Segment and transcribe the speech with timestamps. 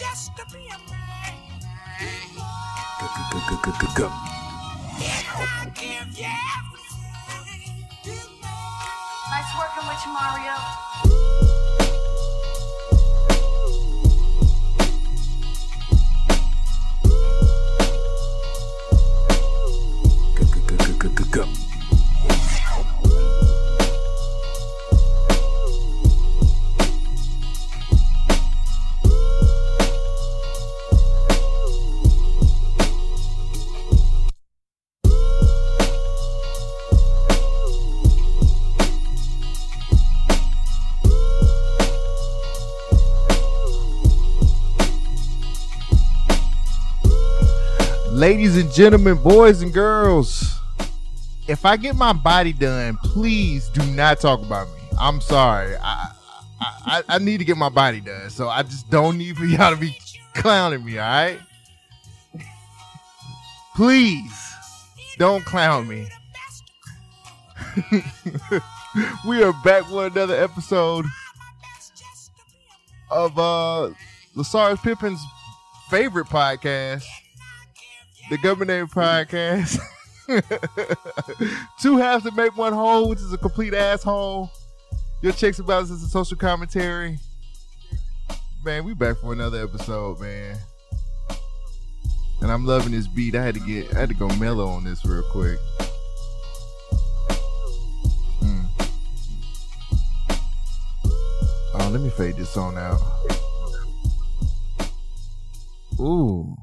[0.00, 1.34] just to be a man.
[3.94, 4.06] Go.
[4.06, 7.84] And I give you everything.
[9.30, 10.56] Nice working with you, Mario.
[21.30, 21.59] Go.
[48.30, 50.56] Ladies and gentlemen, boys and girls,
[51.48, 54.74] if I get my body done, please do not talk about me.
[55.00, 55.74] I'm sorry.
[55.82, 56.12] I
[56.60, 59.74] I, I, need to get my body done, so I just don't need for y'all
[59.74, 59.98] to be
[60.34, 60.96] clowning me.
[61.00, 61.40] All right,
[63.74, 64.54] please
[65.18, 66.06] don't clown me.
[69.26, 71.04] we are back with another episode
[73.10, 73.90] of uh
[74.36, 75.20] Larsa's Pippen's
[75.90, 77.02] favorite podcast,
[78.30, 79.80] the Government Podcast.
[81.82, 84.48] Two halves to make one whole, which is a complete asshole.
[85.20, 87.18] Your checks and balances and social commentary.
[88.64, 90.56] Man, we back for another episode, man.
[92.40, 93.34] And I'm loving this beat.
[93.34, 95.58] I had to get I had to go mellow on this real quick.
[98.40, 98.66] Mm.
[101.74, 103.00] Oh, let me fade this song out.
[105.98, 106.56] Ooh.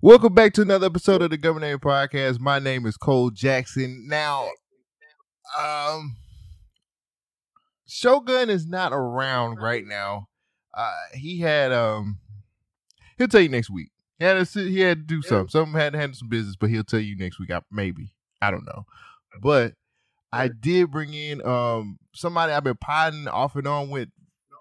[0.00, 2.38] Welcome back to another episode of the Governor Podcast.
[2.38, 4.06] My name is Cole Jackson.
[4.06, 4.48] Now,
[5.58, 6.16] um,
[7.88, 10.28] Shogun is not around right now.
[10.72, 12.18] Uh, he had um,
[13.16, 13.88] he'll tell you next week.
[14.20, 15.48] He had to he had to do something.
[15.48, 17.50] Something had to handle some business, but he'll tell you next week.
[17.50, 18.86] I, maybe I don't know,
[19.42, 19.74] but
[20.32, 24.10] I did bring in um somebody I've been potting off and on with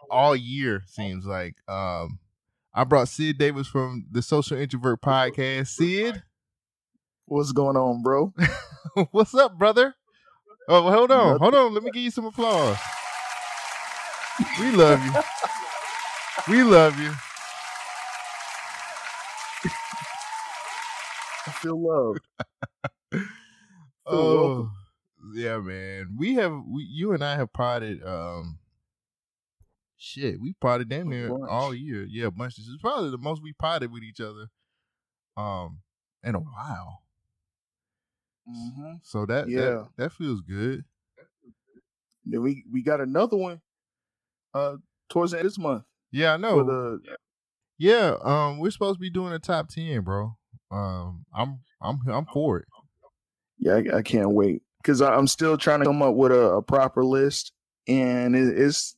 [0.10, 0.82] all year.
[0.88, 2.18] Seems like um.
[2.78, 5.70] I brought Sid Davis from the Social Introvert Podcast.
[5.70, 6.22] Sid,
[7.26, 8.32] What's going on, bro?
[9.12, 9.96] what's up, brother?
[10.70, 11.74] Oh, well, hold on, hold on.
[11.74, 12.78] Let me give you some applause.
[14.60, 15.12] We love you.
[16.54, 17.12] We love you.
[21.48, 22.20] I feel loved.
[24.10, 24.72] Oh, welcome.
[25.34, 26.16] yeah, man.
[26.18, 28.02] We have we, you and I have potted.
[28.06, 28.58] Um,
[30.08, 32.06] shit, we potted damn A near all year.
[32.10, 32.56] Yeah, a bunch.
[32.56, 34.48] This is probably the most we potted with each other,
[35.36, 35.80] um,
[36.24, 37.04] in a while.
[38.48, 39.60] hmm So that Yeah.
[39.62, 40.84] that, that feels good.
[42.26, 43.62] Then we we got another one
[44.54, 44.78] uh
[45.10, 46.54] towards the end of this month Yeah, I know.
[46.54, 47.00] for the
[47.78, 50.36] Yeah, um, we're supposed to be doing a top ten, bro.
[50.72, 52.66] Um, I'm I'm I'm for it.
[53.60, 56.62] yeah I, I can't wait because I'm still trying to come up with a, a
[56.62, 57.54] proper list
[57.88, 58.96] and it, it's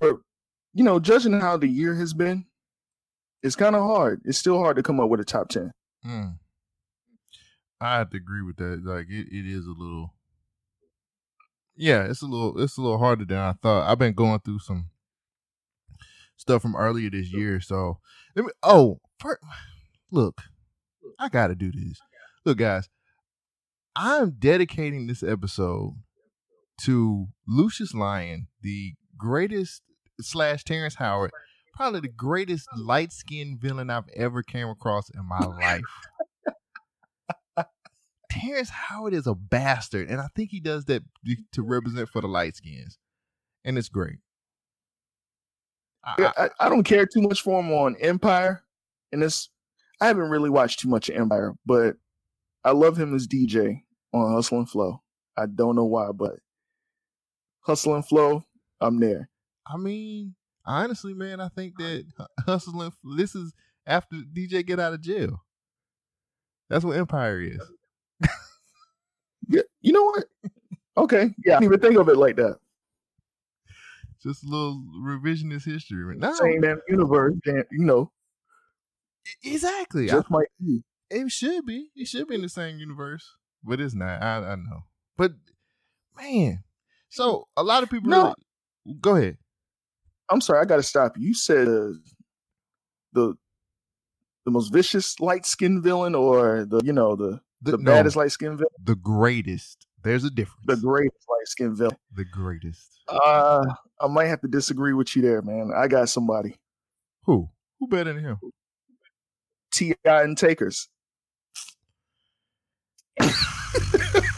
[0.00, 0.20] for
[0.72, 2.46] you know judging how the year has been.
[3.42, 4.22] It's kind of hard.
[4.24, 5.72] It's still hard to come up with a top ten.
[6.04, 6.38] Mm.
[7.80, 8.82] I have to agree with that.
[8.84, 10.14] Like it, it is a little.
[11.76, 13.88] Yeah, it's a little it's a little harder than I thought.
[13.88, 14.90] I've been going through some
[16.36, 17.98] stuff from earlier this year, so
[18.34, 18.52] let me.
[18.62, 19.00] Oh,
[20.10, 20.42] look,
[21.18, 21.98] I got to do this.
[22.44, 22.88] Look, guys,
[23.94, 25.94] I'm dedicating this episode
[26.82, 29.82] to Lucious Lyon, the greatest
[30.20, 31.30] slash Terrence Howard,
[31.74, 35.82] probably the greatest light skinned villain I've ever came across in my life.
[38.30, 41.02] Terrence Howard is a bastard, and I think he does that
[41.52, 42.98] to represent for the light skins,
[43.64, 44.18] and it's great.
[46.04, 48.62] I, I, I don't care too much for him on Empire,
[49.10, 49.50] and it's
[50.00, 51.96] I haven't really watched too much of Empire, but
[52.64, 55.02] I love him as DJ on Hustle and Flow.
[55.36, 56.36] I don't know why, but
[57.60, 58.44] Hustle and Flow,
[58.80, 59.30] I'm there.
[59.68, 60.34] I mean,
[60.64, 62.04] honestly, man, I think that
[62.46, 62.92] hustling.
[63.16, 63.52] This is
[63.86, 65.42] after DJ get out of jail.
[66.68, 67.60] That's what Empire is.
[69.48, 70.24] Yeah, you know what?
[70.96, 72.58] Okay, yeah, I didn't even think of it like that.
[74.22, 76.16] Just a little revisionist history.
[76.16, 78.10] No, Same damn universe, damn, you know,
[79.44, 80.10] exactly.
[80.10, 80.82] I- just might be.
[81.10, 81.90] It should be.
[81.94, 83.24] It should be in the same universe,
[83.62, 84.20] but it's not.
[84.20, 84.80] I, I know.
[85.16, 85.34] But
[86.20, 86.64] man,
[87.08, 88.10] so a lot of people.
[88.10, 88.34] No.
[88.84, 89.38] Really, go ahead.
[90.30, 91.28] I'm sorry, I got to stop you.
[91.28, 91.92] You said uh,
[93.12, 93.34] the
[94.44, 98.16] the most vicious light skinned villain, or the you know the The, the no, baddest
[98.16, 98.72] light skinned villain.
[98.84, 100.66] the greatest, There's a difference.
[100.66, 101.96] the greatest light skinned villain.
[102.14, 102.92] The greatest.
[103.08, 103.64] Uh,
[104.00, 105.70] I might have to disagree with you there, man.
[105.76, 106.56] I got somebody.
[107.24, 107.48] Who?
[107.80, 108.38] Who better than him?
[109.72, 110.22] T.I.
[110.22, 110.88] and Takers.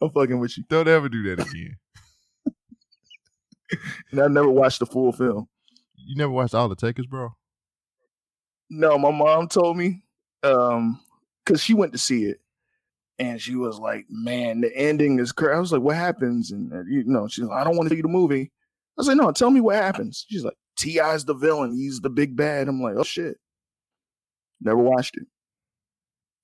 [0.00, 0.64] I'm fucking with you.
[0.68, 1.76] Don't ever do that again.
[4.10, 5.48] And I never watched the full film.
[5.96, 7.30] You never watched all the takers, bro?
[8.68, 10.02] No, my mom told me,
[10.42, 11.00] um,
[11.44, 12.40] because she went to see it,
[13.18, 16.72] and she was like, "Man, the ending is crazy." I was like, "What happens?" And
[16.72, 19.16] uh, you know, she's like, "I don't want to see the movie." I was like,
[19.16, 21.72] "No, tell me what happens." She's like, "T.I.'s the villain.
[21.72, 23.36] He's the big bad." I'm like, "Oh shit."
[24.60, 25.26] Never watched it.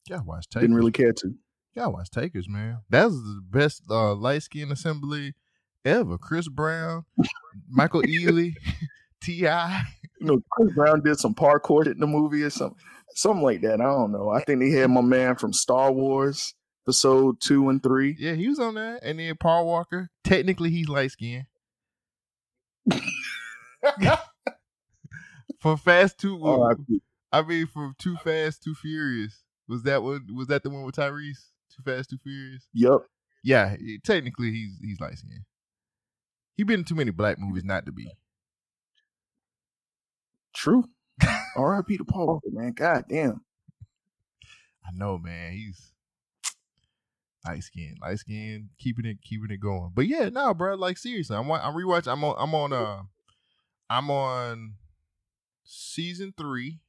[0.09, 0.63] Yeah, watch takers.
[0.63, 1.35] Didn't really care to.
[1.77, 2.79] Yeah, watch takers, man.
[2.89, 5.35] That was the best uh, light skin assembly
[5.85, 6.17] ever.
[6.17, 7.05] Chris Brown,
[7.69, 8.55] Michael Ealy,
[9.21, 9.35] Ti.
[9.43, 12.79] You know, Chris Brown did some parkour in the movie or something,
[13.15, 13.83] something like that.
[13.83, 14.31] I don't know.
[14.31, 16.55] I think they had my man from Star Wars
[16.87, 18.17] episode two and three.
[18.19, 19.01] Yeah, he was on that.
[19.03, 20.09] And then Paul Walker.
[20.25, 21.45] Technically, he's light skinned.
[25.61, 27.03] For Fast Two, R.I.P.
[27.33, 29.43] I mean, for Too Fast, Too Furious.
[29.69, 30.27] Was that one?
[30.35, 31.51] Was that the one with Tyrese?
[31.77, 32.67] Too Fast, Too Furious.
[32.73, 33.07] Yup.
[33.45, 35.45] Yeah, technically he's he's light skinned.
[36.57, 38.11] He been in too many black movies not to be.
[40.55, 40.85] True.
[41.57, 41.99] R.I.P.
[41.99, 42.73] to Paul Walker, man.
[42.73, 43.41] God damn.
[44.87, 45.53] I know, man.
[45.53, 45.93] He's
[47.47, 49.93] light skinned, light skinned, keeping it, keeping it going.
[49.95, 50.75] But yeah, no, bro.
[50.75, 52.13] Like seriously, I'm I'm rewatching.
[52.13, 52.35] I'm on.
[52.39, 52.73] I'm on.
[52.73, 53.03] Uh,
[53.89, 54.75] I'm on
[55.65, 56.81] season three,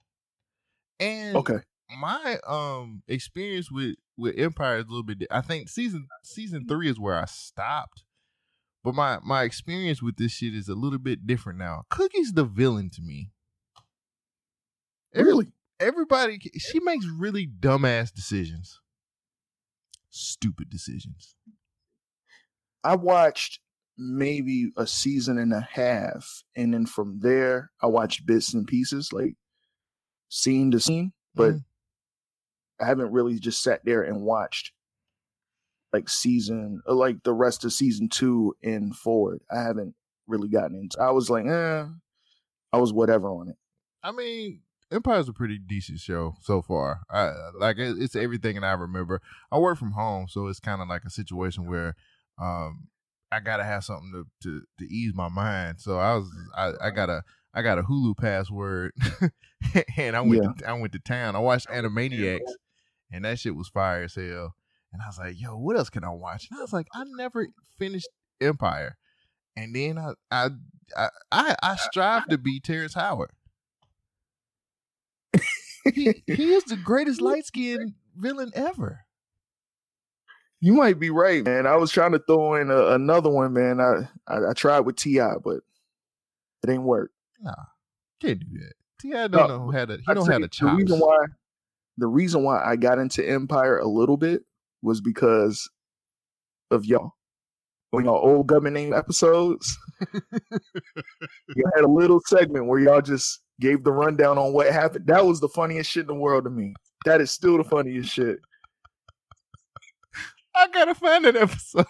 [0.99, 1.59] and Okay.
[1.99, 5.25] my um experience with with Empire is a little bit.
[5.31, 8.03] I think season season three is where I stopped,
[8.83, 11.83] but my my experience with this shit is a little bit different now.
[11.89, 13.31] Cookie's the villain to me.
[15.13, 15.47] Every- Really?
[15.79, 18.79] Everybody, she makes really dumbass decisions,
[20.09, 21.35] stupid decisions.
[22.83, 23.59] I watched
[23.95, 29.13] maybe a season and a half, and then from there, I watched bits and pieces,
[29.13, 29.35] like
[30.29, 31.13] scene to scene.
[31.35, 31.65] But Mhm.
[32.79, 34.71] I haven't really just sat there and watched
[35.93, 39.41] like season, uh, like the rest of season two and forward.
[39.51, 39.95] I haven't
[40.27, 40.99] really gotten into.
[40.99, 41.85] I was like, eh,
[42.73, 43.55] I was whatever on it.
[44.03, 47.01] I mean, Empire's a pretty decent show so far.
[47.09, 49.21] I like it, it's everything and I remember.
[49.51, 51.95] I work from home, so it's kind of like a situation where
[52.39, 52.87] um
[53.31, 55.81] I gotta have something to, to to ease my mind.
[55.81, 58.93] So I was I, I got a I got a Hulu password,
[59.97, 61.35] and I went to, I went to town.
[61.35, 62.39] I watched Animaniacs,
[63.11, 64.55] and that shit was fire as hell.
[64.93, 66.47] And I was like, yo, what else can I watch?
[66.49, 68.09] And I was like, I never finished
[68.39, 68.97] Empire,
[69.55, 70.49] and then I I
[70.95, 73.31] I I, I strive to be Terrence Howard
[75.93, 79.05] he, he is the greatest light skinned villain ever.
[80.59, 81.67] You might be right, man.
[81.67, 83.79] I was trying to throw in a, another one, man.
[83.79, 85.57] I, I I tried with T.I., but
[86.63, 87.11] it ain't work.
[87.39, 87.53] Nah,
[88.19, 88.73] can't do that.
[88.99, 89.27] T.I.
[89.27, 89.97] don't No, know how to.
[89.97, 90.71] He I don't have the chops.
[90.71, 91.25] The reason why
[91.97, 94.41] the reason why I got into Empire a little bit
[94.81, 95.69] was because
[96.71, 97.13] of y'all.
[97.93, 99.77] On y'all old government name episodes,
[100.13, 105.07] you had a little segment where y'all just gave the rundown on what happened.
[105.07, 106.73] That was the funniest shit in the world to me.
[107.05, 108.39] That is still the funniest shit.
[110.53, 111.85] I gotta find that episode.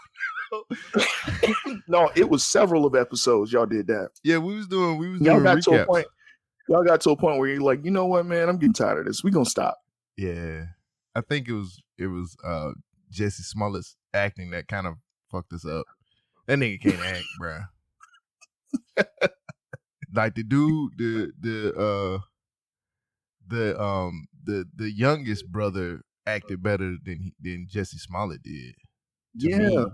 [1.88, 4.10] no, it was several of episodes y'all did that.
[4.24, 4.98] yeah, we was doing.
[4.98, 6.08] We was Y'all doing got to a point.
[6.70, 9.00] Y'all got to a point where you're like, you know what, man, I'm getting tired
[9.00, 9.24] of this.
[9.24, 9.79] We gonna stop.
[10.17, 10.65] Yeah,
[11.15, 12.71] I think it was it was uh
[13.12, 14.95] Jussie Smollett's acting that kind of
[15.31, 15.86] fucked us up.
[16.47, 17.67] That nigga can't act, bruh.
[20.13, 22.19] like the dude, the the uh
[23.47, 28.75] the um the the youngest brother acted better than he, than Jussie Smollett did.
[29.36, 29.86] yeah, me.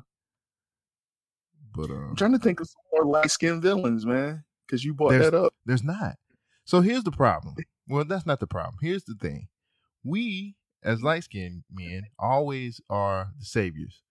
[1.76, 4.44] But I'm um, trying to think of some more light skinned villains, man.
[4.66, 5.54] Because you brought that up.
[5.66, 6.16] There's not.
[6.66, 7.56] So here's the problem.
[7.88, 8.76] Well, that's not the problem.
[8.82, 9.48] Here's the thing.
[10.04, 14.02] We, as light skinned men, always are the saviors.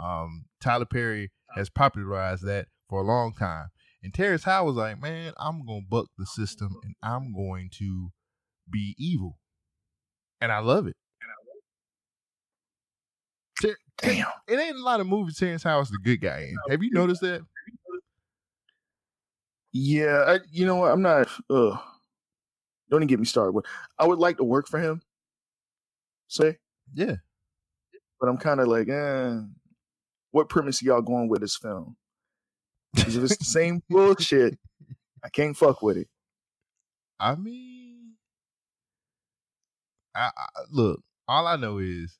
[0.00, 3.68] Um, Tyler Perry has popularized that for a long time.
[4.02, 7.70] And Terrence Howard was like, man, I'm going to buck the system and I'm going
[7.78, 8.10] to
[8.70, 9.38] be evil.
[10.40, 10.96] And I love it.
[13.62, 14.26] Ter- Damn.
[14.48, 16.56] it ain't a lot of movies Terrence Howard's the good guy in.
[16.68, 17.42] Have you noticed that?
[19.72, 20.92] Yeah, I, you know what?
[20.92, 21.28] I'm not.
[21.50, 21.78] Ugh.
[22.90, 23.58] Don't even get me started.
[23.98, 25.00] I would like to work for him,
[26.28, 26.56] say,
[26.94, 27.16] Yeah.
[28.20, 29.36] but I'm kind of like, eh.
[30.30, 31.96] What premise y'all going with this film?
[32.94, 34.58] Because if it's the same bullshit,
[35.24, 36.08] I can't fuck with it.
[37.20, 38.14] I mean,
[40.14, 42.18] I, I, look, all I know is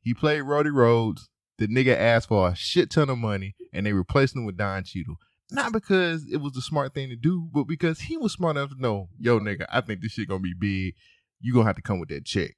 [0.00, 1.28] he played Rhodey Rhodes.
[1.58, 4.84] The nigga asked for a shit ton of money, and they replaced him with Don
[4.84, 5.16] Cheadle.
[5.50, 8.70] Not because it was the smart thing to do, but because he was smart enough
[8.70, 10.94] to know, yo, nigga, I think this shit gonna be big.
[11.40, 12.54] You gonna have to come with that check.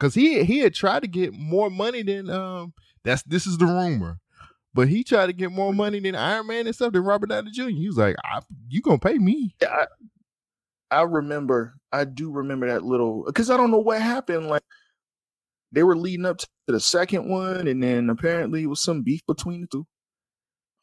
[0.00, 2.72] Cause he he had tried to get more money than um
[3.04, 4.18] that's this is the rumor.
[4.74, 7.50] But he tried to get more money than Iron Man and stuff than Robert Downey
[7.50, 7.68] Jr.
[7.68, 9.86] He was like, I, "You gonna pay me?" Yeah,
[10.90, 11.74] I, I remember.
[11.92, 14.48] I do remember that little because I don't know what happened.
[14.48, 14.62] Like
[15.72, 19.22] they were leading up to the second one, and then apparently it was some beef
[19.26, 19.86] between the two.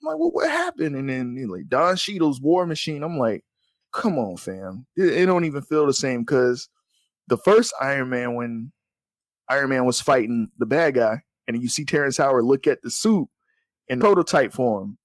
[0.02, 0.96] I'm like, well, what happened?
[0.96, 3.04] And then like Don Cheadle's War Machine.
[3.04, 3.44] I'm like,
[3.94, 4.86] come on, fam.
[4.98, 6.70] It, it don't even feel the same because
[7.28, 8.72] the first Iron Man when
[9.50, 12.90] Iron Man was fighting the bad guy, and you see Terrence Howard look at the
[12.90, 13.28] suit
[13.88, 14.98] in prototype form.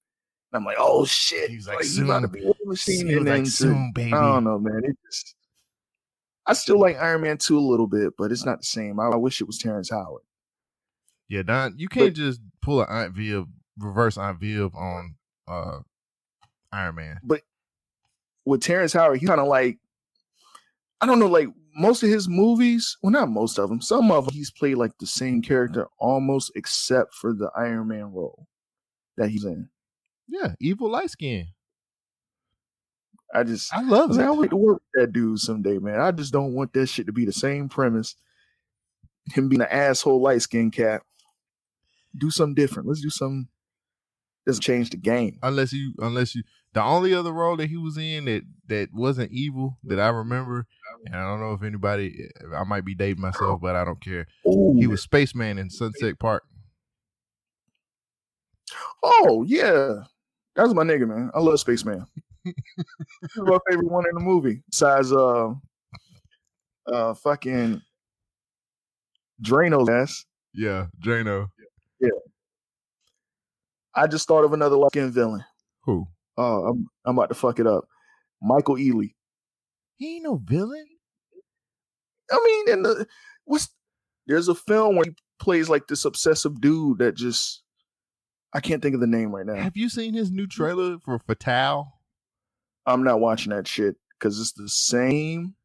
[0.51, 1.49] And I'm like, oh shit.
[1.49, 3.09] He's like, like you about to be War Machine.
[3.09, 4.13] And then to- soon, baby.
[4.13, 4.81] I don't know, man.
[4.83, 5.35] It just
[6.45, 8.99] I still like Iron Man 2 a little bit, but it's not the same.
[8.99, 10.23] I, I wish it was Terrence Howard.
[11.29, 13.45] Yeah, Don, you can't just pull an Aunt Viv,
[13.77, 15.15] reverse Aunt Viv on
[15.47, 15.79] uh
[16.73, 17.19] Iron Man.
[17.23, 17.41] But
[18.43, 19.77] with Terrence Howard, he kind of like
[20.99, 24.25] I don't know, like most of his movies, well, not most of them, some of
[24.25, 28.47] them, he's played like the same character almost except for the Iron Man role
[29.17, 29.69] that he's in.
[30.27, 31.47] Yeah, evil light skin.
[33.33, 34.35] I just I I love like, I it.
[34.37, 35.99] would to work with that dude someday, man.
[35.99, 38.15] I just don't want that shit to be the same premise.
[39.33, 41.03] Him being an asshole light skin cat.
[42.17, 42.89] Do something different.
[42.89, 43.47] Let's do something
[44.45, 45.39] that's change the game.
[45.41, 49.31] Unless you, unless you, the only other role that he was in that that wasn't
[49.31, 50.65] evil that I remember,
[51.05, 54.27] and I don't know if anybody, I might be dating myself, but I don't care.
[54.47, 54.75] Ooh.
[54.77, 56.43] He was spaceman in Sunset Park.
[59.03, 59.95] Oh yeah,
[60.55, 61.31] that was my nigga, man.
[61.33, 62.05] I love Spaceman.
[63.35, 64.63] My favorite one in the movie.
[64.69, 65.53] Besides, uh,
[66.87, 67.81] uh, fucking
[69.43, 70.25] Drano's ass.
[70.53, 71.47] Yeah, Drano.
[71.99, 72.09] Yeah.
[73.95, 75.43] I just thought of another skinned villain.
[75.83, 76.07] Who?
[76.37, 77.85] Oh, I'm I'm about to fuck it up.
[78.41, 79.13] Michael Ealy.
[79.97, 80.85] He ain't no villain.
[82.31, 83.07] I mean, and the
[83.45, 83.69] what's
[84.27, 87.63] there's a film where he plays like this obsessive dude that just
[88.53, 89.55] I can't think of the name right now.
[89.55, 91.87] Have you seen his new trailer for Fatal?
[92.85, 95.55] I'm not watching that shit because it's the same.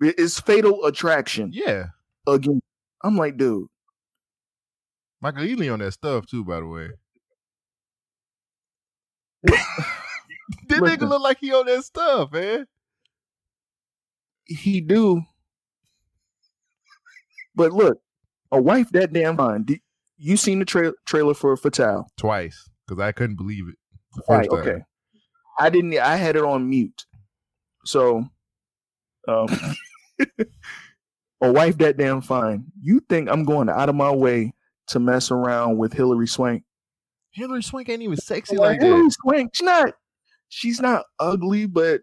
[0.00, 1.86] It's Fatal Attraction Yeah,
[2.26, 2.60] again.
[3.04, 3.68] I'm like, dude,
[5.20, 6.44] Michael Ealy on that stuff too.
[6.44, 6.88] By the way,
[9.48, 9.60] Listen.
[10.68, 12.66] nigga look like he on that stuff, man.
[14.44, 15.22] he do.
[17.54, 17.98] But look,
[18.50, 19.64] a wife that damn fine.
[19.64, 19.80] Did,
[20.16, 22.06] you seen the tra- trailer for Fatal?
[22.16, 23.76] Twice because I couldn't believe it.
[24.28, 24.60] Right, first time.
[24.60, 24.84] okay.
[25.58, 25.98] I didn't.
[25.98, 27.06] I had it on mute.
[27.84, 28.24] So,
[29.28, 29.46] um,
[31.40, 32.64] a wife that damn fine.
[32.80, 34.54] You think I'm going out of my way
[34.88, 36.62] to mess around with Hilary Swank?
[37.32, 38.86] Hilary Swank ain't even sexy Like, like that.
[38.86, 39.94] Hilary Swank, she's not.
[40.48, 42.02] She's not ugly, but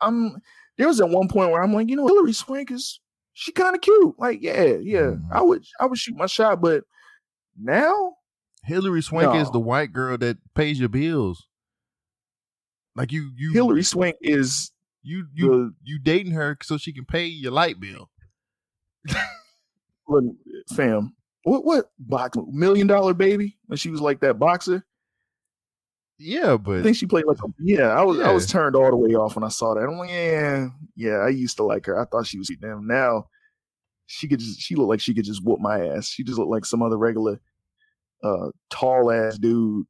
[0.00, 0.40] I'm.
[0.76, 3.00] There was at one point where I'm like, you know, Hilary Swank is
[3.38, 4.18] she kind of cute.
[4.18, 5.00] Like, yeah, yeah.
[5.12, 5.28] Mhm.
[5.30, 6.82] I would, I would shoot my shot, but
[7.56, 8.14] now,
[8.64, 11.46] Hilary Swank is the white girl that pays your bills.
[12.96, 17.04] Like you, you, Hilary Swank is you, you, the you dating her so she can
[17.04, 18.10] pay your light bill.
[20.08, 20.24] Look,
[20.74, 21.14] fam,
[21.44, 24.84] what what box million dollar baby when she was like that boxer?
[26.18, 27.88] Yeah, but I think she played like a yeah.
[27.88, 29.84] I was I was turned all the way off when I saw that.
[29.84, 31.18] I'm like, yeah, yeah.
[31.18, 31.98] I used to like her.
[32.00, 32.86] I thought she was damn.
[32.86, 33.26] Now
[34.06, 36.08] she could just she looked like she could just whoop my ass.
[36.08, 37.40] She just looked like some other regular
[38.24, 39.86] uh tall ass dude.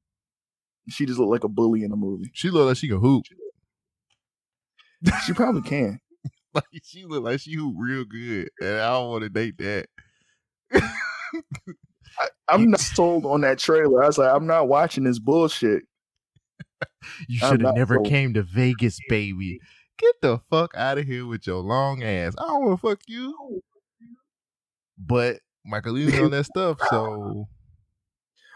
[0.90, 2.30] She just looked like a bully in a movie.
[2.34, 3.24] she looked like she could hoop.
[5.24, 6.00] She probably can.
[6.54, 9.86] Like she looked like she hoop real good, and I don't want to date that.
[12.48, 14.02] I'm not sold on that trailer.
[14.02, 15.84] I was like, I'm not watching this bullshit.
[17.28, 18.06] You should have never sold.
[18.06, 19.60] came to Vegas, baby.
[19.98, 22.34] Get the fuck out of here with your long ass.
[22.38, 23.62] I don't want to fuck you.
[24.96, 27.48] But Michael Ealy's on that stuff, so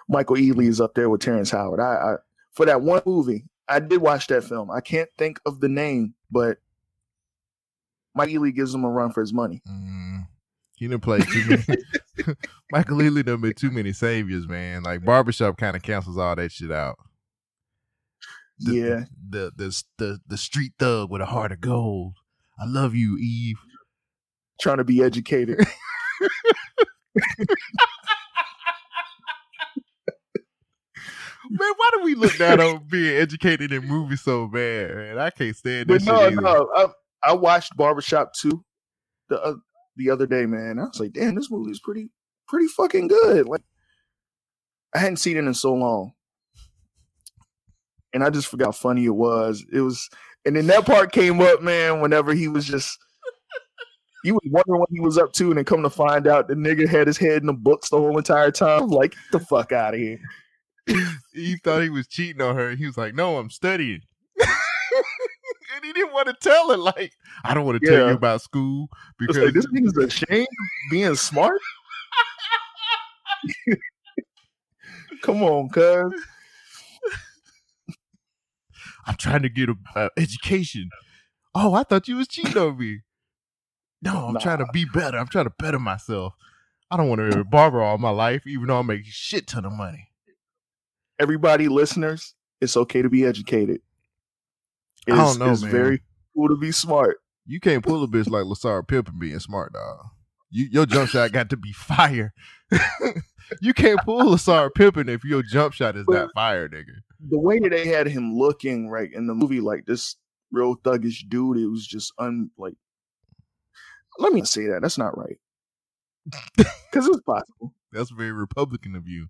[0.08, 1.80] Michael Ealy is up there with Terrence Howard.
[1.80, 2.14] I, I
[2.52, 4.70] for that one movie, I did watch that film.
[4.70, 6.58] I can't think of the name, but
[8.14, 9.62] Mike Ealy gives him a run for his money.
[9.68, 10.26] mm,
[10.76, 12.36] he didn't play too many.
[12.72, 14.82] Michael Ealy done been too many saviors, man.
[14.82, 16.98] Like barbershop kind of cancels all that shit out.
[18.64, 22.14] The, yeah, the, the the the street thug with a heart of gold.
[22.58, 23.58] I love you, Eve.
[24.60, 25.58] trying to be educated.
[31.50, 34.94] Man, why do we look down on being educated in movies so bad?
[34.94, 36.40] Man, I can't stand but this no, either.
[36.40, 36.86] no, I,
[37.24, 38.64] I watched Barbershop two
[39.28, 39.54] The uh,
[39.96, 40.78] the other day, man.
[40.78, 42.08] I was like, damn, this movie is pretty
[42.48, 43.48] pretty fucking good.
[43.48, 43.62] Like
[44.94, 46.12] I hadn't seen it in so long.
[48.14, 49.64] And I just forgot how funny it was.
[49.72, 50.08] It was
[50.44, 52.98] and then that part came up, man, whenever he was just
[54.24, 56.54] you was wondering what he was up to, and then come to find out the
[56.54, 58.84] nigga had his head in the books the whole entire time.
[58.84, 60.20] I'm like, get the fuck out of here.
[61.32, 62.74] he thought he was cheating on her.
[62.74, 64.02] He was like, "No, I'm studying."
[64.40, 66.76] and he didn't want to tell her.
[66.76, 67.12] Like,
[67.44, 68.88] I don't want to tell you about school
[69.18, 71.60] because like, this nigga's ashamed of being smart.
[75.22, 76.12] Come on, cuz.
[79.06, 80.90] I'm trying to get a uh, education.
[81.54, 83.00] Oh, I thought you was cheating on me.
[84.00, 85.18] No, I'm trying to be better.
[85.18, 86.34] I'm trying to better myself.
[86.90, 89.10] I don't want to be a barber all my life, even though I make a
[89.10, 90.08] shit ton of money.
[91.18, 93.80] Everybody, listeners, it's okay to be educated.
[95.08, 95.70] I don't It's, know, it's man.
[95.70, 96.02] very
[96.34, 97.18] cool to be smart.
[97.46, 99.98] You can't pull a bitch like Larsa Pippen being smart, dog.
[100.50, 102.32] You, your jump shot got to be fire.
[103.60, 107.00] you can't pull Larsa Pippen if your jump shot is not fire, nigga.
[107.28, 110.16] The way that they had him looking right in the movie, like this
[110.50, 112.74] real thuggish dude, it was just un like.
[114.18, 114.82] Let me say that.
[114.82, 115.38] That's not right.
[116.92, 117.72] Because it's possible.
[117.90, 119.26] That's very Republican of you.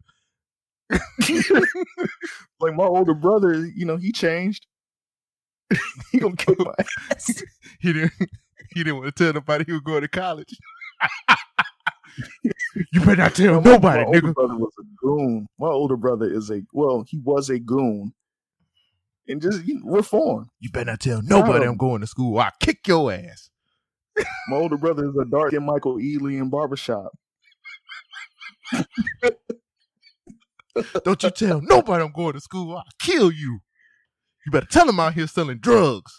[2.61, 4.67] like my older brother, you know, he changed.
[6.11, 6.73] he gonna kick my
[7.11, 7.43] ass.
[7.81, 8.13] he didn't.
[8.75, 10.57] He didn't want to tell nobody he was going to college.
[12.93, 14.35] You better not tell My- nobody, my older nigga.
[14.35, 15.47] brother was a goon.
[15.59, 18.13] My older brother is a well, he was a goon,
[19.29, 20.49] and just you know, reform.
[20.61, 22.39] You better not tell nobody I'm going to school.
[22.39, 23.51] I kick your ass.
[24.49, 27.13] My older brother is a dark and Michael Ealy in barbershop.
[31.05, 32.77] Don't you tell nobody I'm going to school.
[32.77, 33.61] I'll kill you.
[34.45, 36.13] You better tell them out here selling drugs.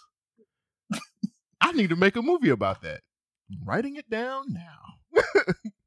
[1.60, 3.02] I need to make a movie about that.
[3.52, 5.22] I'm writing it down now.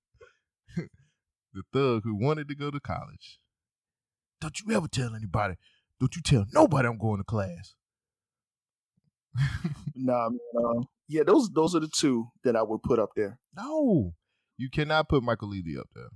[1.56, 3.38] the thug who wanted to go to college.
[4.40, 5.54] Don't you ever tell anybody.
[5.98, 7.74] Don't you tell nobody I'm going to class.
[9.98, 13.38] Nah, man, uh, yeah, those those are the two that I would put up there.
[13.56, 14.12] No,
[14.58, 16.08] you cannot put Michael Ealy up there.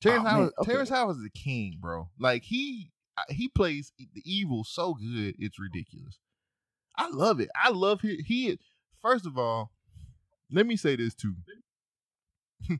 [0.00, 0.72] Terrence Oh, Howard, okay.
[0.72, 2.08] Terrence Howard is the king, bro.
[2.18, 2.92] Like he
[3.28, 6.18] he plays the evil so good, it's ridiculous.
[6.96, 7.50] I love it.
[7.54, 8.58] I love he he.
[9.02, 9.70] First of all,
[10.50, 11.34] let me say this too.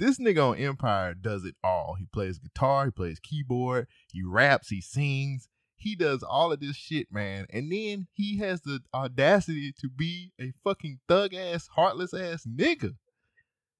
[0.00, 1.94] this nigga on Empire does it all.
[1.98, 5.48] He plays guitar, he plays keyboard, he raps, he sings.
[5.76, 7.46] He does all of this shit, man.
[7.48, 12.96] And then he has the audacity to be a fucking thug ass, heartless ass nigga.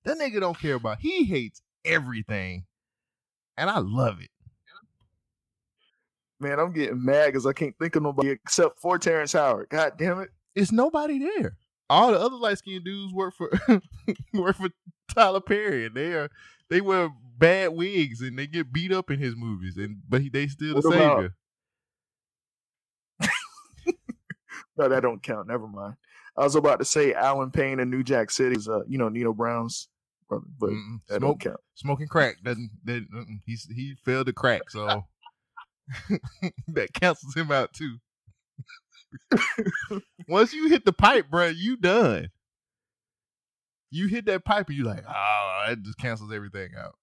[0.04, 1.00] That nigga don't care about.
[1.00, 2.64] He hates everything,
[3.58, 4.30] and I love it.
[6.38, 9.68] Man, I'm getting mad because I can't think of nobody except for Terrence Howard.
[9.68, 10.30] God damn it.
[10.54, 11.58] It's nobody there.
[11.90, 13.50] All the other light skinned dudes work for
[14.32, 14.70] work for
[15.14, 16.30] Tyler Perry, and they are
[16.68, 20.28] they wear bad wigs and they get beat up in his movies, and but he,
[20.28, 21.34] they still the What about- savior.
[24.76, 25.46] No, that don't count.
[25.48, 25.96] Never mind.
[26.38, 29.10] I was about to say Allen Payne in New Jack City is, uh, you know,
[29.10, 29.88] Nino Brown's
[30.26, 31.00] brother, but Mm-mm.
[31.08, 31.60] that Smoke, don't count.
[31.74, 32.70] smoking crack doesn't.
[32.84, 33.04] That,
[33.44, 35.04] he's he failed to crack, so
[36.68, 37.98] that cancels him out too.
[40.28, 42.28] Once you hit the pipe, bro, you done.
[43.90, 46.94] You hit that pipe and you like, oh, it just cancels everything out.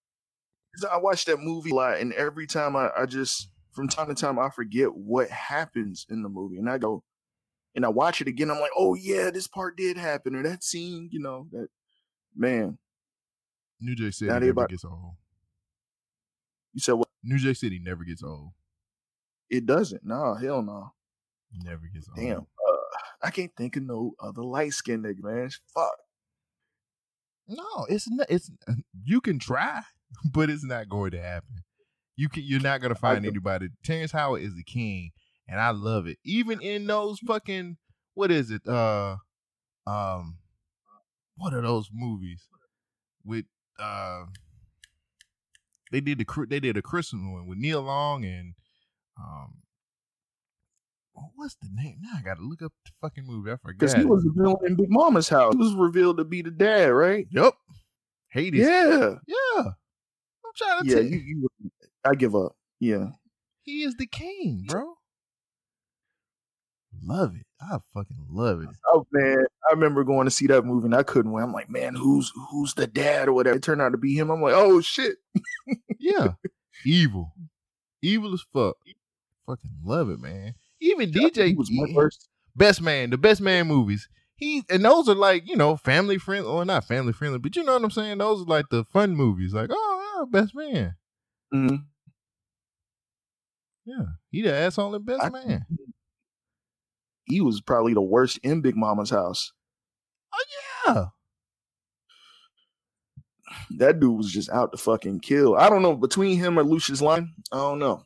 [0.89, 4.15] I watch that movie a lot, and every time I, I just, from time to
[4.15, 7.03] time, I forget what happens in the movie, and I go,
[7.75, 8.51] and I watch it again.
[8.51, 11.67] I'm like, oh yeah, this part did happen, or that scene, you know, that
[12.35, 12.77] man.
[13.79, 15.15] New Jack City never about- gets old.
[16.73, 17.09] You said what?
[17.23, 18.51] New Jack City never gets old.
[19.49, 20.05] It doesn't.
[20.05, 20.91] No, hell no.
[21.51, 22.17] Never gets old.
[22.17, 22.39] Damn.
[22.39, 25.49] Uh, I can't think of no other light skinned nigga, man.
[25.73, 25.95] Fuck.
[27.47, 28.27] No, it's not.
[28.29, 28.51] It's
[29.03, 29.81] you can try,
[30.31, 31.63] but it's not going to happen.
[32.15, 32.43] You can.
[32.43, 33.69] You're not gonna find anybody.
[33.83, 35.11] Terrence Howard is the king,
[35.47, 36.17] and I love it.
[36.23, 37.77] Even in those fucking
[38.15, 38.67] what is it?
[38.67, 39.17] Uh,
[39.85, 40.39] um,
[41.37, 42.47] what are those movies
[43.23, 43.45] with
[43.79, 44.23] uh?
[45.91, 48.55] They did the they did a Christmas one with Nia Long and
[49.17, 49.61] um.
[51.17, 51.97] Oh, What's the name?
[52.01, 53.51] Now I gotta look up the fucking movie.
[53.51, 53.79] I forgot.
[53.79, 55.53] Because he was the villain in Big Momma's house.
[55.53, 57.27] He was revealed to be the dad, right?
[57.31, 57.53] Yep.
[58.29, 58.61] Hades.
[58.61, 59.15] Yeah.
[59.27, 59.63] Yeah.
[59.65, 61.47] I'm trying to Yeah, tell you, you
[62.05, 62.55] I give up.
[62.79, 63.07] Yeah.
[63.63, 64.93] He is the king, bro.
[67.03, 67.45] Love it.
[67.61, 68.69] I fucking love it.
[68.87, 71.43] Oh man, I remember going to see that movie and I couldn't wait.
[71.43, 73.57] I'm like, man, who's who's the dad or whatever?
[73.57, 74.29] It turned out to be him.
[74.29, 75.17] I'm like, oh shit.
[75.99, 76.33] Yeah.
[76.85, 77.33] Evil.
[78.01, 78.77] Evil as fuck.
[79.47, 80.55] Fucking love it, man.
[80.79, 82.29] Even He DJ was my first.
[82.55, 84.09] Best Man, the best man movies.
[84.35, 87.63] he and those are like you know family friendly or not family friendly, but you
[87.63, 88.17] know what I'm saying.
[88.17, 89.53] Those are like the fun movies.
[89.53, 90.95] Like oh, yeah, best man.
[91.53, 91.85] Mhm.
[93.85, 95.65] Yeah, he the asshole and best I- man.
[97.25, 99.51] He was probably the worst in Big Momma's house.
[100.33, 100.43] Oh
[100.87, 101.05] yeah.
[103.77, 105.55] That dude was just out to fucking kill.
[105.55, 107.33] I don't know between him or Lucious Lyon.
[107.51, 108.03] I don't know.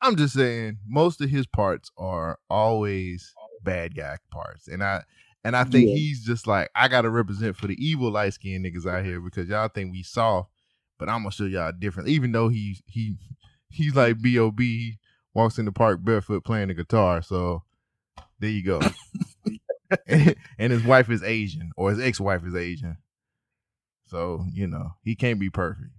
[0.00, 3.32] I'm just saying most of his parts are always
[3.64, 4.68] bad guy parts.
[4.68, 5.02] And I
[5.44, 5.94] and I think Yeah.
[5.94, 9.48] he's just like, I gotta represent for the evil light skinned niggas out here because
[9.48, 10.50] y'all think we soft,
[10.98, 12.08] but I'm gonna show y'all different.
[12.08, 13.16] Even though he he
[13.70, 14.64] he's like B.O.B.
[14.64, 14.98] He
[15.34, 17.22] walks in the park barefoot playing the guitar.
[17.22, 17.62] So
[18.40, 18.80] there you go.
[20.06, 22.96] and, and his wife is Asian, or his ex-wife is Asian.
[24.06, 25.90] So, you know, he can't be perfect.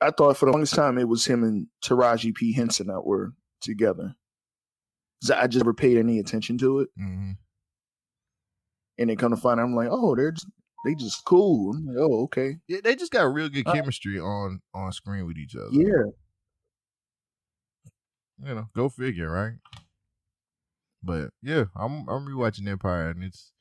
[0.00, 2.52] I thought for the longest time it was him and Taraji P.
[2.52, 4.14] Henson that were together.
[5.34, 6.88] I just never paid any attention to it.
[6.96, 7.32] hmm
[8.98, 10.48] And then come to find out, I'm like, oh, they're just,
[10.84, 11.76] they just cool.
[11.76, 12.56] I'm like, oh, okay.
[12.66, 15.68] Yeah, they just got real good Uh, chemistry on on screen with each other.
[15.70, 16.10] Yeah.
[18.44, 19.54] you know, go figure, right?
[21.02, 23.52] But yeah, I'm I'm rewatching Empire, and it's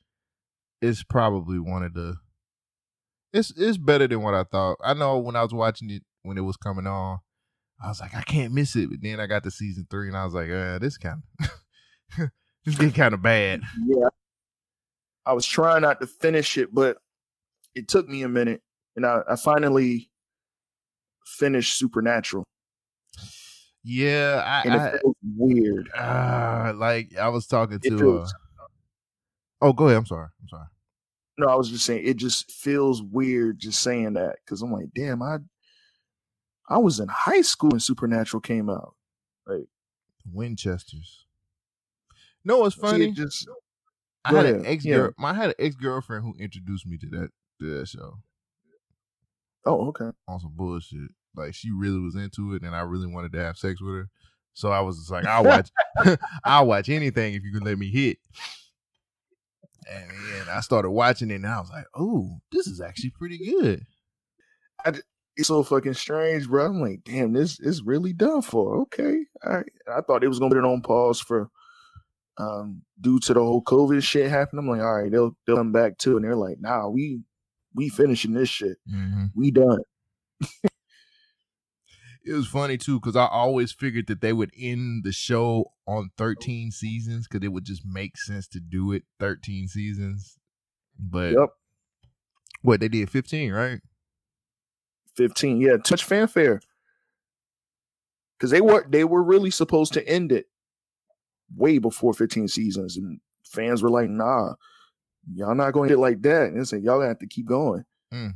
[0.82, 2.16] it's probably one of the
[3.34, 4.78] it's it's better than what I thought.
[4.84, 7.20] I know when I was watching it when it was coming on,
[7.84, 8.90] I was like, I can't miss it.
[8.90, 11.50] But then I got to season three, and I was like, uh, this kind of
[12.66, 13.62] this getting kind of bad.
[13.86, 14.08] Yeah.
[15.26, 16.98] I was trying not to finish it, but
[17.76, 18.62] it took me a minute.
[18.96, 20.10] And I, I finally
[21.26, 22.44] finished Supernatural.
[23.84, 25.90] Yeah, I, And I it feels weird.
[25.98, 28.20] uh, like I was talking It to.
[28.20, 28.28] Uh,
[29.62, 29.98] oh, go ahead.
[29.98, 30.28] I'm sorry.
[30.42, 30.68] I'm sorry.
[31.42, 34.90] No, I was just saying it just feels weird just saying that because I'm like,
[34.94, 35.38] damn, I
[36.70, 38.96] I was in high school when Supernatural came out.
[39.46, 39.66] Like
[40.32, 41.26] Winchesters.
[42.46, 43.06] No, what's See, funny?
[43.10, 43.48] it just
[44.24, 45.12] I had an ex girl.
[45.20, 48.20] I had an ex girlfriend who introduced me to that to that show
[49.66, 50.12] oh okay.
[50.28, 51.10] on some bullshit.
[51.36, 54.10] Like she really was into it, and I really wanted to have sex with her.
[54.54, 55.70] So I was just like, I'll watch,
[56.44, 58.18] I'll watch anything if you can let me hit.
[59.90, 63.38] And then I started watching it, and I was like, oh, this is actually pretty
[63.38, 63.86] good.
[65.38, 66.66] It's so fucking strange, bro.
[66.66, 68.82] I'm like, damn, this is really done for.
[68.82, 69.26] Okay.
[69.46, 69.72] All right.
[69.92, 71.50] I thought it was gonna put it on pause for
[72.38, 74.66] um due to the whole COVID shit happening.
[74.66, 76.16] I'm like, all right, they'll they'll come back too.
[76.18, 77.22] And they're like, nah, we
[77.74, 78.78] we finishing this shit.
[79.36, 79.80] We done.
[82.24, 86.12] It was funny too because I always figured that they would end the show on
[86.18, 90.38] 13 seasons because it would just make sense to do it 13 seasons.
[91.00, 91.50] But Yep.
[92.62, 93.82] what they did 15, right?
[95.16, 95.60] 15.
[95.62, 96.62] Yeah, Touch fanfare.
[98.40, 100.48] Cause they were they were really supposed to end it
[101.56, 102.98] way before 15 seasons.
[102.98, 104.54] And fans were like, nah,
[105.32, 106.48] y'all not going to get like that.
[106.48, 107.84] And they said, y'all have to keep going.
[108.12, 108.30] Hmm.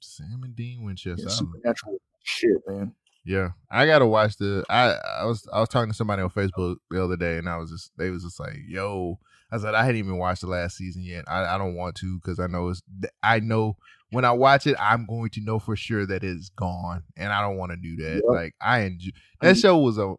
[0.00, 1.22] Sam and Dean Winchester.
[1.28, 2.94] Yeah, supernatural shit, man.
[3.24, 4.64] Yeah, I gotta watch the.
[4.68, 7.56] I I was I was talking to somebody on Facebook the other day, and I
[7.56, 9.18] was just they was just like, "Yo,"
[9.52, 11.24] I said I hadn't even watched the last season yet.
[11.28, 12.82] I I don't want to because I know it's
[13.22, 13.76] I know
[14.10, 17.40] when I watch it, I'm going to know for sure that it's gone, and I
[17.40, 18.14] don't want to do that.
[18.16, 18.24] Yep.
[18.26, 20.14] Like I enjoy that show was a.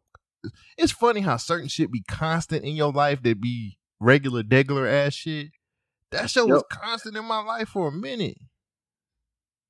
[0.78, 5.14] It's funny how certain shit be constant in your life that be regular, degular ass
[5.14, 5.50] shit.
[6.12, 8.38] That show was constant in my life for a minute.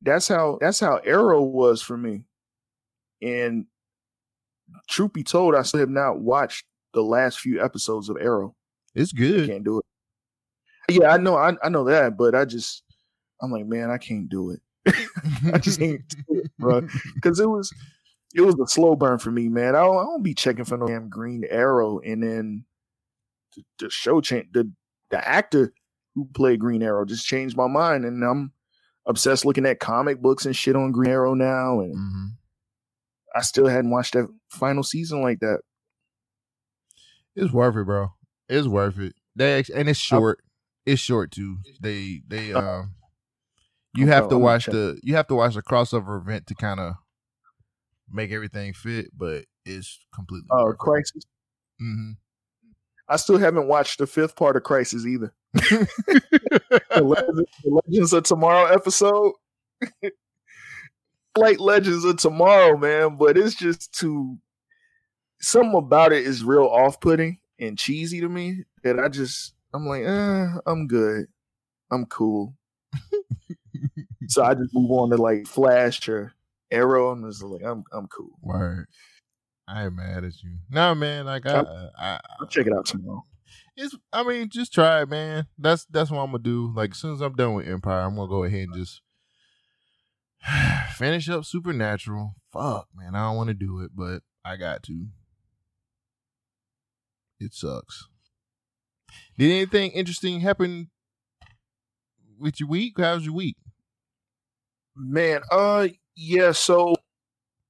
[0.03, 2.23] That's how that's how Arrow was for me.
[3.21, 3.65] And
[4.89, 8.55] truth be told, I still have not watched the last few episodes of Arrow.
[8.95, 9.49] It's I good.
[9.49, 9.85] can't do it.
[10.89, 12.83] Yeah, I know, I, I know that, but I just,
[13.41, 14.59] I'm like, man, I can't do it.
[15.53, 16.87] I just can't do it, bro.
[17.15, 17.73] Because it was,
[18.35, 19.75] it was a slow burn for me, man.
[19.75, 22.65] I don't, I don't be checking for no damn Green Arrow, and then
[23.55, 24.69] the, the show change, the
[25.09, 25.71] the actor
[26.15, 28.51] who played Green Arrow just changed my mind, and I'm
[29.05, 32.25] obsessed looking at comic books and shit on Green Arrow now, and hmm
[33.35, 35.61] I still hadn't watched that final season like that.
[37.35, 38.09] It's worth it, bro.
[38.47, 39.15] It's worth it.
[39.35, 40.39] They and it's short.
[40.85, 41.57] It's short too.
[41.81, 42.93] They they um
[43.95, 46.93] you have to watch the you have to watch the crossover event to kind of
[48.09, 51.23] make everything fit, but it's completely Uh, worth Crisis.
[51.79, 52.11] hmm
[53.09, 55.33] I still haven't watched the fifth part of Crisis either.
[55.53, 57.47] The,
[57.85, 59.33] Legends, of Tomorrow episode.
[61.37, 64.37] like Legends of Tomorrow, man, but it's just too.
[65.39, 70.03] Something about it is real off-putting and cheesy to me that I just I'm like,
[70.03, 71.25] eh, I'm good,
[71.91, 72.53] I'm cool.
[74.27, 76.33] so I just move on to like Flash or
[76.71, 78.31] Arrow, and just like I'm I'm cool.
[78.41, 78.87] Word.
[79.67, 80.57] I ain't mad at you.
[80.69, 81.25] Nah, man.
[81.25, 81.63] Like I,
[81.97, 83.25] I, I'll check it out tomorrow.
[83.75, 85.47] It's I mean, just try it, man.
[85.57, 86.71] That's that's what I'm gonna do.
[86.75, 89.01] Like as soon as I'm done with Empire, I'm gonna go ahead and just
[90.93, 92.35] finish up Supernatural.
[92.51, 95.07] Fuck, man, I don't want to do it, but I got to.
[97.39, 98.07] It sucks.
[99.37, 100.91] Did anything interesting happen
[102.39, 102.93] with your week?
[102.97, 103.57] How's your week?
[104.95, 106.95] Man, uh yeah, so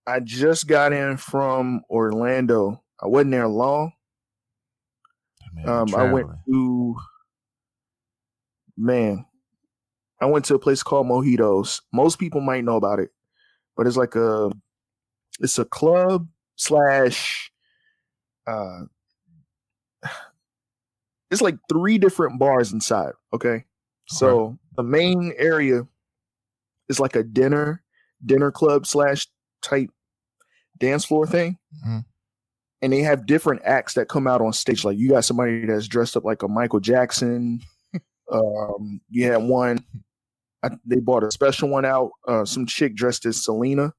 [0.05, 2.83] I just got in from Orlando.
[3.01, 3.93] I wasn't there long.
[5.53, 6.95] Man, Um I went to
[8.77, 9.25] man,
[10.21, 11.81] I went to a place called Mojitos.
[11.91, 13.11] Most people might know about it,
[13.75, 14.51] but it's like a
[15.39, 17.51] it's a club slash
[18.47, 18.81] uh
[21.31, 23.65] it's like three different bars inside, okay?
[24.07, 25.87] So the main area
[26.89, 27.83] is like a dinner
[28.25, 29.27] dinner club slash
[29.61, 29.89] type
[30.77, 31.57] dance floor thing.
[31.85, 32.05] Mhm.
[32.83, 34.83] And they have different acts that come out on stage.
[34.83, 37.61] Like you got somebody that's dressed up like a Michael Jackson.
[38.31, 39.83] um, you had one.
[40.61, 42.11] I, they bought a special one out.
[42.27, 43.93] Uh, some chick dressed as Selena.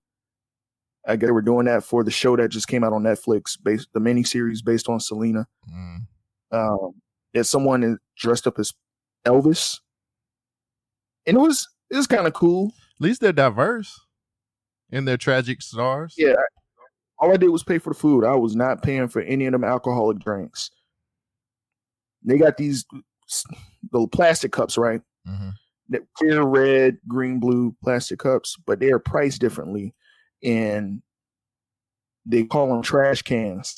[1.06, 3.58] I guess they were doing that for the show that just came out on Netflix,
[3.62, 5.46] based the mini series based on Selena.
[5.70, 6.06] Mm.
[6.52, 6.94] Um,
[7.32, 8.72] there's someone dressed up as
[9.26, 9.80] Elvis,
[11.26, 12.72] and it was it was kind of cool.
[12.98, 14.00] At least they're diverse
[14.90, 16.14] in their tragic stars.
[16.16, 16.34] Yeah.
[17.18, 18.24] All I did was pay for the food.
[18.24, 20.70] I was not paying for any of them alcoholic drinks.
[22.24, 22.84] They got these
[23.92, 25.00] little plastic cups, right?
[25.26, 25.50] hmm
[25.90, 29.94] That clear red, green, blue plastic cups, but they are priced differently.
[30.42, 31.02] And
[32.26, 33.76] they call them trash cans.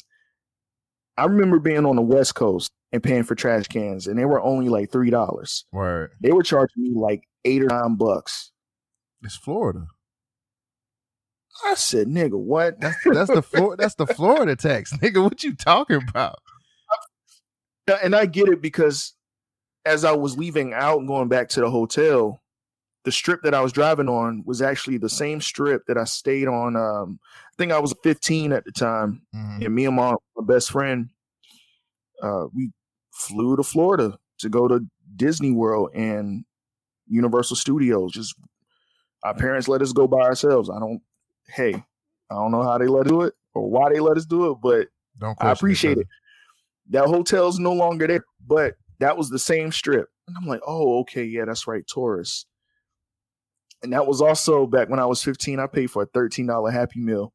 [1.16, 4.40] I remember being on the West Coast and paying for trash cans, and they were
[4.40, 5.64] only like three dollars.
[5.72, 6.08] Right.
[6.20, 8.52] They were charging me like eight or nine bucks.
[9.22, 9.86] It's Florida.
[11.64, 12.80] I said, nigga, what?
[12.80, 15.22] That's that's the Flor- that's the Florida tax, nigga.
[15.22, 16.38] What you talking about?
[18.02, 19.14] And I get it because
[19.84, 22.42] as I was leaving out and going back to the hotel,
[23.04, 26.48] the strip that I was driving on was actually the same strip that I stayed
[26.48, 26.74] on.
[26.74, 29.64] Um, I think I was 15 at the time, Mhm.
[29.64, 31.08] and me and my, my best friend,
[32.20, 32.72] uh, we
[33.12, 34.80] flew to Florida to go to
[35.14, 36.44] Disney World and
[37.06, 38.10] Universal Studios.
[38.12, 38.34] Just
[39.22, 40.68] our parents let us go by ourselves.
[40.68, 41.00] I don't.
[41.48, 41.74] Hey,
[42.30, 44.52] I don't know how they let us do it or why they let us do
[44.52, 45.36] it, but Don't.
[45.40, 46.06] I appreciate it.
[46.90, 50.08] That hotel's no longer there, but that was the same strip.
[50.28, 52.46] And I'm like, oh, okay, yeah, that's right, tourists.
[53.82, 55.60] And that was also back when I was 15.
[55.60, 57.32] I paid for a $13 Happy Meal,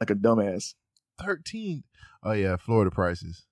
[0.00, 0.74] like a dumbass.
[1.20, 1.84] Thirteen.
[2.24, 3.44] Oh yeah, Florida prices.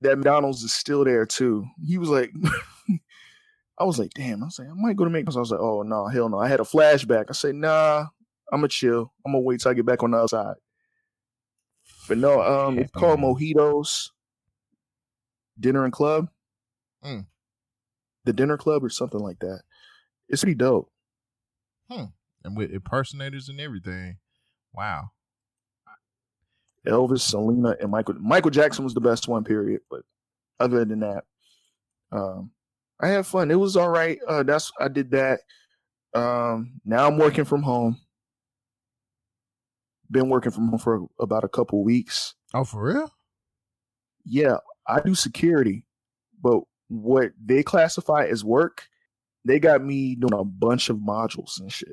[0.00, 1.66] That McDonald's is still there too.
[1.84, 2.32] He was like,
[3.78, 4.42] I was like, damn.
[4.42, 5.36] I was like, I might go to McDonald's.
[5.36, 6.38] I was like, oh no, hell no.
[6.38, 7.26] I had a flashback.
[7.28, 8.06] I said, nah,
[8.52, 9.12] I'm gonna chill.
[9.24, 10.54] I'm gonna wait till I get back on the other side.
[12.08, 14.10] But no, um, it's called Mojitos
[15.58, 16.28] Dinner and Club.
[17.04, 17.26] Mm.
[18.24, 19.60] The Dinner Club or something like that.
[20.28, 20.90] It's pretty dope.
[21.90, 22.04] Hmm.
[22.44, 24.18] and with impersonators and everything.
[24.74, 25.10] Wow.
[26.86, 28.14] Elvis, Selena, and Michael.
[28.20, 29.80] Michael Jackson was the best one, period.
[29.90, 30.02] But
[30.60, 31.24] other than that,
[32.12, 32.50] um,
[33.00, 33.50] I had fun.
[33.50, 34.18] It was all right.
[34.26, 35.40] Uh, that's I did that.
[36.14, 37.98] Um, now I'm working from home.
[40.10, 42.34] Been working from home for about a couple weeks.
[42.54, 43.12] Oh, for real?
[44.28, 45.84] yeah, I do security,
[46.42, 48.86] but what they classify as work,
[49.44, 51.88] they got me doing a bunch of modules and shit.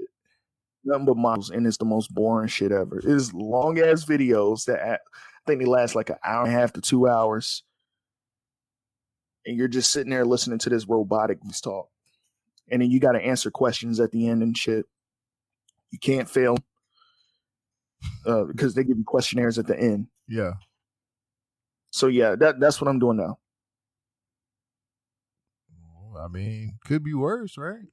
[0.84, 3.01] Nothing but modules, and it's the most boring shit ever.
[3.04, 4.97] It's long ass videos that I
[5.47, 7.63] think they last like an hour and a half to two hours,
[9.45, 11.89] and you're just sitting there listening to this robotic talk,
[12.69, 14.86] and then you got to answer questions at the end and shit.
[15.91, 16.58] You can't fail
[18.26, 20.08] uh, because they give you questionnaires at the end.
[20.28, 20.54] Yeah.
[21.91, 23.38] So yeah, that that's what I'm doing now.
[26.18, 27.86] I mean, could be worse, right?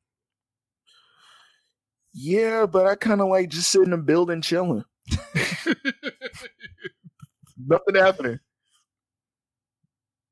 [2.14, 4.84] Yeah, but I kind of like just sitting in the building chilling.
[7.56, 8.38] Nothing happening.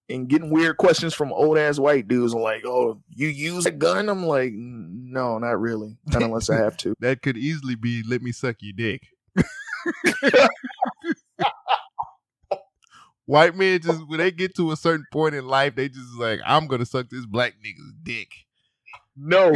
[0.08, 4.08] And getting weird questions from old ass white dudes like, oh, you use a gun?
[4.08, 5.96] I'm like, no, not really.
[6.06, 6.94] Not unless I have to.
[7.00, 9.06] that could easily be let me suck your dick.
[13.26, 16.40] White men just when they get to a certain point in life, they just like,
[16.44, 18.28] I'm gonna suck this black nigga's dick.
[19.16, 19.52] No.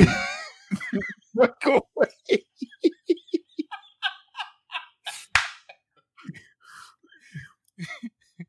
[1.62, 2.44] Go away.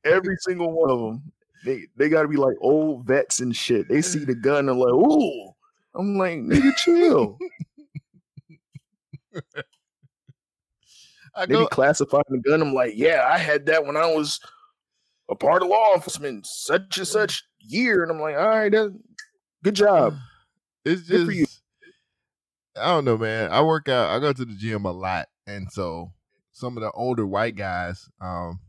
[0.03, 1.31] Every single one of them,
[1.63, 3.87] they they got to be like old vets and shit.
[3.89, 5.51] They see the gun and like, ooh.
[5.95, 7.37] I'm like, nigga, chill.
[11.35, 12.61] I They go be classifying the gun.
[12.61, 14.39] I'm like, yeah, I had that when I was
[15.29, 18.97] a part of law enforcement such and such year, and I'm like, all right, that,
[19.63, 20.15] good job.
[20.87, 21.45] It's Good for you.
[21.45, 21.63] just
[22.77, 23.51] I don't know, man.
[23.51, 24.11] I work out.
[24.11, 26.11] I go to the gym a lot, and so
[26.51, 28.59] some of the older white guys, um,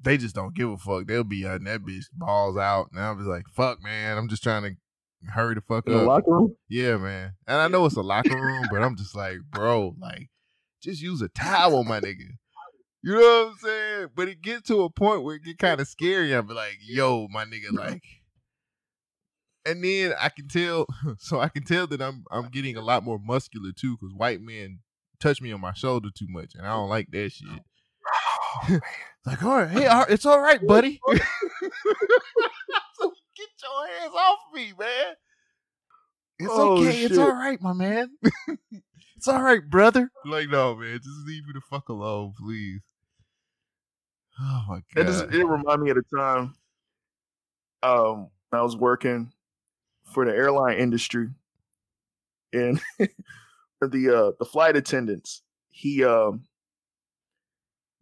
[0.00, 1.06] they just don't give a fuck.
[1.06, 4.16] They'll be out that bitch balls out, and I'm just like, fuck, man.
[4.16, 6.06] I'm just trying to hurry the fuck In the up.
[6.06, 7.32] locker room, Yeah, man.
[7.46, 10.28] And I know it's a locker room, but I'm just like, bro, like,
[10.88, 12.30] just use a towel, my nigga.
[13.02, 14.08] You know what I'm saying?
[14.14, 16.32] But it gets to a point where it get kind of scary.
[16.32, 18.02] I'm like, yo, my nigga, like,
[19.64, 20.86] and then I can tell,
[21.18, 24.40] so I can tell that I'm I'm getting a lot more muscular too, because white
[24.40, 24.80] men
[25.20, 28.80] touch me on my shoulder too much, and I don't like that shit.
[29.26, 31.00] like, all right, hey, all right, it's all right, buddy.
[33.00, 35.14] So get your hands off me, man.
[36.40, 37.02] It's Oh, okay.
[37.04, 38.10] It's all right, my man.
[39.18, 40.10] It's all right, brother.
[40.24, 42.80] Like, no, man, just leave me the fuck alone, please.
[44.40, 45.06] Oh my It god.
[45.06, 46.54] just it reminded me of the time
[47.82, 49.32] um I was working
[50.04, 51.28] for the airline industry
[52.52, 56.44] and the uh the flight attendants he um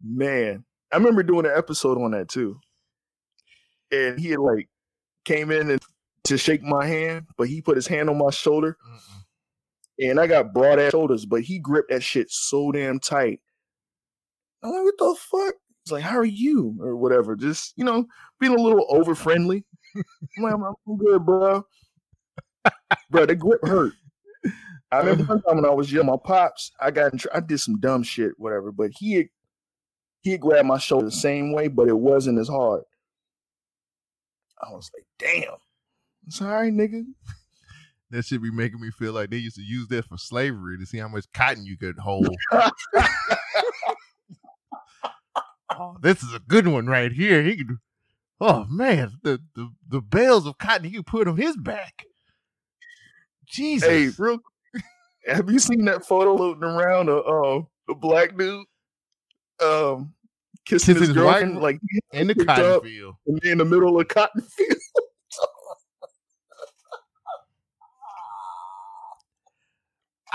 [0.03, 2.59] man I remember doing an episode on that too
[3.91, 4.69] and he had like
[5.25, 5.81] came in and
[6.25, 9.23] to shake my hand but he put his hand on my shoulder Mm-mm.
[9.99, 13.39] And I got broad ass shoulders but he gripped that shit so damn tight
[14.63, 15.53] I'm like what the fuck
[15.87, 17.37] He's like, "How are you?" or whatever.
[17.37, 18.05] Just you know,
[18.41, 19.63] being a little over friendly.
[19.95, 21.65] I'm like, "I'm good, bro."
[23.09, 23.93] bro, the grip hurt.
[24.91, 27.59] I remember one time when I was young, my pops, I got, tr- I did
[27.59, 28.73] some dumb shit, whatever.
[28.73, 29.27] But he, had,
[30.23, 32.83] he had grabbed my shoulder the same way, but it wasn't as hard.
[34.61, 35.55] I was like, "Damn,
[36.25, 37.05] it's all right, nigga."
[38.09, 40.85] That should be making me feel like they used to use that for slavery to
[40.85, 42.29] see how much cotton you could hold.
[45.71, 47.43] oh, this is a good one right here.
[47.43, 47.77] He could.
[48.39, 52.05] Oh man, the the, the bales of cotton he could put on his back.
[53.45, 53.89] Jesus.
[53.89, 54.39] Hey, real.
[55.25, 58.65] Have you seen that photo floating around of um the black dude
[59.61, 60.13] um
[60.65, 61.79] kissing, Kissing his his girlfriend like
[62.13, 63.15] in the cotton field.
[63.43, 64.76] in the middle of cotton field?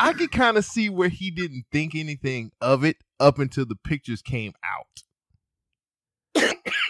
[0.03, 3.77] I could kind of see where he didn't think anything of it up until the
[3.77, 5.05] pictures came out.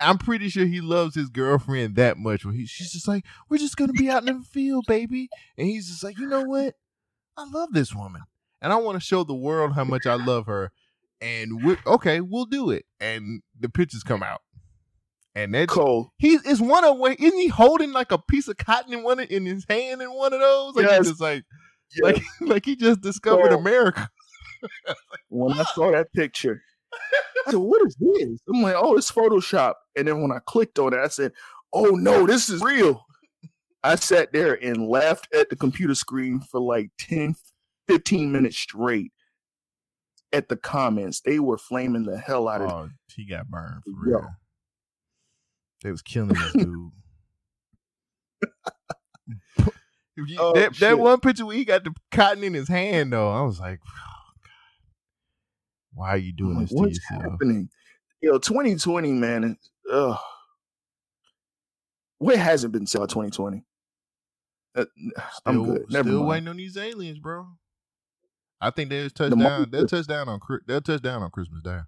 [0.00, 2.46] I'm pretty sure he loves his girlfriend that much.
[2.46, 5.68] Where he, she's just like, "We're just gonna be out in the field, baby," and
[5.68, 6.74] he's just like, "You know what?
[7.36, 8.22] I love this woman,
[8.62, 10.72] and I want to show the world how much I love her."
[11.20, 12.86] And we're okay, we'll do it.
[12.98, 14.40] And the pictures come out,
[15.38, 16.12] and that's Cole.
[16.18, 17.16] He's is one of way.
[17.18, 20.12] Isn't he holding like a piece of cotton in one of, in his hand in
[20.12, 20.74] one of those?
[20.76, 21.06] Like Yes.
[21.08, 21.44] just like
[21.94, 22.04] Yeah.
[22.06, 23.58] like like he just discovered Oh.
[23.58, 24.08] America.
[25.28, 26.60] when I saw that picture,
[27.46, 30.78] I said, "What is this?" I'm like, "Oh, it's Photoshop." And then when I clicked
[30.80, 31.32] on it, I said,
[31.72, 33.04] "Oh no, this is real."
[33.84, 37.36] I sat there and laughed at the computer screen for like 10,
[37.86, 39.12] 15 minutes straight
[40.32, 41.20] at the comments.
[41.20, 44.28] They were flaming the hell out of Oh, he got burned for real.
[45.82, 46.62] They was killing this dude.
[46.66, 46.92] You-
[50.36, 53.42] Oh, that, that one picture where he got the cotton in his hand, though, I
[53.42, 53.90] was like, oh,
[54.42, 54.50] God.
[55.94, 57.68] why are you doing this like, to What's happening?
[58.20, 59.56] Yo, 2020, man.
[59.92, 60.18] Ugh.
[62.18, 63.62] What hasn't been said 2020?
[64.74, 64.86] Uh,
[65.46, 65.86] I'm Still, good.
[65.88, 66.28] Never still mind.
[66.28, 67.46] waiting on these aliens, bro.
[68.60, 69.70] I think they'll touch down.
[69.70, 70.40] They'll touch down on.
[70.66, 71.78] They'll touch down on Christmas Day.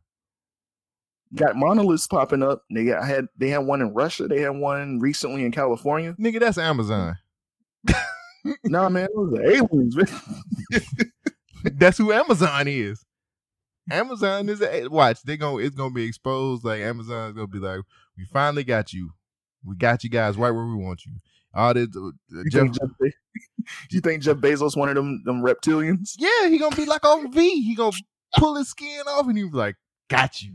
[1.35, 2.63] Got monoliths popping up.
[2.73, 4.27] They got, had they had one in Russia.
[4.29, 6.15] They had one recently in California.
[6.19, 7.17] Nigga, that's Amazon.
[8.65, 9.97] nah, man, those are aliens.
[11.63, 13.05] That's who Amazon is.
[13.91, 15.23] Amazon is a watch.
[15.23, 16.65] They going it's gonna be exposed.
[16.65, 17.81] Like Amazon's gonna be like,
[18.17, 19.11] we finally got you.
[19.65, 21.13] We got you guys right where we want you.
[21.53, 23.13] All this, uh, You, Jeff, think Jeff Be-
[23.91, 26.15] you think Jeff Bezos one of them them reptilians?
[26.19, 27.63] yeah, he gonna be like on V.
[27.63, 27.97] He gonna
[28.37, 29.77] pull his skin off, and he was like,
[30.09, 30.55] got you.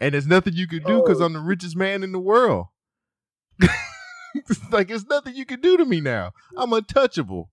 [0.00, 1.26] And there's nothing you can do because Oh.
[1.26, 2.66] I'm the richest man in the world.
[4.34, 6.32] It's like it's nothing you can do to me now.
[6.56, 7.50] I'm untouchable.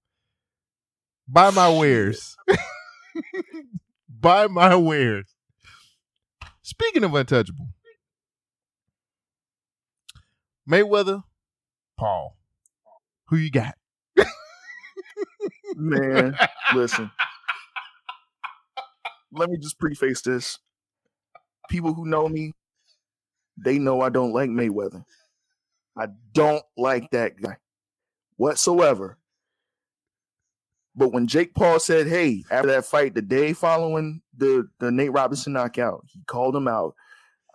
[1.28, 2.38] Buy my wares.
[4.10, 5.34] Buy my wares.
[6.62, 7.68] Speaking of untouchable,
[10.70, 11.24] Mayweather,
[11.98, 12.38] Paul,
[13.28, 13.76] who you got?
[15.76, 16.38] Man,
[16.76, 17.12] listen.
[19.32, 20.60] Let me just preface this.
[21.68, 22.54] People who know me,
[23.58, 25.04] they know I don't like Mayweather.
[25.98, 27.58] I don't like that guy
[28.38, 29.18] whatsoever.
[30.96, 35.12] But when Jake Paul said, "Hey," after that fight, the day following the the Nate
[35.12, 36.96] Robinson knockout, he called him out.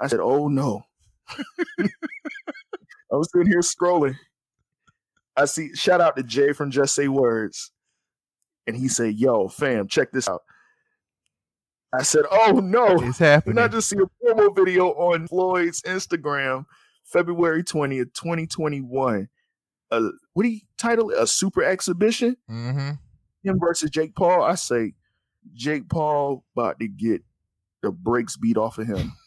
[0.01, 0.83] I said, "Oh no."
[1.79, 4.17] I was sitting here scrolling.
[5.37, 7.73] I see shout out to Jay from Just Say Words.
[8.67, 10.43] And he said, Yo, fam, check this out.
[11.93, 12.87] I said, Oh no.
[13.03, 13.59] It's And happening.
[13.59, 16.65] I just see a promo video on Floyd's Instagram,
[17.05, 19.29] February 20th, 2021.
[19.91, 21.19] Uh, what do you title it?
[21.19, 22.37] A super exhibition?
[22.51, 22.93] mm-hmm.
[23.45, 24.43] Him versus Jake Paul.
[24.43, 24.95] I say
[25.53, 27.23] Jake Paul about to get
[27.83, 29.13] the brakes beat off of him.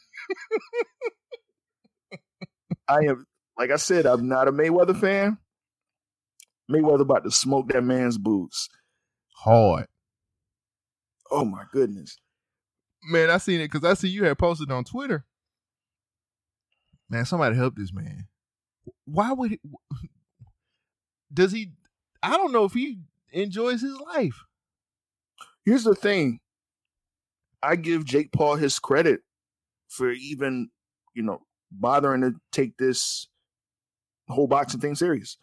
[2.88, 3.26] I am,
[3.58, 5.38] like I said, I'm not a Mayweather fan.
[6.72, 8.70] Mayweather about to smoke that man's boots.
[9.36, 9.88] Hard.
[11.30, 12.18] Oh my goodness.
[13.08, 15.26] Man, I seen it because I see you had posted on Twitter.
[17.10, 18.28] Man, somebody help this man.
[19.06, 19.60] Why would he
[21.34, 21.72] does he
[22.24, 23.00] I don't know if he
[23.32, 24.46] enjoys his life.
[25.64, 26.40] Here's the thing.
[27.62, 29.22] I give Jake Paul his credit
[29.90, 30.70] for even,
[31.14, 31.42] you know,
[31.72, 33.28] bothering to take this
[34.28, 35.38] whole boxing thing serious.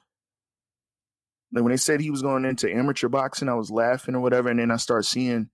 [1.53, 4.49] Like when they said he was going into amateur boxing, I was laughing or whatever,
[4.49, 5.51] and then I start seeing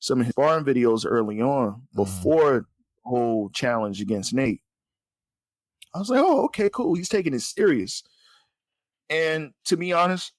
[0.00, 1.96] some of his foreign videos early on mm-hmm.
[1.96, 2.66] before the
[3.04, 4.62] whole challenge against Nate.
[5.94, 6.94] I was like, oh, okay, cool.
[6.94, 8.02] He's taking it serious.
[9.08, 10.32] And to be honest,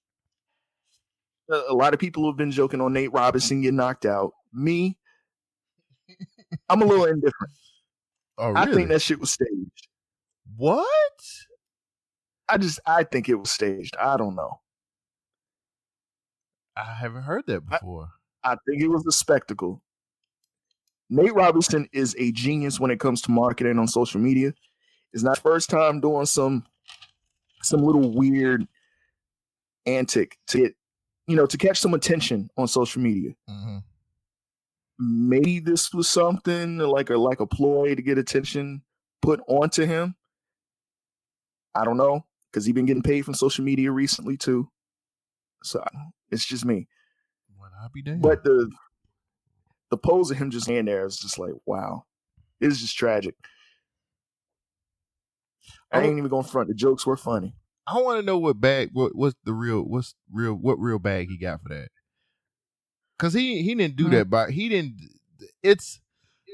[1.49, 4.31] a a lot of people have been joking on Nate Robinson getting knocked out.
[4.53, 4.97] Me,
[6.69, 7.53] I'm a little indifferent.
[8.37, 8.59] Oh, really?
[8.59, 9.87] I think that shit was staged.
[10.55, 10.85] what?
[12.49, 13.95] I just, I think it was staged.
[13.97, 14.59] I don't know.
[16.75, 18.05] I haven't heard that before.
[18.05, 19.81] I think it was a spectacle.
[21.09, 24.53] Nate Robinson is a genius when it comes to marketing on social media.
[25.13, 26.65] It's not first time doing some
[27.63, 28.65] some little weird
[29.85, 30.75] antic to get,
[31.27, 33.33] you know, to catch some attention on social media.
[33.47, 33.79] hmm
[35.01, 38.83] maybe this was something like a like a ploy to get attention
[39.21, 40.15] put onto him.
[41.73, 44.69] I don't know because he's been getting paid from social media recently too.
[45.63, 45.83] So
[46.29, 46.87] it's just me.
[47.93, 48.21] Be damned.
[48.21, 48.69] But the
[49.89, 52.05] the pose of him just laying there is just like wow,
[52.59, 53.35] it's just tragic.
[55.91, 56.01] I Oh.
[56.01, 56.69] ain't even going to front.
[56.69, 57.53] The jokes were funny.
[57.87, 61.27] I want to know what bag, what what's the real, what's real, what real bag
[61.29, 61.89] he got for that?
[63.17, 64.11] Because he he didn't do Hmm.
[64.11, 64.95] that, but he didn't.
[65.63, 65.99] It's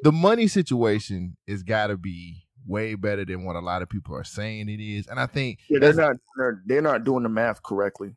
[0.04, 4.16] the money situation is got to be way better than what a lot of people
[4.16, 7.30] are saying it is, and I think Yeah, they're not they're, they're not doing the
[7.30, 8.16] math correctly.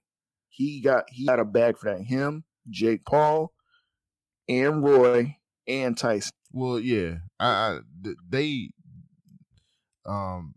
[0.49, 2.03] He got he got a bag for that.
[2.03, 3.53] Him, Jake Paul,
[4.49, 6.33] and Roy and Tyson.
[6.53, 7.79] Well, yeah, I, I
[8.29, 8.71] they
[10.07, 10.55] um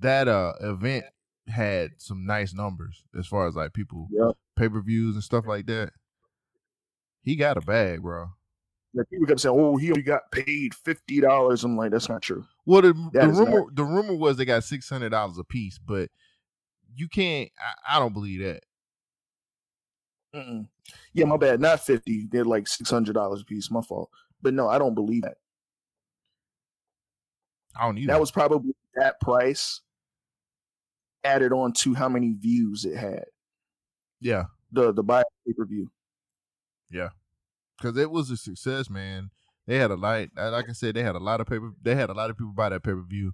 [0.00, 1.04] that uh event
[1.46, 4.36] had some nice numbers as far as like people Yep.
[4.56, 5.92] pay per views and stuff like that.
[7.22, 8.28] He got a bag, bro.
[8.94, 12.22] Like people kept saying, "Oh, he only got paid fifty dollars." I'm like, that's not
[12.22, 12.44] true.
[12.64, 16.10] Well, the, the rumor the rumor was they got six hundred dollars a piece, but
[16.94, 17.50] you can't.
[17.60, 18.62] I, I don't believe that.
[20.34, 20.66] Mm-mm.
[21.12, 21.60] Yeah, my bad.
[21.60, 22.26] Not fifty.
[22.30, 23.70] They're like six hundred dollars a piece.
[23.70, 24.10] My fault.
[24.42, 25.36] But no, I don't believe that.
[27.76, 28.12] I don't either.
[28.12, 29.80] That was probably that price
[31.24, 33.24] added on to how many views it had.
[34.20, 35.90] yeah, The the buy pay per view.
[36.90, 37.08] Yeah.
[37.76, 39.30] because it was a success, man.
[39.66, 41.72] They had a lot, like I said, they had a lot of paper.
[41.82, 43.32] They had a lot of people buy that pay per view,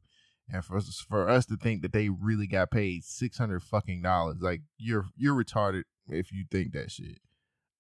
[0.53, 4.03] and for us, for us to think that they really got paid six hundred fucking
[4.03, 7.19] dollars, like you're you're retarded if you think that shit.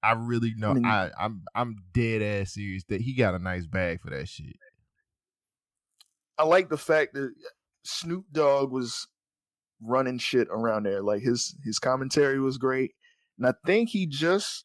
[0.02, 0.70] I really know.
[0.70, 4.10] I mean- I I'm I'm dead ass serious that he got a nice bag for
[4.10, 4.56] that shit.
[6.38, 7.32] I like the fact that
[7.84, 9.06] Snoop Dogg was
[9.80, 11.02] running shit around there.
[11.02, 12.92] Like his his commentary was great,
[13.38, 14.64] and I think he just,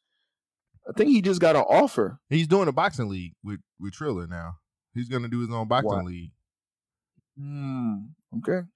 [0.89, 2.19] I think he just got an offer.
[2.29, 4.55] He's doing a boxing league with with Triller now.
[4.93, 6.03] He's gonna do his own boxing Wow.
[6.03, 6.31] league.
[7.37, 7.93] Hmm.
[8.39, 8.67] Okay.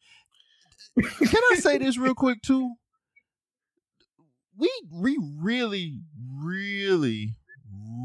[0.99, 2.75] Can I say this real quick too?
[4.57, 6.01] We we really,
[6.41, 7.35] really,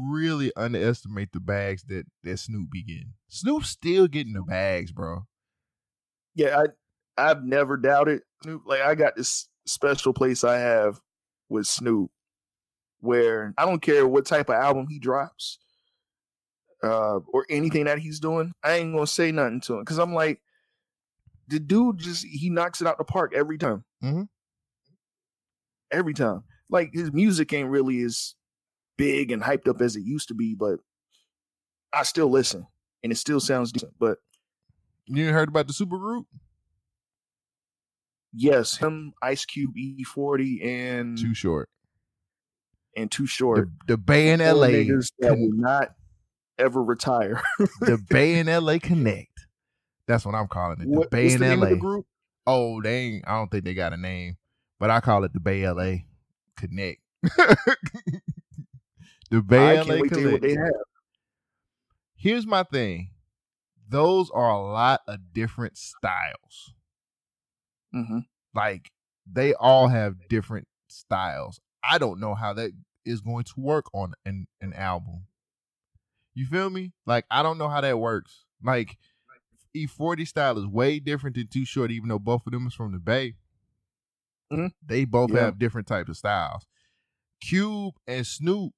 [0.09, 3.13] really underestimate the bags that that Snoop be getting.
[3.27, 5.25] Snoop's still getting the bags, bro.
[6.35, 6.63] Yeah,
[7.17, 8.63] I I've never doubted Snoop.
[8.65, 10.99] Like I got this special place I have
[11.49, 12.09] with Snoop,
[12.99, 15.59] where I don't care what type of album he drops,
[16.83, 18.53] uh, or anything that he's doing.
[18.63, 20.41] I ain't gonna say nothing to him because I'm like,
[21.47, 23.83] the dude just he knocks it out the park every time.
[24.03, 24.29] Mhm.
[25.91, 28.35] Every time, like his music ain't really as
[28.97, 30.79] big and hyped up as it used to be, but
[31.93, 32.67] I still listen
[33.03, 33.93] and it still sounds decent.
[33.99, 34.17] But
[35.07, 36.27] You heard about the super group?
[38.33, 41.69] yes, him, Ice Cube, E40, and Too short.
[42.95, 43.69] and Too Short.
[43.87, 45.95] the Bay in LA, niggas that will not
[46.57, 47.41] ever retire.
[47.81, 49.27] the Bay in LA Connect.
[50.07, 50.85] That's what I'm calling it.
[50.91, 51.75] The What- Bay in the LA.
[51.75, 52.05] group?
[52.45, 53.27] Oh, they ain't.
[53.27, 54.35] I don't think they got a name,
[54.79, 56.03] but I call it the Bay LA
[56.55, 57.01] Connect.
[59.29, 60.75] the Bay I LA can't wait to hear what Connect.
[62.15, 63.11] Here's my thing.
[63.87, 66.73] Those are a lot of different styles.
[67.91, 68.19] hmm
[68.53, 68.91] Like
[69.31, 71.59] they all have different styles.
[71.83, 72.71] I don't know how that
[73.05, 75.25] is going to work on an, an album.
[76.33, 76.93] You feel me?
[77.05, 78.45] Like I don't know how that works.
[78.63, 78.97] Like
[79.75, 82.91] E40 style is way different than Too Short, even though both of them is from
[82.91, 83.35] the Bay.
[84.51, 84.71] Mhm.
[84.81, 85.41] They both Yeah.
[85.41, 86.65] have different types of styles.
[87.41, 88.73] Cube and Snoop.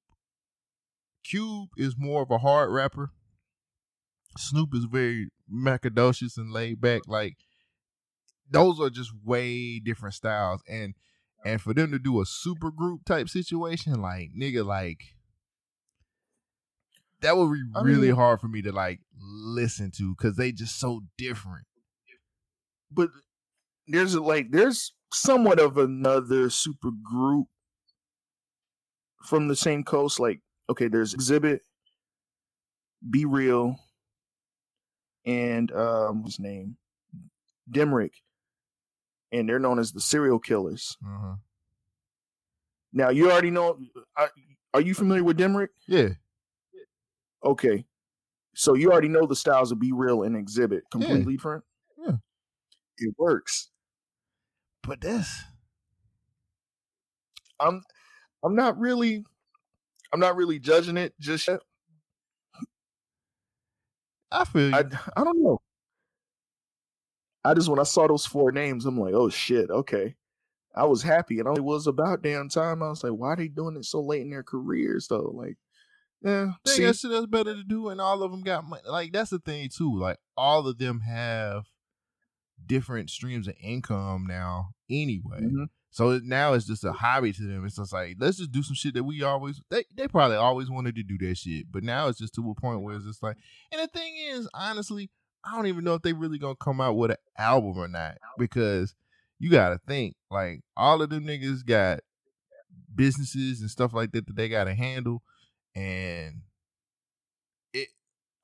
[1.24, 3.10] Cube is more of a hard rapper.
[4.38, 7.06] Snoop is very macadocious and laid back.
[7.06, 7.36] Like
[8.50, 10.62] those are just way different styles.
[10.68, 10.94] And
[11.44, 15.16] and for them to do a super group type situation, like nigga, like
[17.20, 20.52] that would be I really mean- hard for me to like listen to because they
[20.52, 21.66] just so different.
[22.90, 23.10] But
[23.86, 27.46] there's like there's somewhat of another super group
[29.22, 30.18] from the same coast.
[30.18, 30.40] Like,
[30.70, 31.60] okay, there's Xzibit,
[33.08, 33.76] Be Real,
[35.24, 36.76] and um his name?
[37.70, 38.12] Demrick.
[39.30, 40.96] And they're known as the serial killers.
[41.04, 41.36] Uh-huh.
[42.92, 43.78] Now you already know
[44.16, 44.30] are,
[44.74, 45.68] are you familiar with Demrick?
[45.86, 46.10] Yeah,
[47.44, 47.84] Okay.
[48.54, 50.82] So you already know the styles of B-Real and Xzibit.
[50.90, 51.64] Completely different.
[51.98, 52.16] Yeah.
[52.98, 53.70] It works.
[54.86, 55.44] But this
[57.60, 57.82] I'm
[58.44, 59.24] I'm not really
[60.12, 61.60] I'm not really judging it just yet.
[64.30, 64.74] I feel you.
[64.74, 64.84] I
[65.16, 65.60] I don't know.
[67.44, 70.14] I just when I saw those four names, I'm like, oh shit, okay.
[70.74, 72.82] I was happy, and it was about damn time.
[72.82, 75.30] I was like, why are they doing it so late in their careers though?
[75.34, 75.56] Like,
[76.22, 78.82] yeah, they got shit that's better to do, and all of them got money.
[78.86, 79.98] Like that's the thing too.
[79.98, 81.64] Like all of them have
[82.66, 85.40] different streams of income now, anyway.
[85.42, 85.68] Mhm.
[85.90, 87.66] So now it's just a hobby to them.
[87.66, 90.70] It's just like let's just do some shit that we always they they probably always
[90.70, 93.22] wanted to do that shit, but now it's just to a point where it's just
[93.22, 93.36] like.
[93.70, 95.10] And the thing is, honestly,
[95.44, 98.16] I don't even know if they really gonna come out with an album or not
[98.38, 98.94] because
[99.38, 102.00] you gotta think like all of them niggas got
[102.94, 105.22] businesses and stuff like that that they gotta handle,
[105.74, 106.42] and
[107.74, 107.88] it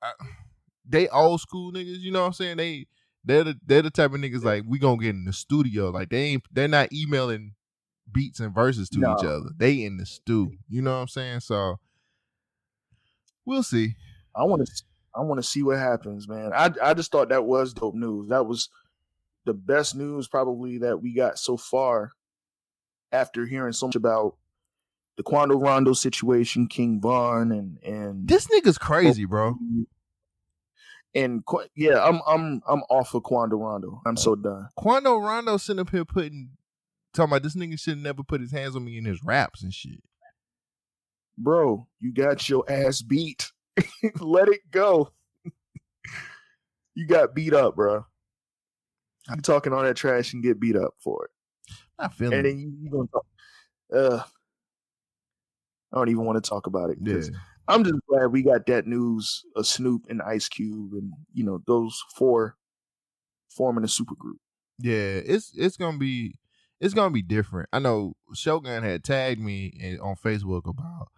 [0.03, 0.11] I,
[0.87, 1.99] they old school niggas.
[1.99, 2.57] You know what I'm saying?
[2.57, 2.85] They
[3.23, 5.89] they're the they're the type of niggas like we gonna get in the studio.
[5.89, 7.53] Like they ain't they're not emailing
[8.11, 9.15] beats and verses to No.
[9.17, 9.49] each other.
[9.57, 10.53] They in the stew.
[10.67, 11.41] You know what I'm saying?
[11.41, 11.79] So
[13.45, 13.95] we'll see.
[14.35, 14.83] I want to
[15.15, 16.51] I want to see what happens, man.
[16.53, 18.29] I I just thought that was dope news.
[18.29, 18.69] That was
[19.45, 22.11] the best news probably that we got so far
[23.11, 24.35] after hearing so much about
[25.17, 29.55] the Quando Rondo situation, King Von and and This nigga's crazy, bro.
[31.15, 34.01] And Qu- yeah, I'm I'm I'm off of Quando Rondo.
[34.05, 34.69] I'm so done.
[34.77, 36.51] Quando Rondo sitting up here putting
[37.13, 39.73] talking about this nigga should never put his hands on me in his raps and
[39.73, 40.01] shit.
[41.37, 43.51] Bro, you got your ass beat.
[44.19, 45.11] Let it go.
[46.95, 48.05] you got beat up, bro.
[49.33, 51.31] You talking all that trash and get beat up for it.
[51.97, 53.25] I feel and then you, you gonna talk.
[53.93, 54.23] Uh,
[55.91, 56.97] I don't even want to talk about it.
[57.01, 57.21] Yeah.
[57.69, 61.61] I'm just glad we got that news of Snoop and Ice Cube, and you know
[61.67, 62.57] those four
[63.55, 64.39] forming a super group.
[64.79, 66.35] Yeah, it's it's gonna be
[66.81, 67.69] it's gonna be different.
[67.71, 71.09] I know Shogun had tagged me in, on Facebook about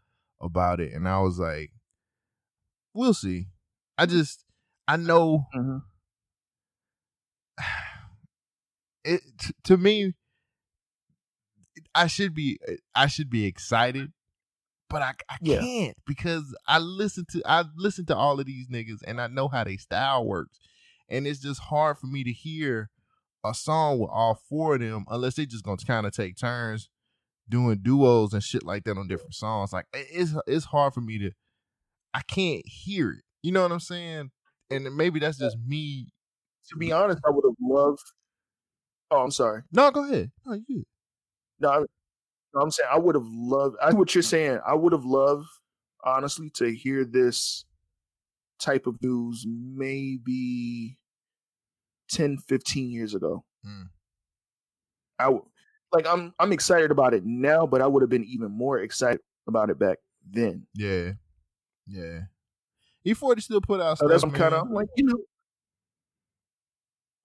[0.41, 1.71] about it, and I was like,
[2.93, 3.47] "We'll see."
[3.97, 4.43] I just
[4.87, 5.77] I know mm-hmm.
[9.05, 10.15] it t- to me.
[11.95, 12.59] I should be
[12.93, 14.11] I should be excited,
[14.91, 15.59] but I I Yeah.
[15.59, 19.47] can't because I listen to I listen to all of these niggas and I know
[19.47, 20.59] how they style works,
[21.09, 22.89] and it's just hard for me to hear
[23.43, 26.89] a song with all four of them unless they just gonna kind of take turns
[27.49, 29.73] doing duos and shit like that on different songs.
[29.73, 31.31] Like it's it's hard for me to
[32.13, 33.23] I can't hear it.
[33.41, 34.31] You know what I'm saying?
[34.69, 36.07] And maybe that's just me.
[36.69, 37.99] To be honest, I would have loved.
[39.09, 39.63] Oh, I'm sorry.
[39.71, 40.31] No, go ahead.
[40.45, 40.83] No, you.
[41.59, 41.83] No, I,
[42.53, 43.77] no, I'm saying I would have loved.
[43.81, 44.59] I what you're saying.
[44.65, 45.47] I would have loved,
[46.03, 47.65] honestly, to hear this
[48.59, 50.97] type of news maybe
[52.11, 53.43] 10, 15 years ago.
[53.65, 53.87] Mm.
[55.19, 55.45] I w-
[55.91, 56.07] like.
[56.07, 59.69] I'm I'm excited about it now, but I would have been even more excited about
[59.69, 59.97] it back
[60.29, 60.65] then.
[60.73, 61.11] Yeah,
[61.87, 62.21] yeah.
[63.05, 64.21] E40 still put out So stuff.
[64.21, 65.17] that's kind of like you know.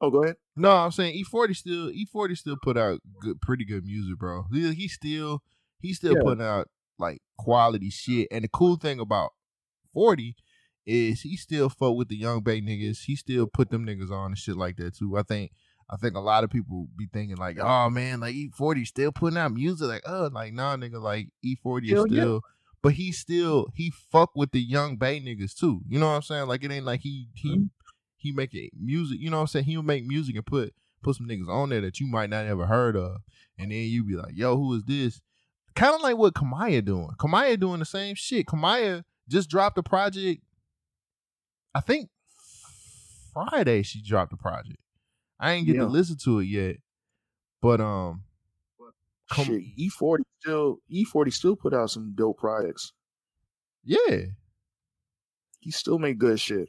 [0.01, 0.37] Oh, go ahead.
[0.57, 4.45] No, I'm saying E40 still E40 still put out good, pretty good music, bro.
[4.53, 5.43] He, he still
[5.81, 6.23] he's still Yeah.
[6.23, 6.69] putting out
[6.99, 8.29] like quality shit.
[8.31, 9.31] And the cool thing about
[9.95, 10.35] 40
[10.87, 13.05] is he still fuck with the young bay niggas.
[13.07, 15.17] He still put them niggas on and shit like that too.
[15.17, 15.53] I think
[15.91, 19.39] I think a lot of people be thinking like, oh man, like E40 still putting
[19.39, 19.89] out music.
[19.89, 22.21] Like, oh, like nah, nigga, like E40 is Hell yeah.
[22.21, 22.41] still,
[22.83, 25.81] but he still he fuck with the young Bay niggas too.
[25.89, 26.49] You know what I'm saying?
[26.49, 27.65] Like it ain't like he he mm-hmm.
[28.27, 29.19] He making music.
[29.21, 29.65] You know what I'm saying?
[29.67, 32.67] He'll make music and put put some niggas on there that you might not ever
[32.67, 33.19] heard of,
[33.59, 35.21] and then you be like, yo, who is this?
[35.75, 37.11] Kind of like what Kamaiyah doing.
[37.19, 38.47] Kamaiyah doing the same shit.
[38.47, 40.43] Kamaiyah just dropped a project.
[41.75, 42.09] I think
[43.33, 44.79] Friday she dropped a project.
[45.39, 45.83] I ain't get Yeah.
[45.83, 46.77] to listen to it yet,
[47.61, 48.25] but um,
[49.31, 52.93] Come- Shit, E40 still E40 still put out some dope projects.
[53.85, 54.27] yeah,
[55.61, 56.69] He still make good shit.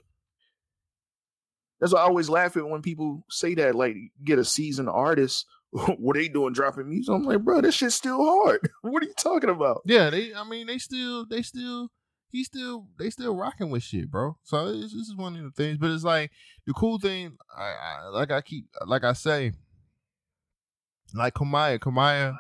[1.79, 5.45] That's why I always laugh at when people say that, like, get a seasoned artist.
[5.71, 7.13] what they doing dropping music?
[7.13, 8.69] I'm like, bro, this shit's still hard.
[8.81, 9.81] what are you talking about?
[9.85, 10.09] yeah.
[10.09, 11.89] They, I mean, they still, they still,
[12.29, 14.37] he still, they still rocking with shit, bro.
[14.43, 15.77] So this, this is one of the things.
[15.77, 16.31] But it's like
[16.65, 19.51] the cool thing, I, I like I keep, like I say,
[21.13, 22.37] like Kamaiyah, Kamaiyah,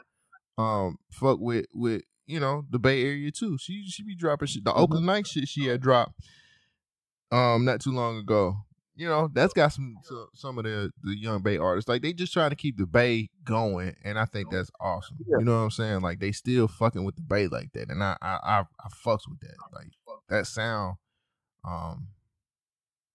[0.57, 3.57] um, fuck with with you know the Bay Area too.
[3.59, 4.63] She she be dropping shit.
[4.63, 6.13] The Oakland Night shit she had dropped,
[7.31, 8.57] um, not too long ago.
[8.99, 11.87] You know that's got some so- some of the the young Bay artists.
[11.87, 15.17] Like they just trying to keep the Bay going, and I think that's awesome.
[15.27, 15.37] Yeah.
[15.37, 16.01] You know what I'm saying?
[16.01, 19.29] Like they still fucking with the Bay like that, and I I I, I fucks
[19.29, 19.55] with that.
[19.71, 19.91] Like
[20.29, 20.95] that sound,
[21.63, 22.07] um,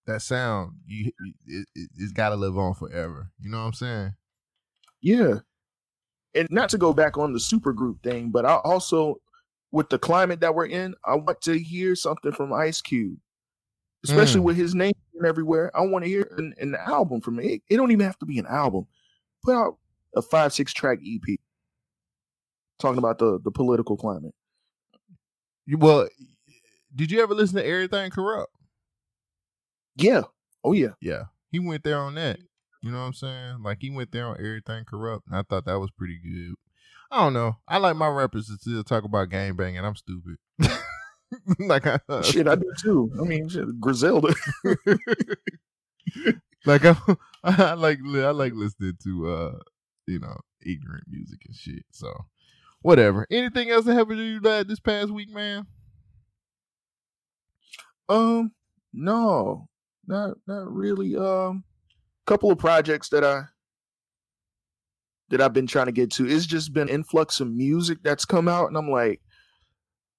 [0.07, 1.11] that sound you
[1.47, 3.33] it, it, it's got to live on forever.
[3.41, 4.13] You know what I'm saying?
[5.01, 5.35] Yeah.
[6.35, 9.17] And not to go back on the super group thing, but I also,
[9.73, 13.19] with the climate that we're in, I want to hear something from Ice Cube,
[14.05, 14.45] especially Mm.
[14.45, 14.95] with his name
[15.25, 15.71] everywhere.
[15.77, 17.47] I want to hear an, an album from it.
[17.47, 17.63] it.
[17.69, 18.87] It don't even have to be an album.
[19.43, 19.79] Put out
[20.15, 21.39] a five, six track EP
[22.79, 24.35] talking about the, the political climate.
[25.67, 26.09] You, well,
[26.95, 28.53] did you ever listen to Everything Corrupt?
[29.97, 30.23] Yeah.
[30.65, 30.91] Oh, yeah.
[31.01, 32.39] Yeah, he went there on that.
[32.83, 33.63] You know what I'm saying?
[33.63, 36.57] Like he went there on everything corrupt, and I thought that was pretty good.
[37.13, 37.59] I don't know.
[37.69, 39.85] I like my rappers to still talk about gang banging.
[39.85, 40.37] I'm stupid.
[41.59, 43.11] like I, Shit, I do too.
[43.21, 44.35] I mean, shit, Griselda.
[46.67, 46.97] like I,
[47.45, 49.59] I like I like listening to uh
[50.07, 51.85] you know ignorant music and shit.
[51.93, 52.13] So
[52.83, 53.27] whatever.
[53.31, 55.67] Anything else that happened to you that this past week, man?
[58.09, 58.53] Um,
[58.93, 59.69] no,
[60.07, 61.17] not not really.
[61.17, 61.65] Um,
[62.27, 63.43] couple of projects that I
[65.31, 66.29] that I've been trying to get to.
[66.29, 69.21] It's just been influx of music that's come out, and I'm like,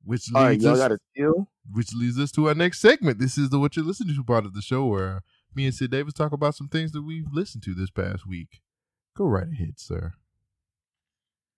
[0.03, 1.47] Which all right, leads y'all us, got to deal.
[1.71, 3.19] which leads us to our next segment.
[3.19, 5.21] This is the what you're listening to part of the show where
[5.55, 8.61] me and Sid Davis talk about some things that we've listened to this past week.
[9.15, 10.13] Go right ahead, sir.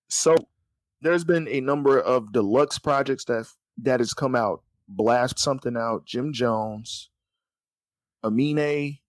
[0.09, 0.35] So
[1.01, 4.61] there's been a number of deluxe projects that that has come out.
[4.87, 6.05] Blast something out.
[6.05, 7.09] Jim Jones,
[8.23, 8.99] Amine.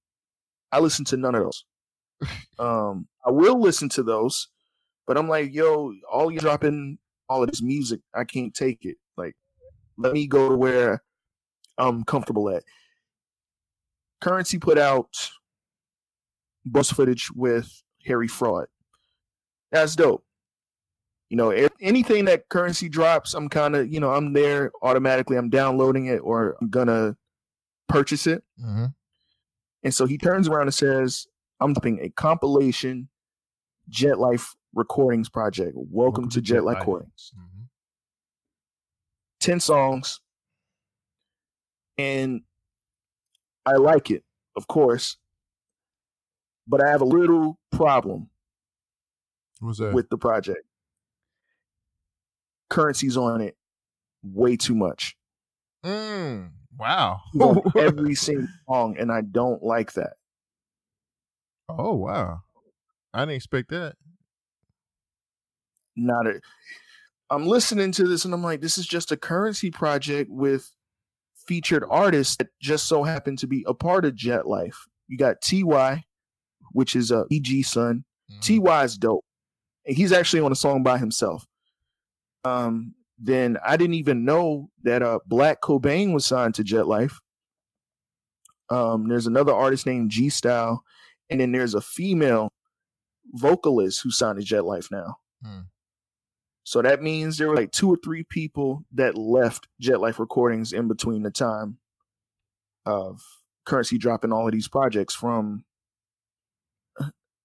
[0.72, 1.64] I listen to none of those.
[2.58, 4.48] um, I will listen to those,
[5.06, 8.96] but I'm like, yo, all you dropping all of this music, I can't take it.
[9.98, 11.02] Let me go to where
[11.78, 12.62] I'm comfortable at.
[14.20, 15.08] Curren$y put out
[16.64, 17.70] bus footage with
[18.04, 18.66] Harry Fraud.
[19.72, 20.24] That's dope.
[21.28, 25.36] You know, if anything that Curren$y drops, I'm kind of, you know, I'm there automatically.
[25.36, 27.16] I'm downloading it or I'm gonna
[27.88, 28.42] purchase it.
[28.60, 28.86] Mm-hmm.
[29.82, 31.26] And so he turns around and says,
[31.60, 33.08] I'm doing a compilation
[33.88, 35.72] Jet Life recordings project.
[35.74, 37.32] Welcome, to, Jet, Life recordings.
[37.36, 37.55] Mm-hmm.
[39.40, 40.20] 10 songs.
[41.98, 42.42] And
[43.64, 44.22] I like it,
[44.56, 45.16] of course.
[46.68, 48.28] But I have a little problem
[49.60, 49.94] What's that?
[49.94, 50.60] with the project.
[52.68, 53.56] Curren$y's on it
[54.24, 55.16] way too much.
[55.84, 57.20] mm, wow.
[57.76, 60.14] Every single song, and I don't like that.
[61.68, 62.40] oh wow.
[63.14, 63.94] I didn't expect that.
[65.94, 66.40] Not a.
[67.30, 70.70] I'm listening to this, and I'm like, this is just a Curren$y project with
[71.46, 74.86] featured artists that just so happen to be a part of Jet Life.
[75.08, 76.04] You got Ty,
[76.72, 78.04] which is a EG son.
[78.30, 78.64] Mhm.
[78.64, 79.24] Ty is dope.
[79.86, 81.46] And he's actually on a song by himself.
[82.44, 87.18] Um, then I didn't even know that uh Black Cobain was signed to Jet Life.
[88.68, 90.82] Um, there's another artist named G Style,
[91.30, 92.52] and then there's a female
[93.32, 95.16] vocalist who signed to Jet Life now.
[95.44, 95.60] Hmm.
[96.66, 100.72] So that means there were like two or three people that left Jet Life Recordings
[100.72, 101.78] in between the time
[102.84, 103.22] of
[103.66, 105.64] Curren$y dropping all of these projects from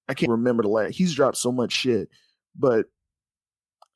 [0.09, 0.95] I can't remember the last.
[0.95, 2.09] He's dropped so much shit,
[2.57, 2.87] but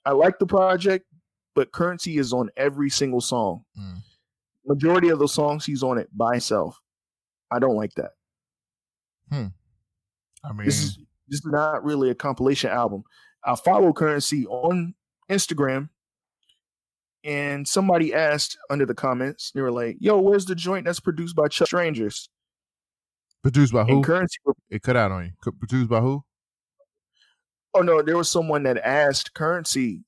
[0.05, 1.07] I like the project,
[1.55, 3.65] but Curren$y is on every single song.
[3.79, 4.03] Mm.
[4.67, 6.79] Majority of the songs, he's on it by himself.
[7.49, 8.11] I don't like that.
[9.31, 9.47] Hmm.
[10.43, 13.03] I mean, This is this is not really a compilation album.
[13.43, 14.93] I follow Curren$y on
[15.29, 15.89] Instagram,
[17.23, 21.35] and somebody asked under the comments, they were like, "Yo, where's the joint that's produced
[21.35, 22.29] by Chuck Strangers?"
[23.41, 23.97] produced by who?
[23.97, 25.51] And Curren$y, it cut out on you.
[25.59, 26.23] Produced by who?
[27.75, 29.99] oh no, there was someone that asked Curren$y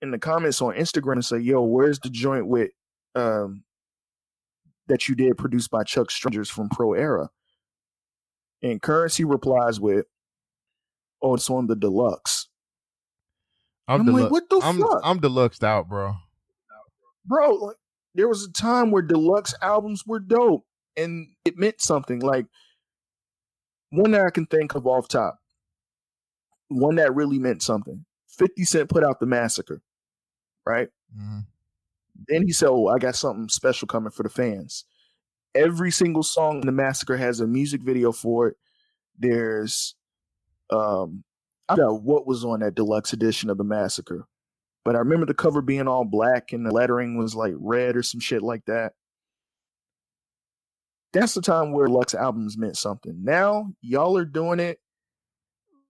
[0.00, 2.70] in the comments on Instagram and said, "Yo, where's the joint with
[3.14, 3.64] um
[4.86, 7.28] that you did produced by Chuck Strangers from Pro Era?"
[8.62, 10.06] And Curren$y replies with,
[11.20, 12.47] "Oh, it's on the deluxe."
[13.88, 16.14] I'm, I'm like, "What the I'm, fuck?" I'm deluxed out, bro.
[17.24, 17.76] bro like
[18.14, 20.64] there was a time where deluxe albums were dope
[20.96, 22.46] and it meant something like
[23.90, 25.38] one that i can think of off top
[26.68, 29.80] one that really meant something 50 cent put out the massacre
[30.66, 31.38] right Mm-hmm.
[32.28, 34.84] then he said oh i got something special coming for the fans
[35.54, 38.56] every single song in the massacre has a music video for it
[39.18, 39.94] there's
[40.68, 41.24] um
[41.68, 44.26] i don't know what was on that deluxe edition of the massacre
[44.88, 48.02] but I remember the cover being all black and the lettering was like red or
[48.02, 48.94] some shit like that.
[51.12, 53.22] That's the time where Lux albums meant something.
[53.22, 54.78] Now y'all are doing it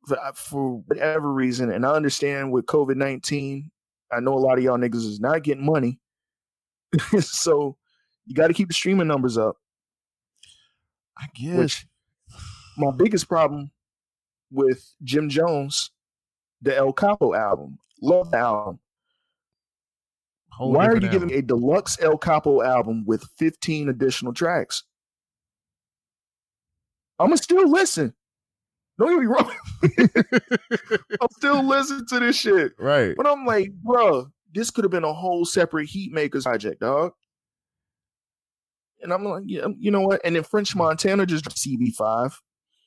[0.09, 3.71] for, uh, for whatever reason, and I understand with COVID nineteen,
[4.13, 6.01] I know a lot of y'all niggas is not getting money,
[7.21, 7.77] so
[8.27, 9.59] you got to keep the streaming numbers up.
[11.17, 11.57] I guess.
[11.57, 11.87] Which
[12.77, 13.71] my biggest problem
[14.51, 15.91] with Jim Jones,
[16.63, 18.79] the El Capo album, love the album.
[20.51, 24.83] Whole Why are you giving me a deluxe El Capo album with 15 additional tracks?
[27.19, 28.15] I'm gonna still listen.
[28.99, 29.53] Don't get me wrong.
[31.21, 32.73] I'm still listening to this shit.
[32.79, 33.15] right?
[33.17, 37.13] But I'm like, bro, this could have been a whole separate Heatmakerz project, dog.
[39.01, 40.21] And I'm like, yeah, you know what?
[40.25, 42.33] And then French Montana just CB5,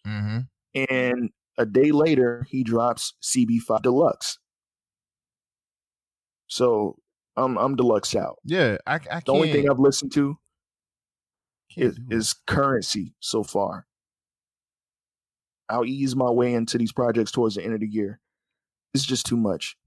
[0.05, 0.39] Mm-hmm.
[0.89, 1.29] and
[1.61, 4.39] a day later he drops CB5 Deluxe.
[6.47, 6.97] So
[7.37, 8.39] I'm I'm deluxe out.
[8.43, 9.25] Yeah, I, I can't.
[9.25, 10.37] The only thing I've listened to
[11.73, 13.85] can't is, is Curren$y so far.
[15.69, 18.19] I'll ease my way into these projects towards the end of the year.
[18.93, 19.77] It's just too much.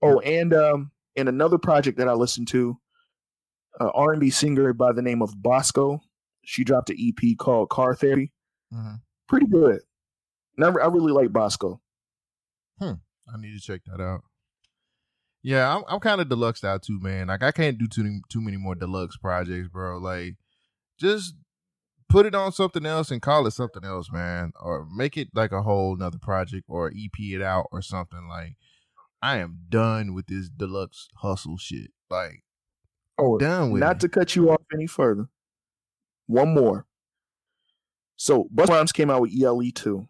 [0.00, 2.78] Oh, and um, and another project that I listened to,
[3.80, 6.00] uh, R&B singer by the name of Bosco.
[6.44, 8.32] She dropped an EP called Car Therapy.
[8.72, 9.00] Mhm.
[9.28, 9.80] Pretty good.
[10.58, 11.80] And I, I really like Bosco.
[12.80, 12.94] Hmm.
[13.32, 14.22] I need to check that out.
[15.42, 17.28] Yeah, I'm I'm kind of deluxe out too, man.
[17.28, 19.98] Like I can't do too too many more deluxe projects, bro.
[19.98, 20.34] Like
[20.98, 21.34] just
[22.08, 25.52] put it on something else and call it something else, man, or make it like
[25.52, 28.26] a whole nother project or EP it out or something.
[28.28, 28.56] Like
[29.22, 31.92] I am done with this deluxe hustle shit.
[32.10, 32.42] Like
[33.16, 34.00] Oh, done with not it.
[34.00, 35.28] to cut you off any further.
[36.26, 36.86] One more.
[38.16, 40.08] So Busta Rhymes came out with ELE two.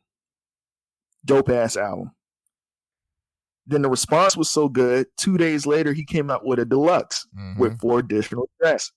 [1.25, 2.11] Dope ass album.
[3.67, 5.07] Then the response was so good.
[5.17, 7.59] Two days later, he came out with a deluxe Mhm.
[7.59, 8.93] with four additional tracks.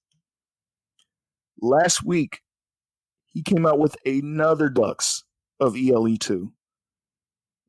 [1.62, 2.42] Last week,
[3.28, 5.24] he came out with another deluxe
[5.60, 6.54] of ELE two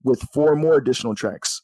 [0.05, 1.63] with four more additional tracks.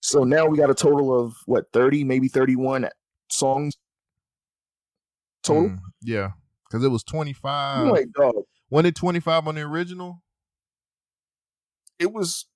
[0.00, 2.88] So now we got a total of what, 30, maybe 31
[3.30, 3.76] songs
[5.42, 5.70] total?
[5.70, 6.30] Mm, yeah,
[6.68, 7.82] because it was 25.
[7.86, 8.34] I'm like, dog,
[8.70, 10.22] Wasn't it 25 on the original?
[11.98, 12.46] It was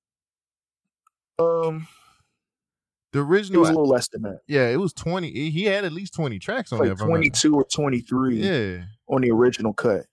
[1.39, 1.87] um
[3.13, 4.41] The it original, was a little less than that.
[4.47, 5.31] yeah, it was 20.
[5.51, 6.97] He had at least 20 tracks on Like there.
[6.97, 8.85] not- 22 or 23 Yeah.
[9.09, 10.07] on the original cut.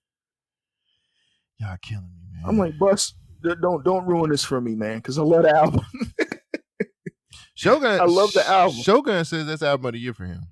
[1.58, 2.42] Y'all killing me, man.
[2.46, 5.80] I'm like, Bus, don't don't ruin this for me, man, because I love the album.
[7.54, 8.00] Shogun.
[8.00, 8.80] I love the album.
[8.80, 10.42] Shogun says that's album of the year for him.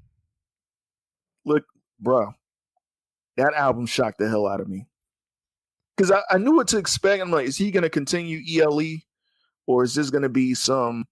[1.47, 1.65] Look,
[1.99, 2.33] bro,
[3.39, 4.87] that album shocked the hell out of me.
[5.99, 7.21] Because I, I knew what to expect.
[7.21, 8.99] I'm like, is he gonna continue ELE,
[9.67, 11.07] or is this gonna be some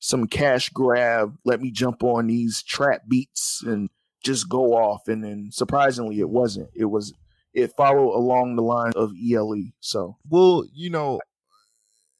[0.00, 1.36] some cash grab?
[1.44, 3.88] Let me jump on these trap beats and
[4.24, 5.06] just go off.
[5.06, 6.70] And then surprisingly, it wasn't.
[6.74, 7.14] It was
[7.54, 9.70] it followed along the lines of ELE.
[9.78, 11.20] So Well, you know,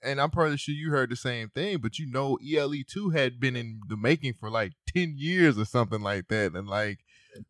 [0.00, 3.40] and I'm pretty sure you heard the same thing, but you know, ELE two had
[3.40, 7.00] been in the making for like 10 years or something like that, and like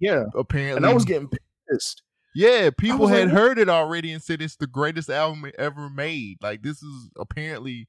[0.00, 1.30] yeah, apparently, and I was getting
[1.70, 2.02] pissed.
[2.34, 5.88] Yeah, people was like, had heard it already and said it's the greatest album ever
[5.90, 6.38] made.
[6.42, 7.88] Like this is apparently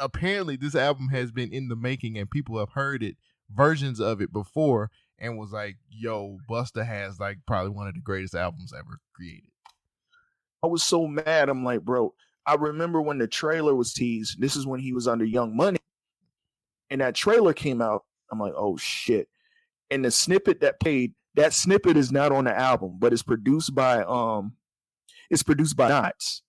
[0.00, 3.16] apparently this album has been in the making and people have heard it
[3.54, 8.00] versions of it before and was like, "Yo, Busta has like probably one of the
[8.00, 9.50] greatest albums ever created."
[10.62, 11.48] I was so mad.
[11.48, 12.14] I'm like, bro,
[12.46, 14.40] I remember when the trailer was teased.
[14.40, 15.78] This is when he was under Young Money.
[16.90, 18.04] and that trailer came out.
[18.32, 19.28] I'm like, oh shit!
[19.90, 23.74] And the snippet that played, that snippet is not on the album, but it's produced
[23.74, 24.54] by um,
[25.30, 26.42] it's produced by Nottz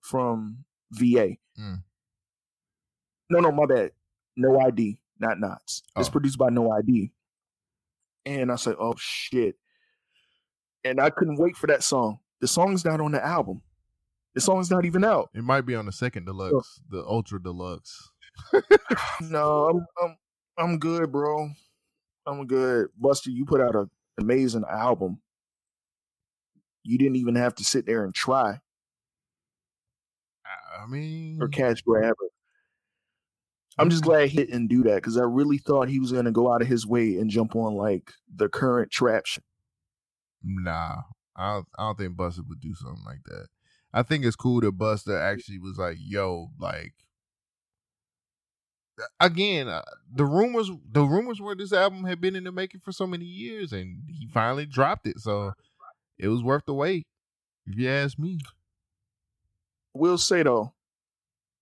[0.00, 1.36] from VA.
[1.58, 1.82] Mm.
[3.30, 3.92] No, no, my bad.
[4.36, 5.82] No ID, not Nottz.
[5.96, 6.10] It's Oh.
[6.12, 7.12] produced by No ID.
[8.26, 9.56] And I said, oh shit.
[10.84, 12.18] And I couldn't wait for that song.
[12.40, 13.62] The song's not on the album.
[14.34, 15.30] The song's not even out.
[15.34, 18.10] It might be on the second deluxe, the ultra deluxe.
[19.22, 20.16] No, I'm I'm
[20.58, 21.50] I'm good, bro.
[22.26, 22.88] I'm good.
[23.00, 23.90] Busta, you put out an
[24.20, 25.20] amazing album.
[26.82, 28.60] You didn't even have to sit there and try
[30.46, 32.14] I- mean, or catch grab.
[33.78, 34.06] I'm just mm.
[34.06, 36.68] glad he didn't do that because I really thought he was gonna go out of
[36.68, 39.44] his way and jump on like the current trap shit.
[40.42, 41.02] Nah,
[41.36, 43.46] I don't, I don't think Busta would do something like that.
[43.92, 46.94] I think it's cool that Busta actually was like, "Yo, like."
[49.20, 49.82] Again, uh,
[50.12, 53.24] the rumors the rumors were this album had been in the making for so many
[53.24, 55.18] years, and he finally dropped it.
[55.20, 55.52] So
[56.18, 57.06] it was worth the wait,
[57.66, 58.38] if you ask me.
[59.94, 60.72] Will say though,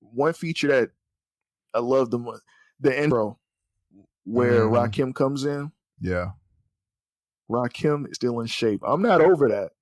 [0.01, 0.91] one feature that
[1.75, 2.41] I love the
[2.81, 3.39] the intro
[4.25, 4.71] where Mhm.
[4.71, 5.73] Rakim comes in.
[6.01, 6.33] Yeah,
[7.51, 8.83] Rakim is still in shape.
[8.87, 9.73] I'm not over that.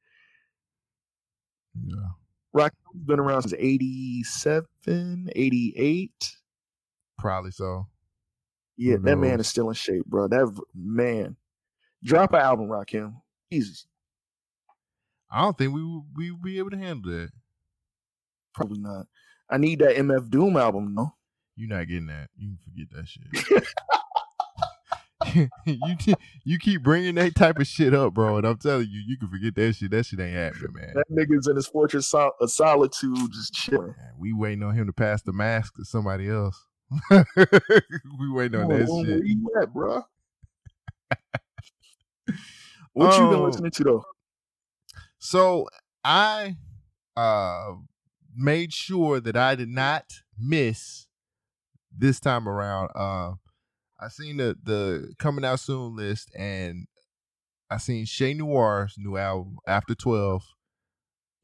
[1.84, 2.08] yeah.
[2.54, 6.36] Rakim's been around since 87, 88.
[7.18, 7.86] Probably so.
[8.76, 10.28] Yeah, that man is still in shape, bro.
[10.28, 11.36] That man.
[12.04, 13.14] Drop an album, Rakim.
[13.50, 13.86] Jesus.
[15.30, 15.82] I don't think we
[16.14, 17.30] we would be able to handle that.
[18.54, 19.06] Probably not.
[19.50, 21.12] I need that MF Doom album, though.
[21.56, 22.28] You're not getting that.
[22.36, 23.64] You can forget that shit.
[25.66, 29.02] you ke- you keep bringing that type of shit up, bro, and I'm telling you,
[29.06, 29.90] you can forget that shit.
[29.90, 30.92] That shit ain't happening, man.
[30.94, 33.94] That nigga's in his fortress sol- of solitude, just chilling.
[33.96, 36.66] Man, We waiting on him to pass the mask to somebody else.
[37.36, 38.88] we waiting on that shit.
[38.88, 40.02] Where you at, bro?
[42.92, 43.44] what you been Oh.
[43.44, 44.04] listening to, though?
[45.18, 45.68] So
[46.04, 46.56] I
[47.16, 47.74] uh
[48.34, 50.04] made sure that I did not
[50.38, 51.06] miss
[51.96, 52.90] this time around.
[52.94, 53.32] Uh,
[53.98, 56.86] I seen the the coming out soon list, and
[57.70, 60.42] I seen Che Noir's new album After 12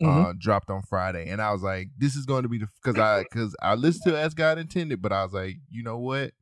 [0.03, 0.31] Mhm.
[0.31, 2.99] uh, dropped on Friday, and I was like, "This is going to be the because
[2.99, 6.33] I because I listened to as God intended," but I was like, you know what?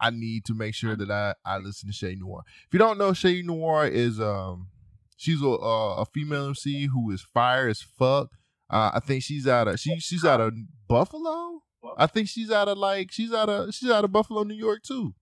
[0.00, 2.42] I need to make sure that I I listen to Che Noir.
[2.66, 4.68] If you don't know, Che Noir is um
[5.16, 8.28] she's a uh, a female MC who is fire as fuck.
[8.68, 10.54] Uh, I think she's out of she she's out of
[10.88, 11.62] Buffalo.
[11.96, 14.82] I think she's out of like she's out of she's out of Buffalo, New York
[14.82, 15.14] too.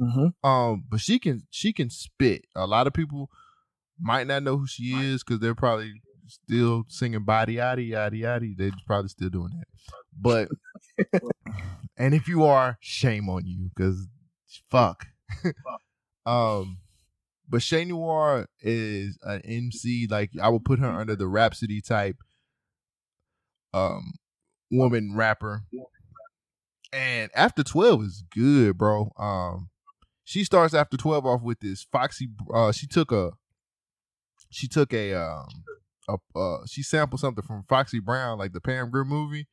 [0.00, 0.48] Mm-hmm.
[0.48, 2.46] Um, but she can she can spit.
[2.54, 3.30] A lot of people
[3.98, 5.92] might not know who she is because they're probably
[6.30, 8.56] still singing body yaddy yaddy yaddy.
[8.56, 9.66] They're probably still doing that.
[10.18, 10.48] But
[11.96, 14.06] and if you are, shame on you because
[14.70, 15.06] fuck.
[16.26, 16.78] um,
[17.48, 20.06] but Che Noir is an MC.
[20.08, 22.16] Like I would put her under the Rapsody type
[23.74, 24.12] um
[24.70, 25.64] woman rapper.
[26.92, 29.12] And after 12 is good, bro.
[29.18, 29.70] Um
[30.24, 33.32] she starts after 12 off with this Foxy uh she took a
[34.50, 35.48] she took a um
[36.10, 39.46] a uh she sampled something from Foxy Brown like the Pam Grier movie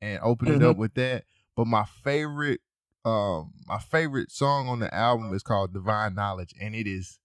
[0.00, 1.24] and opened it up with that.
[1.56, 2.60] But my favorite
[3.04, 7.18] um my favorite song on the album is called Divine Knowledge and it is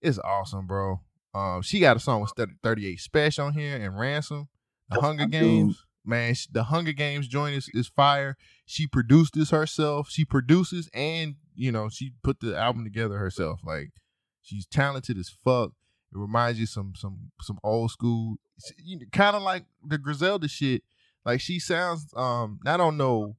[0.00, 1.00] it's awesome, bro.
[1.34, 4.48] Um she got a song with 38 Spesh on here and Ransom.
[4.90, 5.26] The Hunger.
[5.26, 5.84] Games.
[6.06, 8.36] Man, sh- the Hunger Games joint is, is fire.
[8.66, 10.10] She produced this herself.
[10.10, 13.60] She produces and you know she put the album together herself.
[13.64, 13.90] Like
[14.42, 15.72] she's talented as fuck.
[16.14, 18.36] It reminds you some some some old school,
[19.12, 20.82] kind of like the Griselda shit.
[21.24, 23.36] Like she sounds um I don't know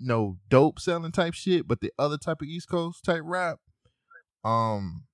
[0.00, 3.58] no dope selling type shit, but the other type of East Coast type rap.
[4.42, 5.04] Um,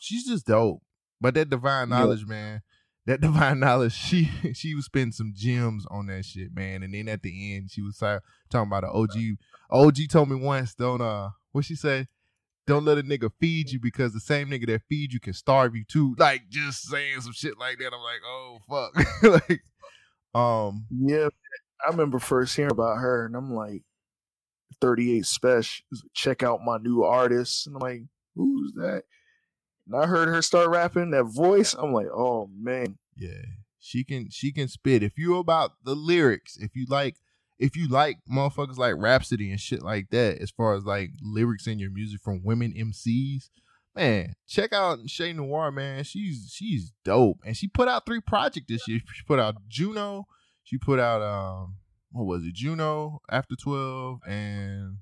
[0.00, 0.82] she's just dope.
[1.20, 2.62] But that divine knowledge, man,
[3.06, 6.82] that divine knowledge, she she was spending some gems on that shit, man.
[6.82, 8.20] And then at the end, she was talking
[8.52, 9.16] about an OG.
[9.70, 12.06] OG told me once, don't uh, what she say?
[12.68, 15.74] Don't let a nigga feed you because the same nigga that feed you can starve
[15.74, 16.14] you too.
[16.18, 17.92] Like just saying some shit like that.
[17.94, 19.22] I'm like, oh fuck.
[19.48, 19.62] like,
[20.34, 21.28] um, Yeah,
[21.84, 23.84] I remember first hearing about her, and I'm like,
[24.82, 25.80] 38 Spesh.
[26.12, 28.02] Check out my new artist, and I'm like,
[28.36, 29.04] who's that?
[29.86, 31.72] And I heard her start rapping that voice.
[31.72, 33.30] I'm like, oh man, Yeah,
[33.80, 35.02] she can she can spit.
[35.02, 37.16] If you about the lyrics, if you like
[37.58, 41.66] if you like motherfuckers like Rapsody and shit like that, as far as like lyrics
[41.66, 43.50] in your music from women MCs,
[43.96, 46.04] man, check out Che Noir, man.
[46.04, 47.38] She's she's dope.
[47.44, 49.00] And she put out three projects this year.
[49.12, 50.26] She put out Juno,
[50.62, 51.76] she put out um
[52.10, 54.98] what was it, Juno after 12, and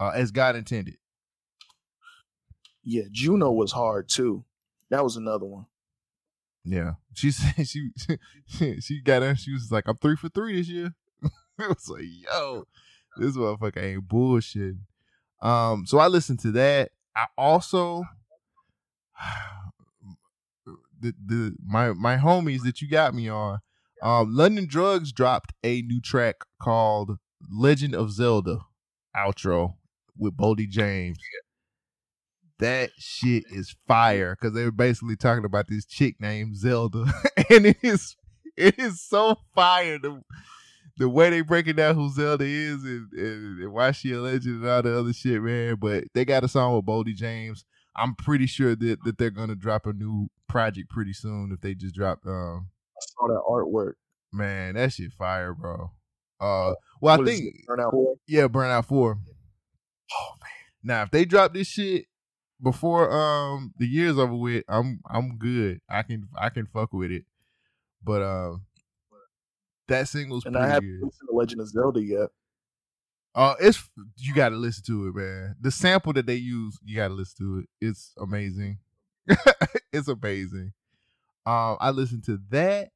[0.00, 0.96] uh, as God intended.
[2.84, 4.44] Yeah, Juno was hard too.
[4.90, 5.66] That was another one.
[6.64, 7.90] Yeah, she said she
[8.46, 9.36] she, she got in.
[9.36, 10.94] She was like, "I'm three for three this year."
[11.64, 12.64] it was like, "Yo,
[13.16, 14.76] this motherfucker ain't bullshit."
[15.40, 16.90] Um, so I listened to that.
[17.16, 18.04] I also
[21.00, 23.58] the the my my homies that you got me on.
[24.00, 27.18] Um, London Drugs dropped a new track called
[27.50, 28.60] "Legend of Zelda"
[29.16, 29.74] outro
[30.16, 31.18] with Boldy James.
[32.60, 37.04] That shit is fire because they were basically talking about this chick named Zelda,
[37.50, 38.16] and it is
[38.56, 39.98] it is so fire
[40.98, 44.62] the way they breaking down who Zelda is and, and, and why she a legend
[44.62, 45.76] and all the other shit, man.
[45.76, 47.64] But they got a song with Boldy James.
[47.96, 51.74] I'm pretty sure that, that they're gonna drop a new project pretty soon if they
[51.74, 53.94] just drop um I saw that artwork.
[54.32, 55.90] man, that shit fire, bro.
[56.40, 58.12] Uh well I think Burnout Boy?
[58.26, 59.18] yeah, Burnout Four.
[60.12, 60.50] Oh man,
[60.82, 62.06] Now if they drop this shit
[62.62, 65.80] before um the year's over with, I'm I'm good.
[65.88, 67.24] I can I can fuck with it.
[68.02, 68.62] But um
[69.88, 71.06] that single's and I haven't good.
[71.06, 72.28] listened to Legend of Zelda yet.
[73.34, 75.56] Uh, it's you got to listen to it, man.
[75.60, 77.66] The sample that they use, you got to listen to it.
[77.80, 78.78] It's amazing.
[79.92, 80.72] it's amazing.
[81.46, 82.90] Um, I listened to that,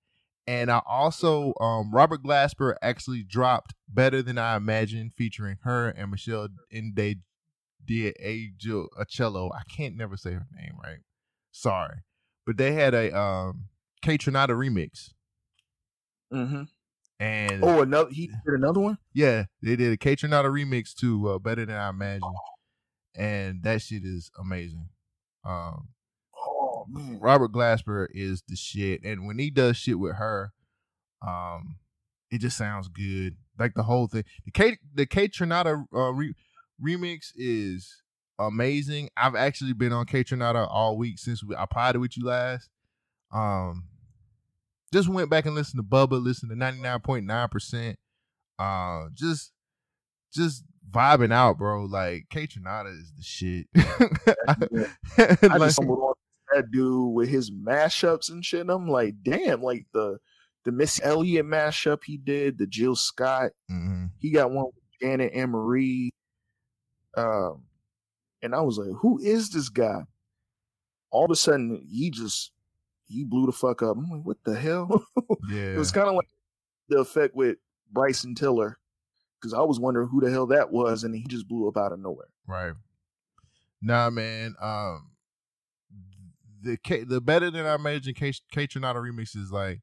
[0.47, 6.11] and I also um Robert Glasper actually dropped "Better Than I Imagined" featuring her and
[6.11, 7.17] Michelle Inde
[7.85, 8.53] did a
[9.09, 9.51] cello.
[9.53, 11.01] I can't never say her name right.
[11.51, 11.99] Sorry,
[12.47, 13.67] but they had a um
[14.03, 15.11] Kaytranada remix,
[16.33, 16.63] Mm-hmm.
[17.23, 18.99] And Oh, another he did another one.
[19.13, 22.35] yeah, they did a Kaytranada remix to uh, Better Than I Imagined,
[23.15, 24.89] and that shit is amazing.
[25.45, 25.89] Um,
[26.37, 30.53] Oh man, Robert Glasper is the shit, and when he does shit with her,
[31.25, 31.77] um,
[32.31, 33.37] it just sounds good.
[33.57, 34.25] Like the whole thing.
[34.45, 36.35] The K the Kaytranada uh, re-
[36.85, 38.03] remix is
[38.39, 39.11] amazing.
[39.17, 42.69] I've actually been on Kaytranada all week since we, I potted with you last.
[43.33, 43.85] Um,
[44.93, 47.99] just went back and listened to Bubba, listened to ninety nine point nine percent.
[48.59, 49.53] Uh, just
[50.35, 51.85] just vibing out, bro.
[51.85, 53.67] Like Kaytranada is the shit.
[53.77, 54.57] I
[55.43, 56.15] Like- just stumbled on
[56.55, 58.61] that dude with his mashups and shit.
[58.61, 60.19] And I'm like, damn, like the
[60.65, 64.11] the Miss Elliott mashup he did, the Jill Scott, Mhm.
[64.19, 66.11] he got one with Janet and Marie.
[67.17, 67.65] Um,
[68.43, 70.03] and I was like, who is this guy?
[71.11, 72.53] All of a sudden, he just
[73.13, 73.97] he blew the fuck up.
[73.97, 75.07] I'm like, what the hell?
[75.49, 75.61] Yeah.
[75.75, 76.29] It was kind of like
[76.89, 77.57] the effect with
[77.91, 78.79] Bryson Tiller,
[79.41, 81.93] because I was wondering who the hell that was, and he just blew up out
[81.93, 82.29] of nowhere.
[82.47, 82.73] Right.
[83.81, 84.55] Nah, man.
[84.61, 85.11] Um,
[86.63, 89.81] the the better than I imagined K Kaytranada remix is like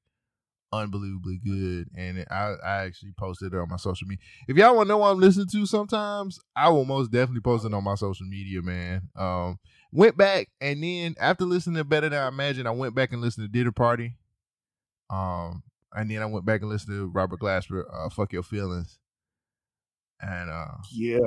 [0.71, 4.23] unbelievably good, and I I actually posted it on my social media.
[4.47, 7.65] If y'all want to know what I'm listening to, sometimes I will most definitely post
[7.65, 9.09] it on my social media, man.
[9.15, 9.59] Um,
[9.91, 13.21] went back and then after listening to Better Than I Imagined, I went back and
[13.21, 14.15] listened to Dinner Party.
[15.09, 15.63] Um,
[15.93, 18.99] and then I went back and listened to Robert Glasper, uh, "Fuck Your Feelings,"
[20.21, 21.17] and uh, Yeah,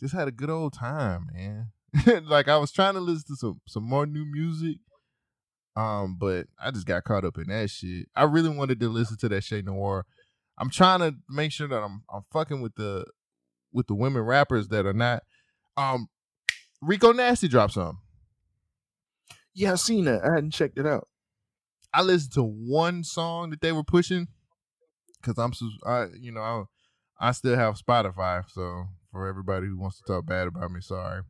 [0.00, 1.72] just had a good old time, man.
[2.24, 4.78] like I was trying to listen to some some more new music,
[5.76, 8.06] um, but I just got caught up in that shit.
[8.16, 10.06] I really wanted to listen to that Che Noir.
[10.56, 13.04] I'm trying to make sure that I'm I'm fucking with the
[13.72, 15.22] with the women rappers that are not.
[15.76, 16.08] Um,
[16.82, 17.98] Rico Nasty dropped some.
[19.54, 20.24] yeah, I seen that.
[20.24, 21.08] I hadn't checked it out.
[21.92, 24.28] I listened to one song that they were pushing
[25.20, 25.52] because I'm,
[25.84, 26.40] I you know,
[27.20, 28.44] I, I still have Spotify.
[28.48, 31.22] So for everybody who wants to talk bad about me, sorry.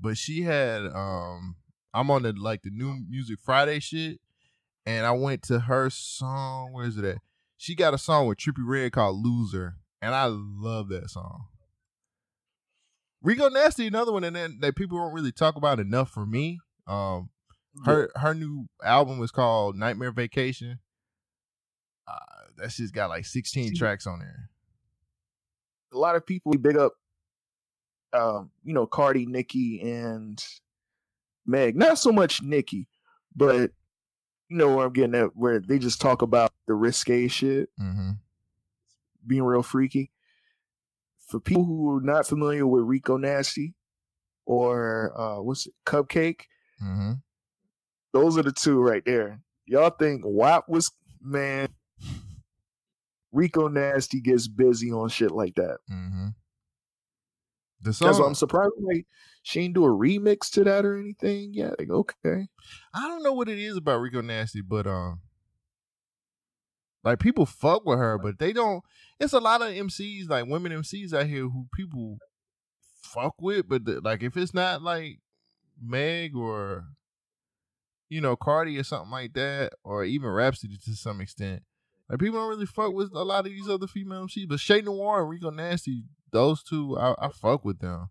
[0.00, 1.56] But she had, um,
[1.92, 4.18] I'm on the like the new Music Friday shit,
[4.86, 6.72] and I went to her song.
[6.72, 7.18] Where is it at?
[7.58, 11.48] She got a song with Trippie Redd called "Loser," and I love that song.
[13.22, 16.58] Rico Nasty, another one, and then that people don't really talk about enough for me.
[16.86, 17.30] Um,
[17.84, 20.78] her her new album is called Nightmare Vacation.
[22.08, 22.14] Uh,
[22.56, 24.50] that shit's got like 16 See- tracks on there.
[25.92, 26.94] a lot of people we big up
[28.12, 30.42] um, you know, Cardi, Nicki, and
[31.46, 31.76] Meg.
[31.76, 32.88] Not so much Nicki,
[33.36, 33.70] but
[34.48, 38.10] you know where I'm getting at, where they just talk about the risque shit, Mm-hmm.
[39.26, 40.10] being real freaky.
[41.30, 43.74] For people who are not familiar with Rico Nasty
[44.46, 46.42] or uh what's it, Cupcake,
[46.82, 47.12] Mm-hmm.
[48.12, 49.40] those are the two right there.
[49.66, 50.90] Y'all think WAP was
[51.22, 51.68] man
[53.32, 55.78] Rico Nasty gets busy on shit like that.
[55.90, 56.28] Mm-hmm.
[57.82, 59.06] That's why I'm surprised like
[59.42, 61.50] she didn't do a remix to that or anything.
[61.54, 62.48] Yeah, like okay.
[62.92, 65.20] I don't know what it is about Rico Nasty, but um,
[67.02, 68.82] Like people fuck with her, but they don't.
[69.18, 72.18] It's a lot of MCs, like women MCs out here who people
[73.02, 75.20] fuck with, but the, like if it's not like
[75.82, 76.84] Meg or
[78.08, 81.62] you know Cardi or something like that, or even Rapsody to some extent,
[82.08, 84.48] like people don't really fuck with a lot of these other female MCs.
[84.48, 88.10] But Che Noir and Rico Nasty, those two, I, I fuck with them.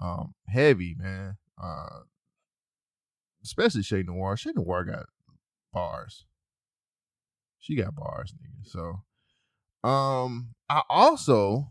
[0.00, 1.36] Um, heavy man.
[1.62, 2.04] Uh,
[3.42, 4.36] especially Che Noir.
[4.36, 5.06] Che Noir got
[5.72, 6.24] bars.
[7.60, 8.66] She got bars, nigga.
[8.66, 11.68] So, um, I also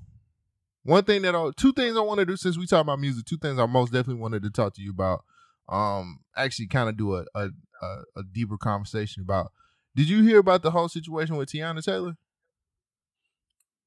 [0.84, 3.26] one thing that I, two things I want to do since we talk about music.
[3.26, 5.24] Two things I most definitely wanted to talk to you about.
[5.68, 7.50] Um, actually, kind of do a, a
[7.82, 9.52] a a deeper conversation about.
[9.96, 12.16] Did you hear about the whole situation with Teyana Taylor?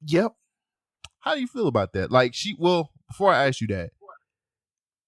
[0.07, 0.33] Yep.
[1.21, 2.11] How do you feel about that?
[2.11, 3.91] Like she, well, before I ask you that,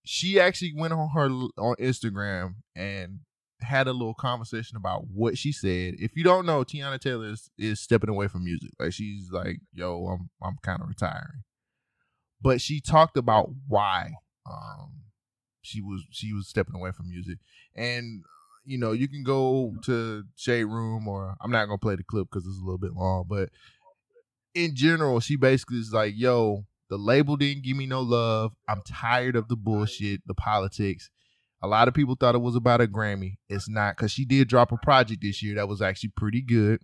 [0.04, 1.28] she actually went on her
[1.58, 3.20] on Instagram and
[3.62, 5.94] had a little conversation about what she said.
[5.98, 8.70] If you don't know, Teyana Taylor is, is stepping away from music.
[8.78, 11.44] Like she's like, "Yo, I'm I'm kind of retiring,"
[12.40, 14.12] but she talked about why
[14.50, 15.02] um
[15.62, 17.38] she was she was stepping away from music,
[17.74, 18.22] and
[18.64, 22.28] you know you can go to Shade Room or I'm not gonna play the clip
[22.30, 23.50] because it's a little bit long, but
[24.54, 28.52] in general, she basically is like, "Yo, the label didn't give me no love.
[28.68, 31.10] I'm tired of the bullshit, the politics."
[31.62, 33.36] A lot of people thought it was about a Grammy.
[33.48, 36.80] It's not because she did drop a project this year that was actually pretty good.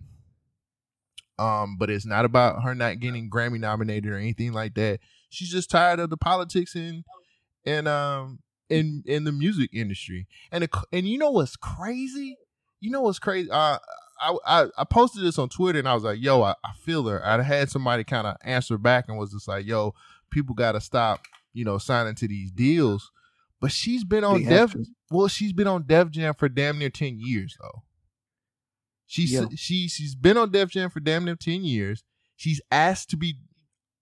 [1.37, 4.99] Um, but it's not about her not getting Grammy nominated or anything like that.
[5.29, 7.03] She's just tired of the politics and
[7.65, 10.27] and um in in the music industry.
[10.51, 12.37] And it, and you know what's crazy?
[12.79, 13.49] You know what's crazy?
[13.51, 13.79] Uh,
[14.21, 17.07] I, I I posted this on Twitter and I was like, "Yo, I, I feel
[17.07, 19.93] her." I had somebody kind of answer back and was just like, "Yo,
[20.29, 21.21] people got to stop,
[21.53, 23.11] you know, signing to these deals."
[23.61, 24.75] But she's been on Def.
[25.11, 27.83] Well, she's been on Def Jam for damn near ten years though.
[29.05, 29.45] She's Yeah.
[29.55, 32.03] she she's been on Def Jam for damn near ten years.
[32.35, 33.35] She's asked to be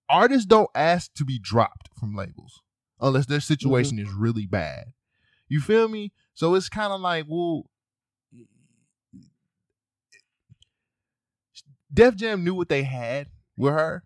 [0.08, 2.62] artists don't ask to be dropped from labels
[3.00, 4.92] unless their situation is really bad.
[5.48, 6.12] You feel me?
[6.34, 7.64] So it's kind of like, well,
[11.92, 14.04] Def Jam knew what they had with her,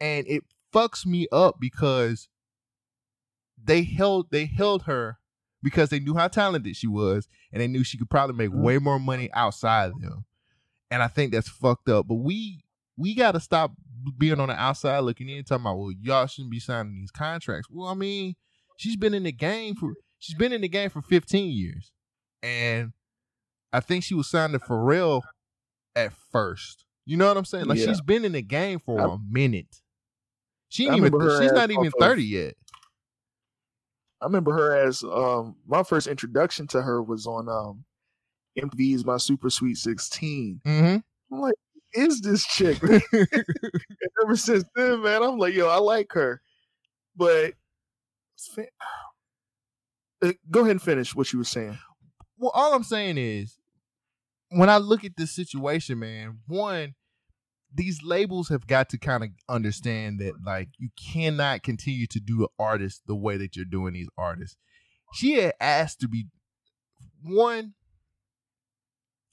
[0.00, 0.42] and it
[0.74, 2.28] fucks me up because
[3.64, 5.18] they held they held her
[5.62, 8.62] because they knew how talented she was, and they knew she could probably make Mhm.
[8.62, 10.24] way more money outside of them.
[10.90, 12.06] And I think that's fucked up.
[12.08, 12.64] But we
[12.96, 13.72] we got to stop
[14.18, 17.68] being on the outside looking in, talking about, well, y'all shouldn't be signing these contracts.
[17.70, 18.34] Well, I mean,
[18.76, 21.90] she's been in the game for she's been in the game for 15 years,
[22.42, 22.92] and
[23.72, 25.22] I think she was signed to Pharrell
[25.96, 26.84] at first.
[27.06, 27.66] You know what I'm saying?
[27.66, 27.86] Like Yeah.
[27.86, 29.80] she's been in the game for I- a minute.
[30.68, 32.54] She ain't even she's not even off of- 30 yet.
[34.22, 37.84] I remember her as um my first introduction to her was on um
[38.58, 40.60] MTV's My Super Sweet 16.
[40.64, 41.34] Mm-hmm.
[41.34, 41.54] I'm like,
[41.94, 42.80] is this chick?
[44.22, 46.40] Ever since then, man, I'm like, yo, I like her.
[47.16, 47.54] But
[50.22, 51.78] Uh, go ahead and finish what you were saying.
[52.38, 53.58] well, all I'm saying is,
[54.50, 56.94] when I look at this situation, man, one,
[57.74, 62.42] these labels have got to kind of understand that, like, you cannot continue to do
[62.42, 64.56] an artist the way that you're doing these artists.
[65.14, 66.26] She had asked to be
[67.22, 67.74] one,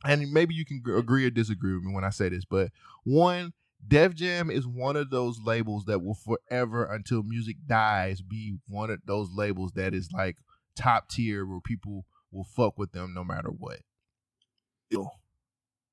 [0.05, 2.71] and maybe you can agree or disagree with me when I say this, but
[3.03, 3.53] one,
[3.87, 8.89] Def Jam is one of those labels that will forever, until music dies, be one
[8.89, 10.37] of those labels that is like
[10.75, 13.79] top tier where people will fuck with them no matter what.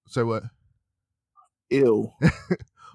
[0.09, 0.45] Say what?
[1.71, 2.15] Ill.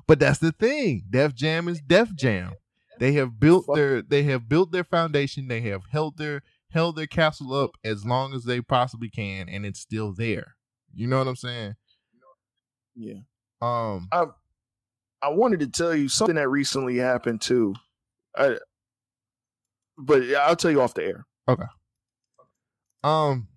[0.08, 1.06] But that's the thing.
[1.10, 2.54] Def Jam is Def Jam.
[3.00, 5.48] They have built their they have built their foundation.
[5.48, 6.42] They have held their
[6.72, 10.56] held their castle up as long as they possibly can, and it's still there.
[10.94, 11.76] You know what I'm saying?
[12.96, 13.20] Yeah.
[13.62, 14.26] Um, I
[15.22, 17.76] I wanted to tell you something that recently happened too.
[18.36, 18.58] I,
[19.98, 21.26] but I'll tell you off the air.
[21.48, 21.64] Okay.
[23.04, 23.48] Um,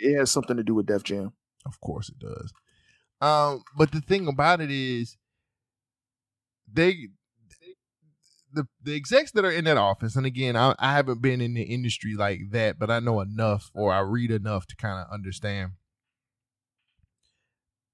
[0.00, 1.32] It has something to do with Def Jam.
[1.66, 2.52] Of course it does.
[3.20, 5.16] Um, but the thing about it is,
[6.72, 7.08] they,
[8.52, 11.54] the the execs that are in that office, and again, I, I haven't been in
[11.54, 15.12] the industry like that, but I know enough, or I read enough to kind of
[15.12, 15.72] understand.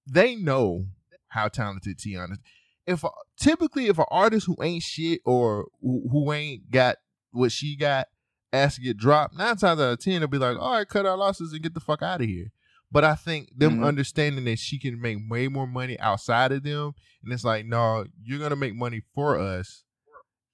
[0.07, 0.87] They know
[1.29, 2.33] how talented Teyana.
[2.33, 2.39] is.
[2.87, 3.05] If
[3.41, 6.97] typically if an artist who ain't shit or who, who ain't got
[7.33, 8.09] what she got
[8.53, 11.07] asked to get dropped, nine times out of ten they'll be like, "All right, cut
[11.07, 12.53] our losses and get the fuck out of here."
[12.95, 13.87] But I think them Mhm.
[13.87, 16.93] understanding that she can make way more money outside of them,
[17.25, 19.83] and it's like, no, you're gonna make money for us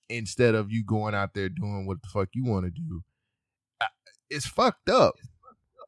[0.09, 3.05] instead of you going out there doing what the fuck you want to do.
[3.79, 3.89] I-
[4.31, 5.17] It's fucked up.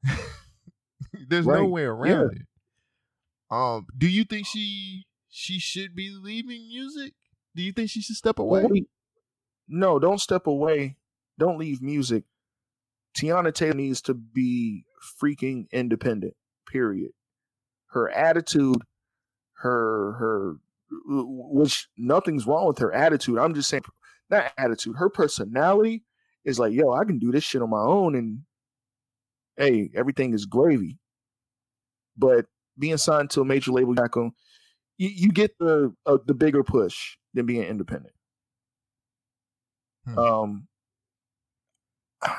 [1.29, 2.47] There's no way around it.
[3.51, 7.15] Um, do you think she she should be leaving music?
[7.55, 8.65] Do you think she should step away?
[8.67, 8.91] Wait.
[9.69, 10.99] No, don't step away.
[11.39, 12.25] Don't leave music.
[13.17, 14.85] Teyana Taylor needs to be
[15.19, 16.35] freaking independent.
[16.73, 17.11] Period.
[17.89, 18.81] Her attitude,
[19.59, 20.57] her her,
[21.07, 23.39] which nothing's wrong with her attitude.
[23.39, 23.83] I'm just saying,
[24.31, 24.97] not attitude.
[24.97, 26.03] Her personality
[26.47, 28.39] is like, yo, I can do this shit on my own, and
[29.59, 30.99] hey, everything is gravy.
[32.17, 32.47] But
[32.79, 34.33] being signed to a major label back on,
[34.97, 38.15] you, you get the uh, the bigger push than being independent.
[40.07, 40.19] Hmm.
[40.19, 40.69] Um,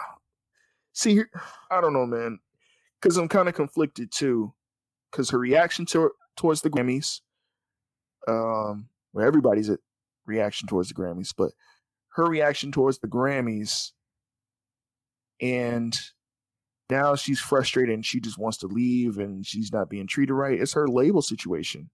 [0.93, 1.21] see,
[1.69, 2.39] I don't know, man,
[3.03, 4.53] because I'm kind of conflicted too,
[5.11, 7.19] because her reaction to towards the Grammys,
[8.29, 9.69] um, well, everybody's
[10.25, 11.51] reaction towards the Grammys, but
[12.13, 13.91] her reaction towards the Grammys,
[15.41, 15.93] and
[16.89, 20.59] now she's frustrated and she just wants to leave and she's not being treated right.
[20.59, 21.89] It's her label situation.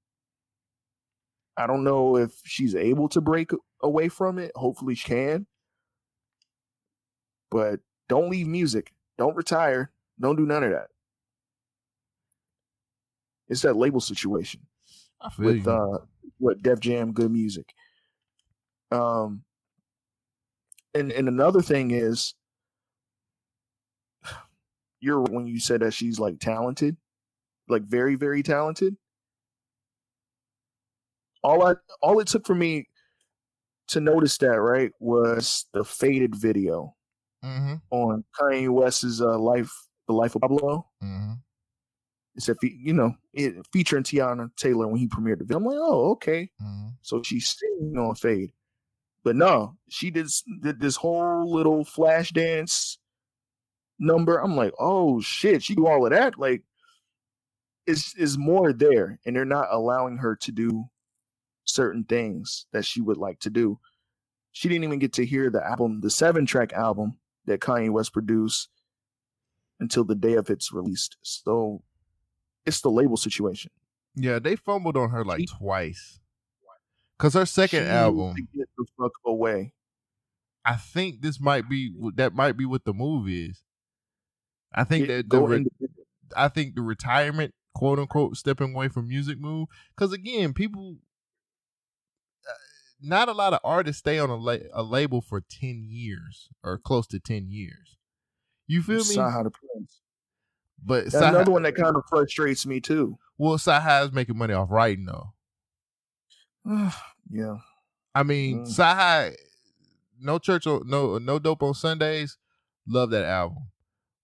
[1.58, 4.52] I don't know if she's able to break away from it.
[4.56, 5.48] Hopefully she can.
[7.50, 8.94] But don't leave music.
[9.18, 9.92] Don't retire.
[10.20, 10.88] Don't do none of that.
[13.50, 14.62] It's that label situation
[15.38, 15.72] with you.
[15.72, 15.98] uh
[16.38, 17.74] what Def Jam Good Music.
[18.92, 19.44] Um
[20.94, 22.34] and and another thing is
[25.00, 26.98] you're when you said that she's like talented,
[27.68, 28.96] like very, very talented.
[31.44, 32.88] All I all it took for me
[33.90, 36.96] to notice that, right, was the faded video
[37.44, 39.72] mm-hmm, on Kanye West's uh, life,
[40.08, 40.88] the life of Pablo.
[41.04, 41.34] mm-hmm.
[42.40, 45.58] It's a fe- you know, it featuring Teyana Taylor when he premiered the video.
[45.58, 46.50] I'm like, oh, okay.
[46.64, 46.88] Mm-hmm.
[47.02, 48.54] So she's singing on fade.
[49.26, 50.28] But no, she did,
[50.62, 52.98] did this whole little flash dance
[54.00, 54.38] number.
[54.38, 56.40] I'm like, oh shit, she do all of that.
[56.40, 56.64] Like,
[57.86, 60.86] is is more there, and they're not allowing her to do
[61.66, 63.80] certain things that she would like to do.
[64.54, 67.18] She didn't even get to hear the album, the seven track album
[67.48, 68.70] that Kanye West produced
[69.82, 71.18] until the day of its released.
[71.22, 71.84] So
[72.70, 73.72] it's the label situation.
[74.16, 76.20] Yeah, they fumbled on her like She- twice.
[77.18, 79.74] Cause her second album, get the fuck away.
[80.64, 83.62] I think this might be that might be what the move is.
[84.74, 85.66] I think Get- that the re-
[86.38, 89.68] I think the retirement, quote unquote, stepping away from music move.
[89.96, 91.00] Because again, people,
[92.48, 92.54] uh,
[93.02, 96.78] not a lot of artists stay on a, la- a label for ten years or
[96.78, 97.98] close to ten years.
[98.68, 99.16] You feel me?
[99.16, 100.00] CyHi the Prynce.
[100.86, 103.18] But That's another one that kind of frustrates me too.
[103.38, 105.34] well, CyHi is making money off writing though.
[107.30, 107.58] yeah.
[108.16, 108.68] I mean, Mm.
[108.68, 109.36] CyHi,
[110.20, 112.38] no church, no no dope on Sundays.
[112.88, 113.70] Love that album,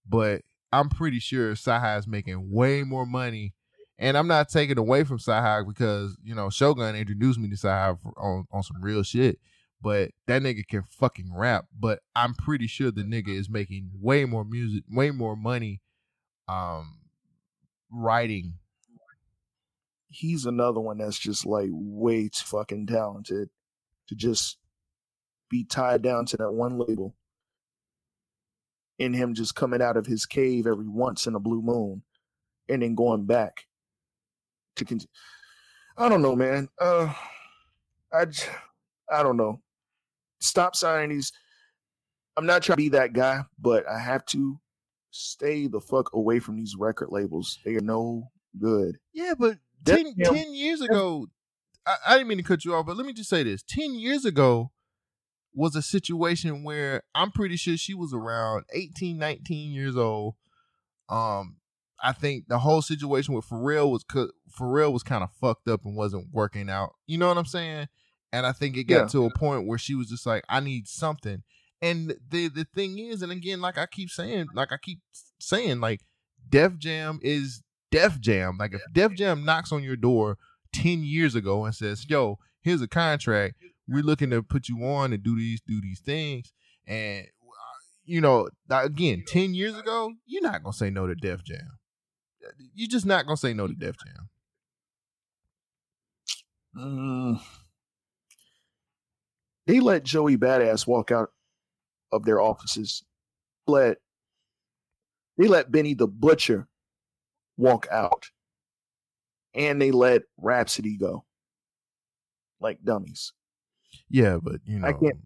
[0.08, 0.42] but
[0.72, 3.54] I'm pretty sure CyHi is making way more money.
[3.98, 7.98] And I'm not taking away from CyHi because you know Shogun introduced me to CyHi
[8.00, 9.38] for, on on some real shit.
[9.80, 11.66] But that nigga can fucking rap.
[11.78, 15.80] But I'm pretty sure the nigga is making way more music, way more money,
[16.48, 16.98] um,
[17.90, 18.54] writing.
[20.08, 23.50] He's another one that's just like way too fucking talented
[24.08, 24.58] to just
[25.50, 27.14] be tied down to that one label.
[28.98, 32.02] And him just coming out of his cave every once in a blue moon
[32.68, 33.66] and then going back
[34.76, 34.98] to.
[35.98, 36.68] I don't know, man.
[36.80, 37.12] Uh
[38.12, 38.26] I
[39.10, 39.60] I don't know.
[40.40, 41.32] Stop signing these.
[42.36, 44.58] I'm not trying to be that guy, but I have to
[45.16, 47.58] stay the fuck away from these record labels.
[47.64, 48.30] They are no
[48.60, 48.96] good.
[49.12, 51.26] Yeah, but Def 10, Jam- 10 years ago,
[51.86, 53.62] I, I didn't mean to cut you off, but let me just say this.
[53.62, 54.72] 10 years ago
[55.54, 60.34] was a situation where I'm pretty sure she was around 18, 19 years old.
[61.08, 61.56] Um,
[62.02, 65.80] I think the whole situation with Pharrell was co- Pharrell was kind of fucked up
[65.84, 66.90] and wasn't working out.
[67.06, 67.88] You know what I'm saying?
[68.32, 69.06] And I think it got Yeah.
[69.08, 71.42] to a point where she was just like, I need something.
[71.82, 75.00] And the the thing is, and again, like I keep saying, like I keep
[75.38, 76.00] saying, like
[76.48, 78.56] Def Jam is Def Jam.
[78.58, 80.38] Like if Def Jam knocks on your door
[80.72, 83.56] 10 years ago and says, Yo, here's a contract.
[83.88, 86.52] We're looking to put you on and do these, do these things.
[86.86, 87.26] And
[88.04, 91.78] you know, again, 10 years ago, you're not gonna say no to Def Jam.
[92.74, 94.28] You're just not gonna say no to Def Jam.
[96.76, 97.40] Mm.
[99.66, 101.32] They let Joey Badass walk out
[102.12, 103.04] of their offices.
[103.66, 103.98] Let
[105.38, 106.66] they let Benny the Butcher
[107.56, 108.26] walk out.
[109.54, 111.24] And they let Rapsody go.
[112.60, 113.32] Like dummies.
[114.08, 115.16] Yeah, but you know, I can't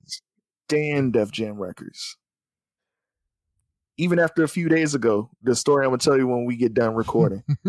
[0.69, 2.16] stand Def Jam records.
[3.97, 6.74] Even after a few days ago, the story I'm gonna tell you when we get
[6.74, 7.43] done recording.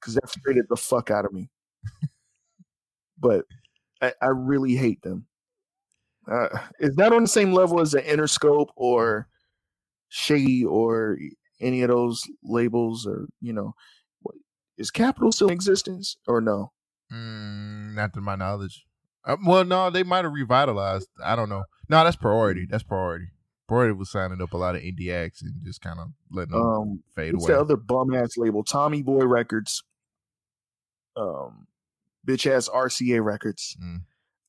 [0.00, 1.48] because that frustrated the fuck out of me.
[3.18, 3.44] but
[4.00, 5.26] I, I really hate them.
[6.30, 6.48] Uh,
[6.78, 9.26] it's not on the same level as the Interscope or
[10.08, 11.18] Shady or
[11.60, 13.74] any of those labels, or you know,
[14.78, 16.72] is Capitol still in existence or no?
[17.12, 18.84] Mm, not to my knowledge.
[19.24, 21.08] Uh, well, no, they might have revitalized.
[21.22, 21.64] I don't know.
[21.88, 22.66] No, that's priority.
[22.70, 23.26] That's priority.
[23.68, 26.62] Priority was signing up a lot of indie acts and just kind of letting them
[26.62, 27.46] Um, fade away.
[27.48, 28.64] the other bum ass label?
[28.64, 29.82] Tommy Boy Records.
[31.16, 31.66] Um,
[32.26, 33.76] bitch ass RCA Records.
[33.82, 34.02] Mm.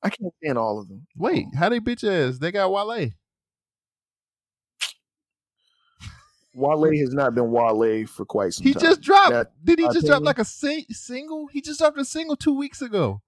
[0.04, 1.06] I can't stand all of them.
[1.16, 2.40] Wait, how they bitch ass?
[2.40, 3.10] They got Wale.
[6.54, 8.82] Wale has not been Wale for quite some He time.
[8.82, 9.32] just dropped.
[9.32, 11.48] That- did he my just drop like a sing- single?
[11.48, 13.22] He just dropped a single two weeks ago.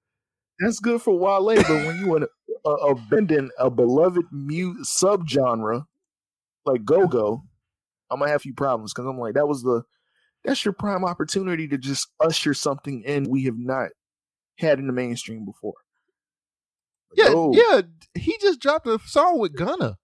[0.60, 2.30] That's good for Wale, but when you want to
[2.66, 5.86] uh, abandon a beloved mu subgenre
[6.66, 7.44] like go go,
[8.12, 9.84] I'm gonna have a few problems because I'm like that was the
[10.44, 13.90] that's your prime opportunity to just usher something in we have not
[14.60, 15.74] had in the mainstream before.
[17.16, 17.54] Yeah, Go.
[17.54, 17.82] yeah.
[18.16, 19.98] He just dropped a song with Gunna.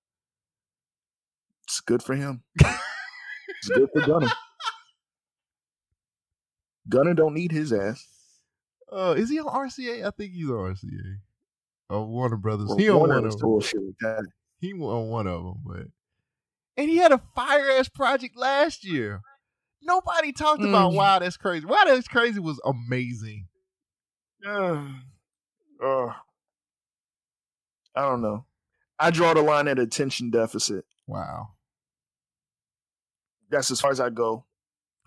[1.65, 2.43] It's good for him.
[2.59, 4.31] it's good for Gunna.
[6.89, 8.07] Gunna don't need his ass.
[8.91, 10.05] Uh, is he on RCA?
[10.05, 11.17] I think he's on RCA.
[11.91, 12.69] Oh, Warner Brothers.
[12.69, 13.41] Well, he on Warner one of them.
[13.41, 14.25] bullshit with that.
[14.59, 15.83] He on one of them, but
[16.75, 19.21] and he had a fire ass project last year.
[19.81, 20.95] Nobody talked about Mm.
[20.95, 21.65] Wow That's Crazy.
[21.65, 23.47] Wow That's Crazy was amazing.
[24.47, 24.85] Uh,
[25.83, 26.13] uh,
[27.99, 28.45] I don't know.
[28.97, 30.85] I draw the line at attention deficit.
[31.07, 31.49] Wow.
[33.49, 34.45] That's as far as I go.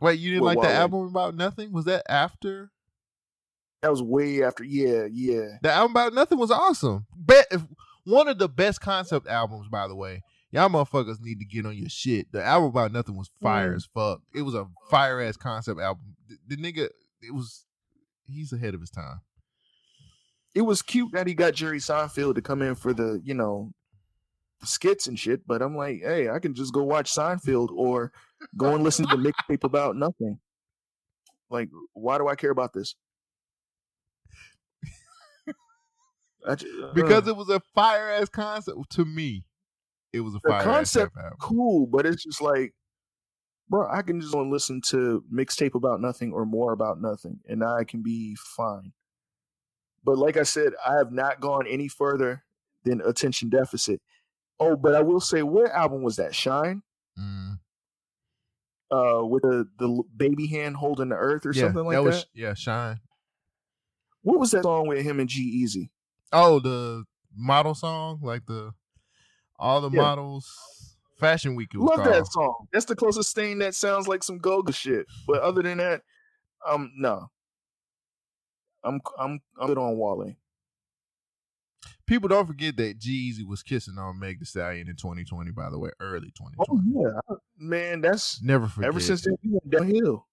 [0.00, 1.72] Wait, you didn't like the album about nothing?
[1.72, 2.70] Was that after?
[3.82, 4.64] That was way after.
[4.64, 5.58] Yeah, yeah.
[5.62, 7.06] The album about nothing was awesome.
[7.16, 7.46] Bet
[8.04, 10.22] one of the best concept albums, by the way.
[10.50, 12.30] Y'all motherfuckers need to get on your shit.
[12.32, 13.76] The album about nothing was fire Mm.
[13.76, 14.20] as fuck.
[14.34, 16.16] It was a fire ass concept album.
[16.28, 16.88] The, the nigga,
[17.22, 17.64] it was
[18.26, 19.20] he's ahead of his time.
[20.54, 23.72] It was cute that he got Jerry Seinfeld to come in for the, you know,
[24.60, 25.46] the skits and shit.
[25.46, 28.12] But I'm like, hey, I can just go watch Seinfeld or
[28.56, 30.38] go and listen to the mixtape about nothing.
[31.48, 32.94] Like, why do I care about this?
[36.46, 39.44] I ju- Because uh, it was a fire ass concept to me.
[40.12, 42.74] It was a fire concept- cool, but it's just like,
[43.68, 47.40] bro, I can just go and listen to mixtape about nothing or more about nothing,
[47.48, 48.92] and I can be fine.
[50.04, 52.44] But like I said, I have not gone any further
[52.84, 54.00] than attention deficit.
[54.58, 56.34] Oh, but I will say, what album was that?
[56.34, 56.82] Shine,
[57.18, 57.58] Mm.
[58.90, 62.06] uh, with the the baby hand holding the earth or Yeah, something like that that.
[62.08, 63.00] was yeah, Shine.
[64.22, 65.90] What was that song with him and G-Eazy?
[66.32, 67.04] Oh, the
[67.34, 68.72] model song, like the
[69.58, 70.02] all the Yeah.
[70.02, 71.70] models fashion week.
[71.74, 72.06] Love called.
[72.08, 72.66] that song.
[72.72, 75.06] That's the closest thing that sounds like some Goga shit.
[75.26, 76.02] But other than that,
[76.66, 77.30] um, no.
[78.84, 80.34] I'm I'm I'm good on Wale.
[82.06, 85.50] People don't forget that G-Eazy was kissing on Meg Thee Stallion in 2020.
[85.52, 86.56] By the way, early 2020.
[86.68, 88.00] Oh yeah, I- man.
[88.00, 88.88] That's Never forget.
[88.88, 90.26] ever since then he went downhill.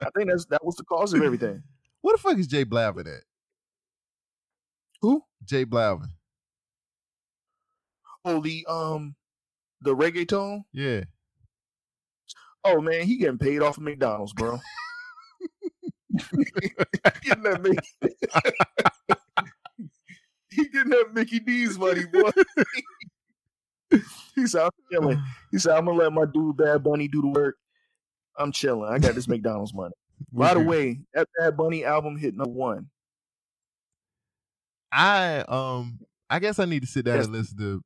[0.00, 1.62] I think that's that was the cause of everything.
[2.02, 3.24] What the fuck is Jay Blavin at?
[5.02, 5.24] Who?
[5.44, 6.10] Jay Blavin.
[8.24, 9.16] Oh, the um,
[9.80, 10.62] the reggaeton.
[10.72, 11.02] Yeah.
[12.62, 14.60] Oh man, he getting paid off of McDonald's, bro.
[17.22, 18.16] getting that Mickey.
[20.50, 22.30] he getting that Mickey D's money, boy.
[24.34, 27.28] he said, "I'm chilling." He said, "I'm gonna let my dude Bad Bunny do the
[27.28, 27.56] work.
[28.38, 28.90] I'm chilling.
[28.92, 29.94] I got this McDonald's money."
[30.32, 32.88] By the way, that Bad Bunny album hit number one.
[34.92, 37.26] I um I guess I need to sit down Yes.
[37.26, 37.82] and listen to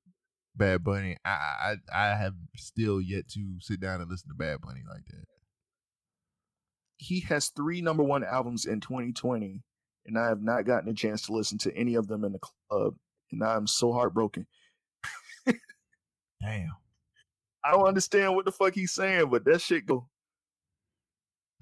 [0.54, 1.16] Bad Bunny.
[1.24, 5.04] I, I I have still yet to sit down and listen to Bad Bunny like
[5.06, 5.24] that.
[7.02, 9.62] He has three number one albums in 2020,
[10.06, 12.38] and I have not gotten a chance to listen to any of them in the
[12.38, 12.94] club,
[13.32, 14.46] and I'm so heartbroken.
[15.46, 15.56] Damn.
[17.64, 20.08] I don't understand what the fuck he's saying, but that shit go.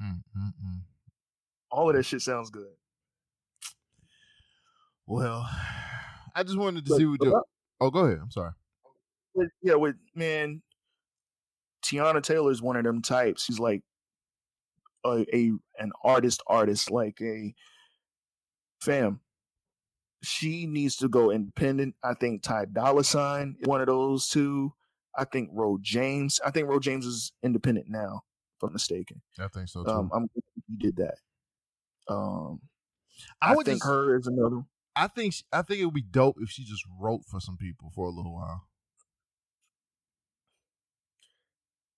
[0.03, 0.81] Mm, mm, mm.
[1.71, 2.71] All of that shit sounds good.
[5.07, 5.49] Well,
[6.35, 7.45] I just wanted to But- see what your
[7.81, 8.19] Oh, go ahead.
[8.21, 8.53] I'm sorry.
[9.37, 10.63] But yeah, with man,
[11.85, 13.45] Teyana Taylor is one of them types.
[13.45, 13.83] She's like
[15.05, 17.55] a, a an artist, artist, like a
[18.81, 19.21] fam.
[20.23, 21.95] She needs to go independent.
[22.03, 24.73] I think Ty Dolla Sign is one of those two.
[25.17, 26.41] I think Ro James.
[26.45, 28.23] I think Ro James is independent now,
[28.57, 29.23] if I'm mistaken.
[29.39, 29.91] I think so too.
[29.91, 31.15] Um, I'm glad he did that.
[32.09, 32.61] Um,
[33.41, 34.63] I I, would think just- her is another.
[34.97, 37.93] I think I think it would be dope if she just wrote for some people
[37.95, 38.63] for a little while.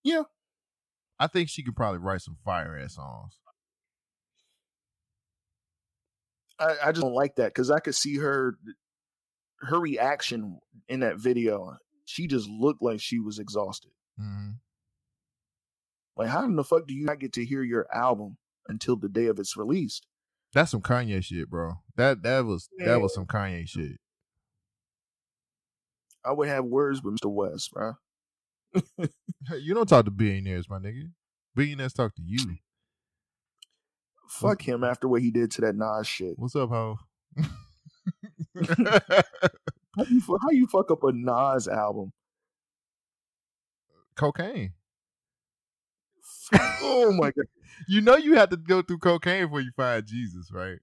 [0.02, 0.22] Yeah.
[1.20, 3.34] I think she could probably write some fire ass songs.
[6.58, 8.56] I, I just don't like that because I could see her
[9.60, 11.76] her reaction in that video.
[12.06, 13.92] She just looked like she was exhausted.
[14.18, 14.52] Mm-hmm.
[16.16, 18.38] Like, how in the fuck do you not get to hear your album
[18.68, 20.06] until the day of its released?
[20.54, 21.74] That's some Kanye shit, bro.
[21.96, 23.98] That that was that was some Kanye shit.
[26.24, 27.30] I would have words with Mr.
[27.30, 27.94] West, bro.
[28.72, 29.08] Hey,
[29.60, 31.10] You don't talk to billionaires, my nigga.
[31.54, 32.56] Billionaires talk to you.
[34.28, 36.38] Fuck him after what he did to that Nas shit.
[36.38, 36.98] What's up, ho?
[39.96, 42.12] How you, how you fuck up a Nas album?
[44.16, 44.72] cocaine.
[46.82, 47.46] Oh my god!
[47.88, 50.78] You know you have to go through cocaine before you find Jesus, right?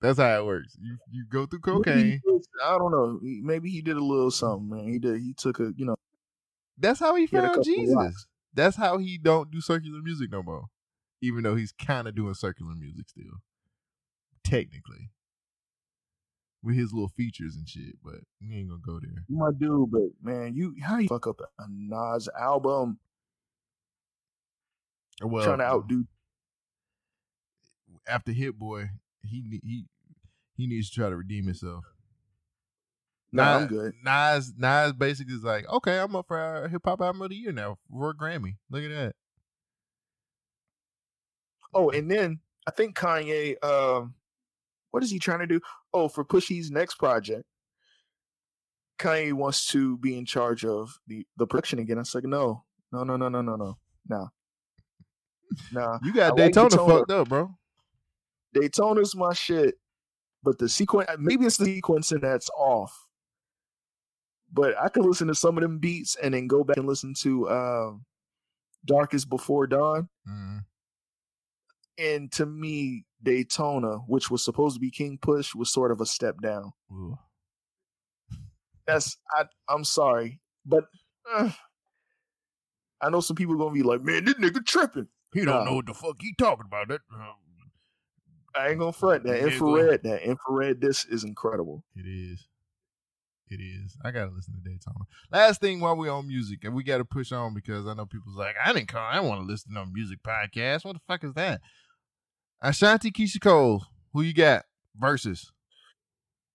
[0.00, 0.76] That's how it works.
[0.80, 2.22] You you go through cocaine.
[2.64, 3.18] I don't know.
[3.22, 4.88] Maybe he did a little something, man.
[4.88, 5.20] He did.
[5.20, 5.96] He took a, you know,
[6.78, 8.26] That's how he found Jesus.
[8.54, 10.64] That's how he don't do circular music no more.
[11.20, 13.42] Even though he's kind of doing circular music still,
[14.44, 15.10] technically,
[16.62, 17.96] with his little features and shit.
[18.02, 19.24] But we ain't gonna go there.
[19.28, 19.90] my dude.
[19.90, 22.98] But man, you how you fuck up a Nas album
[25.20, 26.04] Well, trying to outdo?
[28.06, 28.90] after Hit Boy,
[29.24, 29.84] he he
[30.56, 31.84] he needs to try to redeem himself.
[33.32, 33.92] No, I'm good.
[34.02, 37.36] Nas, Nas basically is like, okay, I'm up for our hip hop album of the
[37.36, 38.56] year now for a Grammy.
[38.70, 39.14] Look at that.
[41.74, 44.14] Oh, and then I think Kanye, um,
[44.90, 45.60] what is he trying to do?
[45.92, 47.44] Oh, for Pushy's next project,
[48.98, 51.98] Kanye wants to be in charge of the the production again.
[51.98, 53.78] I was like, no, no, no, no, no, no, no,
[54.08, 54.28] nah,
[55.72, 55.98] nah.
[56.02, 57.54] You got Daytona, like Daytona fucked up, bro.
[58.54, 59.74] Daytona's my shit,
[60.42, 63.07] but the sequence maybe it's the sequencing that's off
[64.52, 67.14] but I could listen to some of them beats and then go back and listen
[67.20, 68.04] to um
[68.84, 70.08] Darkest Before Dawn.
[70.28, 70.64] Mm.
[71.98, 76.06] And to me, Daytona, which was supposed to be King Push, was sort of a
[76.06, 76.72] step down.
[76.92, 77.18] Ooh.
[78.86, 80.84] That's I I'm sorry, but
[81.30, 81.50] uh,
[83.02, 85.08] I know some people are gonna be like, man, this nigga tripping.
[85.34, 86.88] He don't know what the fuck he talking about.
[86.88, 87.32] That uh,
[88.58, 90.02] I ain't gonna front that infrared.
[90.04, 91.84] That infrared disc is incredible.
[91.96, 92.48] it is.
[93.50, 93.96] It is.
[94.04, 95.06] I gotta listen to Daytona.
[95.32, 98.36] Last thing while we on music, and we gotta push on because I know people's
[98.36, 99.02] like, I didn't call.
[99.02, 100.84] I want to listen to no music podcast.
[100.84, 101.60] What the fuck is that?
[102.60, 103.84] Ashanti Keyshia Cole.
[104.12, 104.64] Who you got?
[104.96, 105.52] Versus.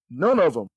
[0.09, 0.67] None of them.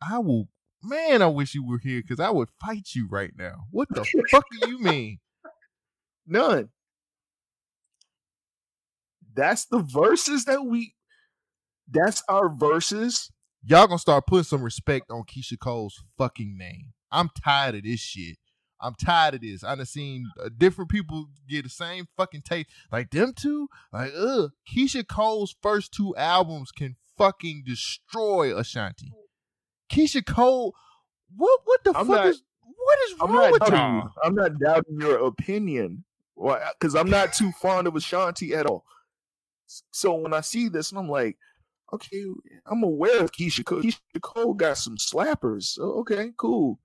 [0.00, 0.48] I will.
[0.82, 3.64] Man, I wish you were here because I would fight you right now.
[3.70, 5.18] What the fuck do you mean?
[6.26, 6.68] None.
[9.34, 10.94] That's the verses that we.
[11.90, 13.30] That's our verses.
[13.64, 16.92] Y'all gonna start putting some respect on Keyshia Cole's fucking name.
[17.10, 18.36] I'm tired of this shit.
[18.80, 19.64] I'm tired of this.
[19.64, 22.68] I done seen uh, different people get the same fucking taste.
[22.92, 24.50] Like them two, like ugh.
[24.72, 29.12] Keyshia Cole's first two albums can fucking destroy Ashanti.
[29.90, 30.74] Keyshia Cole,
[31.36, 34.10] what what the I'm fuck not- is what is I'm wrong with doubting you.
[34.22, 36.04] I'm not doubting your opinion.
[36.40, 38.84] Because I'm not too fond of Ashanti at all.
[39.90, 41.36] So when I see this, and I'm like,
[41.92, 42.24] okay,
[42.66, 43.82] I'm aware of Keyshia Cole.
[43.82, 45.64] Keyshia Cole got some slappers.
[45.64, 46.78] So, okay, cool.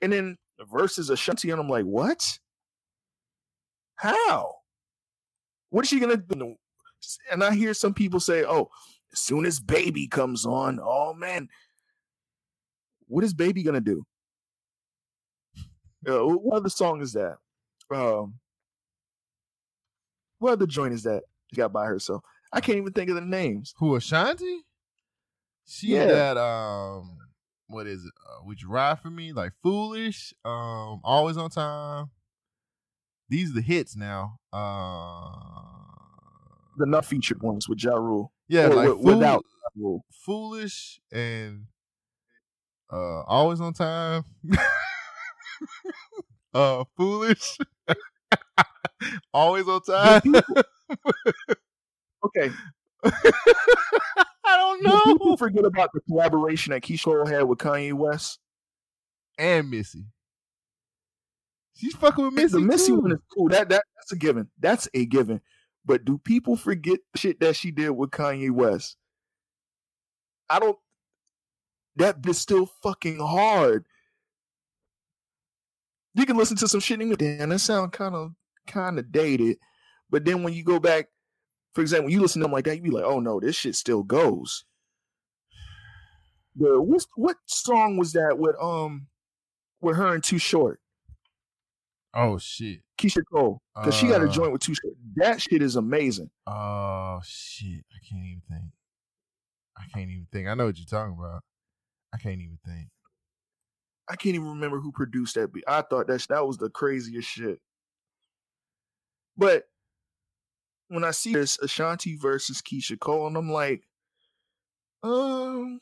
[0.00, 2.38] And then the versus Ashanti, and I'm like, what?
[3.96, 4.54] How?
[5.70, 6.54] What is she gonna do?
[7.30, 8.70] And I hear some people say, oh,
[9.12, 11.48] as soon as baby comes on, oh man,
[13.06, 14.04] what is baby gonna do?
[16.06, 17.36] Uh, what other song is that?
[17.92, 18.34] Um,
[20.38, 22.22] what other joint is that she got by herself?
[22.52, 23.74] I can't even think of the names.
[23.78, 24.64] Who Ashanti?
[25.66, 26.06] She Yeah.
[26.06, 27.18] got um
[27.66, 28.12] what is it?
[28.26, 29.32] Uh, Would you ride for me?
[29.34, 32.10] Like foolish, um, always on time.
[33.28, 34.38] These are the hits now.
[34.52, 35.32] Uh
[36.78, 38.32] The not featured ones with Ja Rule.
[38.48, 40.04] yeah, Or like Fool- without Ja Rule.
[40.24, 41.66] foolish and
[42.90, 44.24] uh always on time.
[46.54, 47.58] uh foolish.
[49.34, 50.22] always on time.
[52.36, 52.52] Okay,
[53.04, 55.00] I don't know.
[55.04, 58.38] do people forget about the collaboration that Keyshia Cole had with Kanye West.
[59.38, 60.04] And Missy.
[61.74, 62.52] She's fucking with Missy.
[62.54, 63.00] the Missy too.
[63.00, 63.48] one is cool.
[63.48, 64.48] That that that's a given.
[64.58, 65.40] That's a given.
[65.84, 68.96] But do people forget shit that she did with Kanye West?
[70.50, 70.76] I don't.
[71.96, 73.86] That is still fucking hard.
[76.14, 78.32] You can listen to some shit and go, damn, that sound kind of
[78.66, 79.58] kind of dated.
[80.10, 81.06] But then when you go back,
[81.78, 83.76] for example, you listen to them like that, you be like, oh no, this shit
[83.76, 84.64] still goes.
[86.56, 89.06] The what what song was that with um
[89.80, 90.80] with her and Too Short?
[92.12, 92.80] Oh shit.
[93.00, 94.28] Keyshia Cole, because she got a Uh.
[94.28, 94.74] joint with two.
[94.74, 94.94] Short.
[95.14, 96.30] That shit is amazing.
[96.48, 97.84] Oh shit.
[97.94, 98.72] I can't even think.
[99.76, 100.48] I can't even think.
[100.48, 101.44] I know what you're talking about.
[102.12, 102.88] I can't even think.
[104.08, 105.62] I can't even remember who produced that beat.
[105.68, 107.60] I thought that that was the craziest shit.
[109.36, 109.68] But
[110.88, 113.82] when I see this Ashanti versus Keyshia Cole, and I'm like,
[115.02, 115.80] um,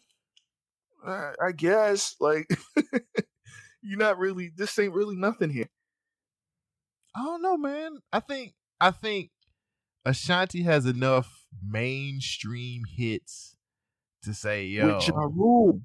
[1.07, 2.49] I, I guess like
[3.83, 4.51] you're not really.
[4.55, 5.71] This ain't really nothing here.
[7.15, 7.99] I don't know, man.
[8.13, 9.31] I think I think
[10.05, 13.57] Ashanti has enough mainstream hits
[14.23, 15.81] to say, yo, With Ja Rule,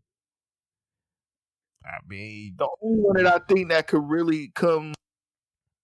[1.85, 4.93] I mean, the only one that I think that could really come,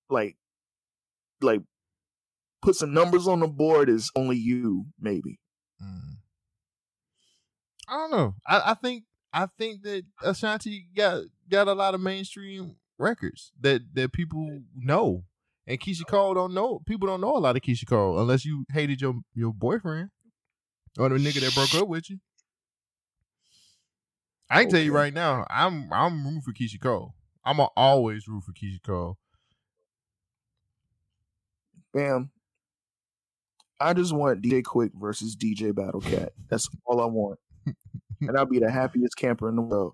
[0.09, 0.35] like,
[1.41, 1.61] like,
[2.67, 5.39] put some numbers on the board is only you, maybe.
[5.81, 6.17] mm.
[7.87, 8.35] I don't know.
[8.45, 13.83] I, I think I think that Ashanti got got a lot of mainstream records that
[13.93, 15.23] that people know,
[15.65, 16.81] and Keyshia Cole don't know.
[16.85, 20.09] People don't know a lot of Keyshia Cole unless you hated your your boyfriend
[20.99, 22.17] or the nigga that broke up with you.
[24.49, 27.13] I can tell you right now, I'm I'm rooting for Keyshia Cole.
[27.45, 29.17] I'm always root for Keyshia Cole.
[31.93, 32.31] Bam.
[33.79, 36.33] I just want DJ Quik versus DJ Battle Cat.
[36.49, 37.39] That's all I want.
[38.21, 39.93] and I'll be the happiest camper in the world.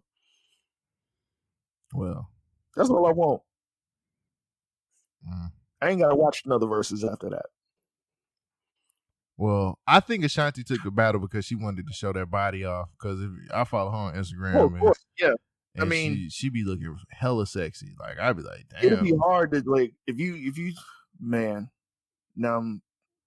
[1.93, 2.29] Well,
[2.75, 3.41] That's all I want.
[5.29, 5.51] mm.
[5.81, 7.45] I ain't gotta watch another verses after that.
[9.37, 12.89] well, I think Ashanti took the battle because she wanted to show that body off.
[12.97, 15.33] Because if I follow her on Instagram, Oh, of and, course, yeah.
[15.75, 17.93] and mean- she, she be looking hella sexy.
[17.99, 18.85] Like I'd be like, damn.
[18.93, 20.71] It'd be hard to like if you if you
[21.19, 21.69] man.
[22.35, 22.81] Now I'm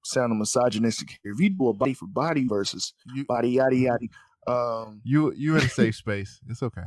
[0.06, 1.32] sounding misogynistic here.
[1.32, 4.06] If you do a body for body versus You body yada yada,
[4.46, 6.40] um, you you in a safe space.
[6.48, 6.82] It's okay.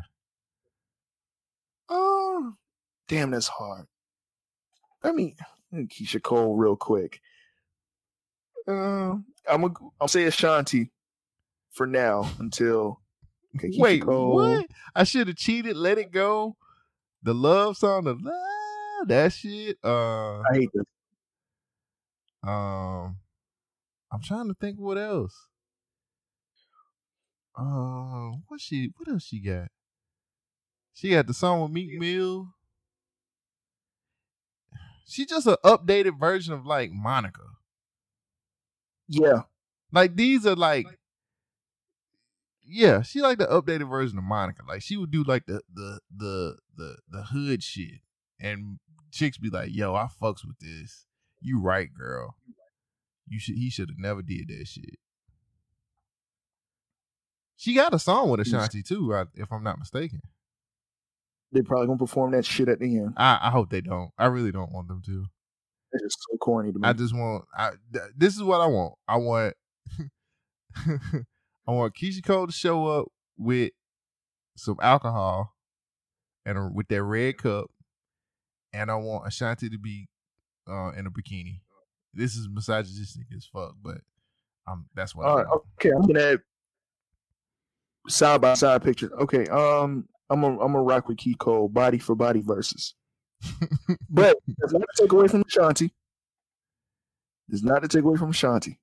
[1.90, 2.54] Oh,
[3.08, 3.86] damn, that's hard.
[5.04, 5.36] I mean,
[5.74, 7.20] Keyshia Cole, real quick.
[8.68, 9.16] Uh,
[9.50, 10.92] I'm gonna I'll say Ashanti
[11.72, 13.02] for now until.
[13.56, 14.36] Okay, Wait, Cole.
[14.36, 14.66] what?
[14.96, 15.76] I should have cheated.
[15.76, 16.56] Let it go.
[17.24, 19.78] The love song, the love, that shit.
[19.84, 20.86] Uh, I hate this.
[22.44, 23.18] Um,
[24.12, 25.36] I'm trying to think what else.
[27.58, 28.92] Uh, what she?
[28.96, 29.68] What else she got?
[30.94, 32.48] She got the song with Meek Mill.
[35.08, 37.42] She just an updated version of like Monica.
[39.08, 39.42] Yeah,
[39.92, 40.86] Like these are like,
[42.64, 44.62] yeah, she like the updated version of Monica.
[44.68, 48.02] Like she would do like the the the the the hood shit,
[48.40, 48.78] and
[49.12, 51.06] chicks be like, "Yo, I fucks with this.
[51.42, 52.36] You right, girl.
[53.28, 53.56] You should.
[53.56, 54.98] He should have never did that shit."
[57.58, 60.22] She got a song with Ashanti too, if I'm not mistaken.
[61.52, 63.14] they probably gonna perform that shit at the end.
[63.18, 64.12] I, I hope they don't.
[64.18, 65.26] I really don't want them to.
[65.92, 66.88] It's just so corny to me.
[66.88, 67.46] I just want.
[67.54, 68.94] I th- this is what I want.
[69.08, 69.56] I want.
[70.76, 73.08] I want Keisha Cole to show up
[73.38, 73.72] with
[74.56, 75.54] some alcohol
[76.46, 77.68] and a, with that red cup,
[78.72, 80.08] and I want Ashanti to be
[80.70, 81.60] uh, in a bikini.
[82.14, 83.98] This is misogynistic as fuck, but
[84.68, 85.26] um, that's what.
[85.28, 85.48] All right,
[85.80, 86.40] okay, I'm gonna add
[88.08, 89.12] side by side picture.
[89.22, 92.96] Okay, um, I'm gonna I'm gonna rock with Key Cole, body for body versus.
[94.10, 95.92] But that's not to take away from Shanti.
[97.50, 98.78] It's not to take away from Shanti.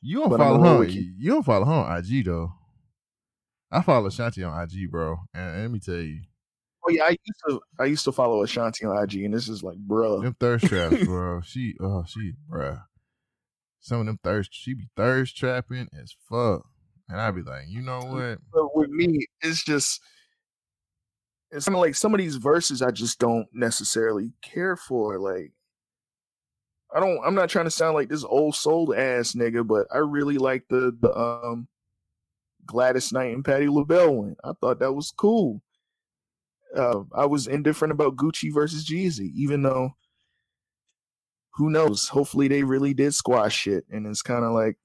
[0.00, 0.84] You don't But follow her.
[0.84, 1.12] you.
[1.18, 2.52] You don't follow her on IG though.
[3.70, 6.20] I follow Shanti on IG, bro, and, and let me tell you,
[6.86, 9.62] Oh yeah, I used to I used to follow Ashanti on IG, and this is
[9.62, 10.22] like, bruh.
[10.22, 11.40] them thirst traps, bro.
[11.40, 12.78] She, oh, she, bro.
[13.80, 16.64] Some of them thirst, she be thirst trapping as fuck,
[17.08, 18.38] and I'd be like, you know what?
[18.52, 20.00] But with me, it's just
[21.50, 25.18] it's kind of like some of these verses I just don't necessarily care for.
[25.18, 25.52] Like,
[26.94, 27.20] I don't.
[27.24, 30.64] I'm not trying to sound like this old soul ass nigga, but I really like
[30.68, 31.66] the the um
[32.64, 34.36] Gladys Knight and Patti LaBelle one.
[34.44, 35.62] I thought that was cool.
[36.74, 39.90] Uh, I was indifferent about Gucci versus Jeezy, even though
[41.54, 42.08] who knows?
[42.08, 44.76] Hopefully, they really did squash shit, and it's kind of like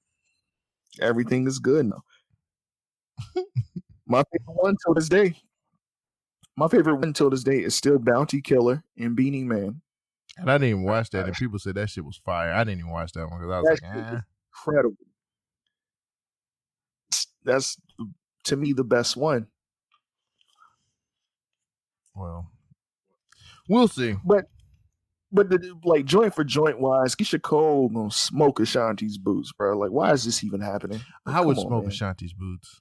[1.00, 2.02] everything is good now.
[4.06, 5.36] My favorite one till this day.
[6.56, 9.80] My favorite one till this day is still Bounty Killer and Beenie Man.
[10.38, 12.52] And I didn't even watch that, and people said that shit was fire.
[12.52, 14.12] I didn't even watch that one because I was That like, eh.
[14.12, 14.22] was
[14.66, 14.96] Incredible.
[17.44, 17.76] That's
[18.44, 19.48] to me the best one.
[22.14, 22.50] Well,
[23.68, 24.16] we'll see.
[24.24, 24.46] But
[25.30, 29.78] but the, like joint for joint wise, Keyshia Cole gonna smoke Ashanti's boots, bro.
[29.78, 31.00] Like, why is this even happening?
[31.24, 31.92] Like, I would on, smoke man.
[31.92, 32.80] Ashanti's boots.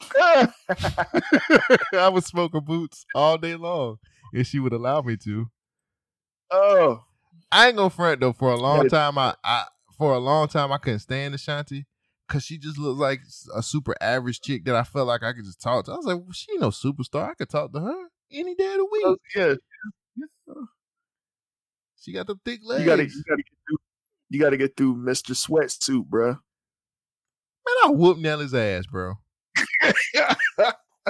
[1.92, 3.96] I would smoke her boots all day long
[4.32, 5.46] if she would allow me to.
[6.50, 7.04] Oh,
[7.52, 8.32] I ain't gonna front though.
[8.32, 9.64] For a long time, I, I
[9.96, 11.86] for a long time I couldn't stand Ashanti
[12.28, 13.20] because she just looked like
[13.54, 15.92] a super average chick that I felt like I could just talk to.
[15.92, 17.30] I was like, well, she ain't no superstar.
[17.30, 19.04] I could talk to her any day of the week.
[19.06, 19.54] Oh, yeah.
[22.00, 22.80] She got the thick legs.
[22.80, 23.76] You gotta, you gotta get through.
[24.30, 25.32] You gotta get through Mr.
[25.32, 26.28] Sweatsuit, bro.
[26.28, 26.38] Man,
[27.84, 29.14] I whoop Nelly's ass, bro.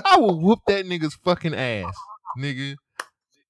[0.04, 1.94] I will whoop that nigga's fucking ass,
[2.38, 2.76] nigga.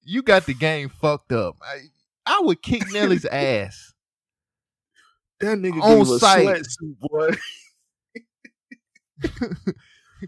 [0.03, 1.57] You got the game fucked up.
[1.63, 1.85] I,
[2.27, 3.93] I would kick Nelly's ass.
[5.41, 6.47] That nigga On gave a site.
[6.47, 7.31] sweatsuit, boy.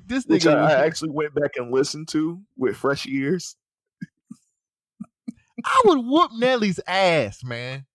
[0.06, 3.56] this Which nigga, I, was- I actually went back and listened to with fresh ears.
[5.64, 7.86] I would whoop Nelly's ass, man.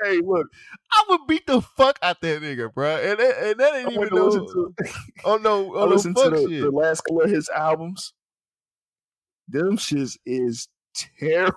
[0.00, 0.46] Hey, look,
[0.92, 2.96] I would beat the fuck out that nigga, bro.
[2.96, 4.74] And that, and that ain't went even no, to,
[5.24, 8.12] oh no, I oh no listened to the, the last couple of his albums.
[9.48, 11.54] Them shits is terrible.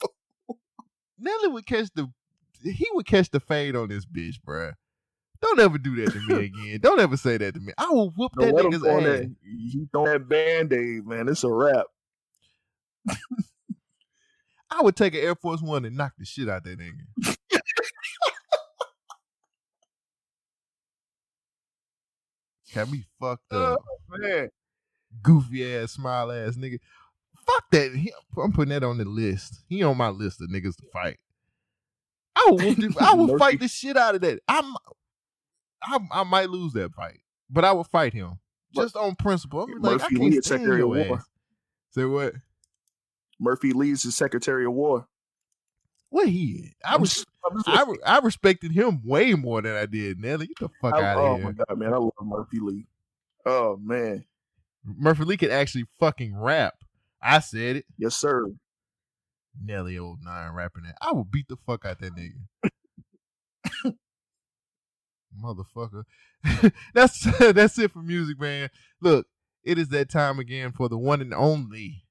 [1.18, 2.10] Nelly would catch the,
[2.62, 4.72] he would catch the fade on this bitch, bro.
[5.40, 6.80] Don't ever do that to me again.
[6.80, 7.72] Don't ever say that to me.
[7.78, 9.02] I will whoop Don't that nigga's ass.
[9.02, 9.34] that.
[9.44, 11.28] He throw that band aid, man.
[11.28, 11.86] It's a wrap.
[14.70, 17.36] I would take an Air Force One and knock the shit out that nigga.
[22.74, 23.80] Got me fucked oh, up.
[24.10, 24.50] Man,
[25.22, 26.78] Goofy ass, smile ass nigga.
[27.48, 27.94] Fuck that.
[27.96, 28.12] He-
[28.42, 29.62] I'm putting that on the list.
[29.68, 31.18] He on my list of niggas to fight.
[32.36, 34.40] I would, I would fight the shit out of that.
[34.46, 34.72] I'm,
[35.82, 37.18] I, I might lose that fight,
[37.50, 38.38] but I would fight him
[38.74, 39.62] just on principle.
[39.62, 41.16] I'm like, I Murphy can't Lee is Secretary of War.
[41.18, 41.24] ass.
[41.90, 42.34] Say what?
[43.40, 45.08] Murphy Lee's the Secretary of War.
[46.10, 46.74] What he?
[46.84, 47.24] I was.
[47.66, 50.46] I'm I, respected him way more than I did Nelly.
[50.48, 51.64] Get the fuck I- out oh of my here.
[51.68, 52.86] god, man, I love Murphy Lee.
[53.46, 54.24] Oh man,
[54.84, 56.74] Murphy Lee could actually fucking rap.
[57.22, 57.84] I said it.
[57.96, 58.46] yes sir.
[59.60, 60.94] Nelly old nine rapping it.
[61.00, 63.94] I will beat the fuck out that nigga.
[65.42, 66.04] Motherfucker.
[66.94, 68.70] that's that's it for music, man.
[69.00, 69.26] Look,
[69.64, 72.04] it is that time again for the one and only.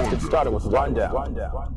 [0.00, 1.12] It started with rundown.
[1.12, 1.74] rundown.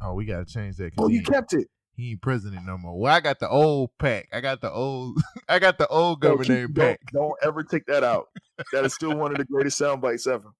[0.00, 0.92] Oh, we gotta change that.
[0.98, 1.68] Oh, you kept it.
[1.96, 2.98] He ain't president no more.
[2.98, 4.28] Well, I got the old pack.
[4.32, 5.16] I got the old.
[5.48, 7.00] I got the old keep- name don't, pack.
[7.12, 8.28] don't ever take that out.
[8.72, 10.52] That is still one of the greatest sound bites ever.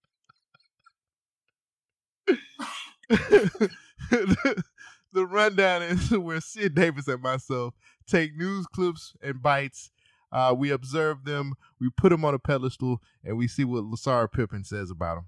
[3.08, 3.70] the,
[5.12, 7.74] the rundown is where Sid Davis and myself
[8.06, 9.90] take news clips and bites.
[10.32, 14.30] Uh, we observe them, we put them on a pedestal, and we see what Larsa
[14.32, 15.22] Pippen says about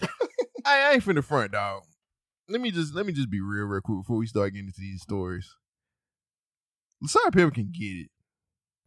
[0.00, 0.08] them.
[0.64, 1.82] I, I ain't from the front, dog.
[2.48, 4.80] Let me just let me just be real, real quick before we start getting into
[4.80, 5.56] these stories.
[7.02, 8.10] Larsa Pippen can get it.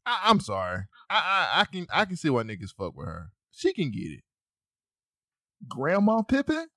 [0.05, 0.84] I, I'm sorry.
[1.09, 1.17] I,
[1.55, 3.31] I I can I can see why niggas fuck with her.
[3.51, 4.23] She can get it.
[5.67, 6.67] Grandma Pippen.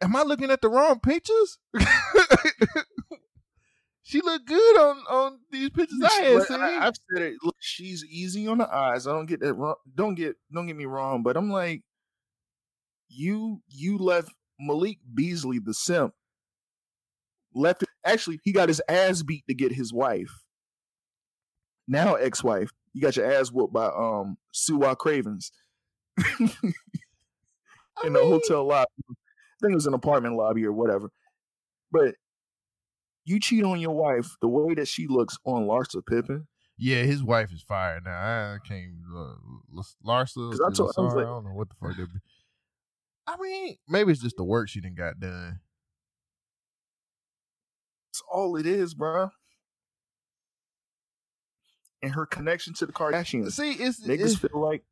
[0.00, 1.58] Am I looking at the wrong pictures?
[4.02, 6.60] she looked good on on these pictures I had seen.
[6.60, 7.34] I, have said it.
[7.42, 9.06] Look, she's easy on the eyes.
[9.06, 9.74] I don't get that wrong.
[9.94, 11.82] Don't get don't get me wrong, but I'm like,
[13.08, 16.14] you you left Malik Beasley the simp.
[17.54, 20.44] Left actually, he got his ass beat to get his wife.
[21.86, 22.70] Now ex-wife.
[22.92, 25.50] You got your ass whooped by um Su'a Cravens
[26.18, 26.24] I
[28.04, 28.86] in the hotel lobby.
[29.10, 29.14] I
[29.60, 31.10] think it was an apartment lobby or whatever.
[31.90, 32.14] But
[33.24, 36.46] you cheat on your wife the way that she looks on Larsa Pippen.
[36.76, 38.12] Yeah, his wife is fired now.
[38.54, 38.92] I can't.
[39.14, 39.34] Uh,
[39.72, 42.12] Las- Larsa, 'Cause I told- I was like- I don't know what the fuck that.
[42.12, 42.20] Be.
[43.28, 45.60] I mean, maybe it's just the work she didn't got done.
[48.08, 49.30] That's all it is, bro.
[52.02, 53.52] And her connection to the Kardashians.
[53.52, 54.82] See, it's, Niggas it's feel like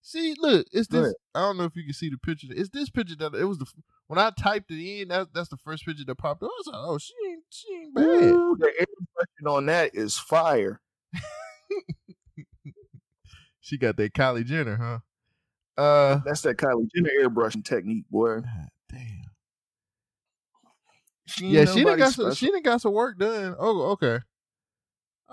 [0.00, 0.34] see.
[0.38, 1.14] Look, it's this.
[1.34, 2.46] I don't know if you can see the picture.
[2.50, 3.66] It's this picture that it was the
[4.06, 5.08] when I typed it in.
[5.08, 6.48] That, that's the first picture that popped up.
[6.48, 8.04] I was like, oh, she ain't she ain't bad.
[8.04, 10.80] ooh, the impression on that is fire.
[13.66, 14.98] She got that Kylie Jenner, huh?
[15.76, 18.40] Uh, That's that Kylie Jenner airbrushing technique, boy.
[18.40, 19.22] God damn.
[21.26, 22.34] She Yeah, she done nobody got some.
[22.34, 23.54] She done got some work done.
[23.58, 24.20] Oh, okay,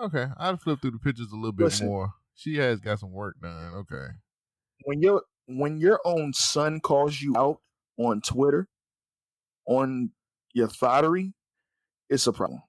[0.01, 0.27] okay.
[0.37, 1.87] I'd flip through the pictures a little bit Listen.
[1.87, 2.13] more.
[2.35, 3.73] She has got some work done.
[3.75, 4.07] Okay.
[4.85, 7.59] when your when your own son calls you out
[7.97, 8.67] on Twitter
[9.65, 10.09] on
[10.53, 11.33] your thottery,
[12.09, 12.61] it's a problem.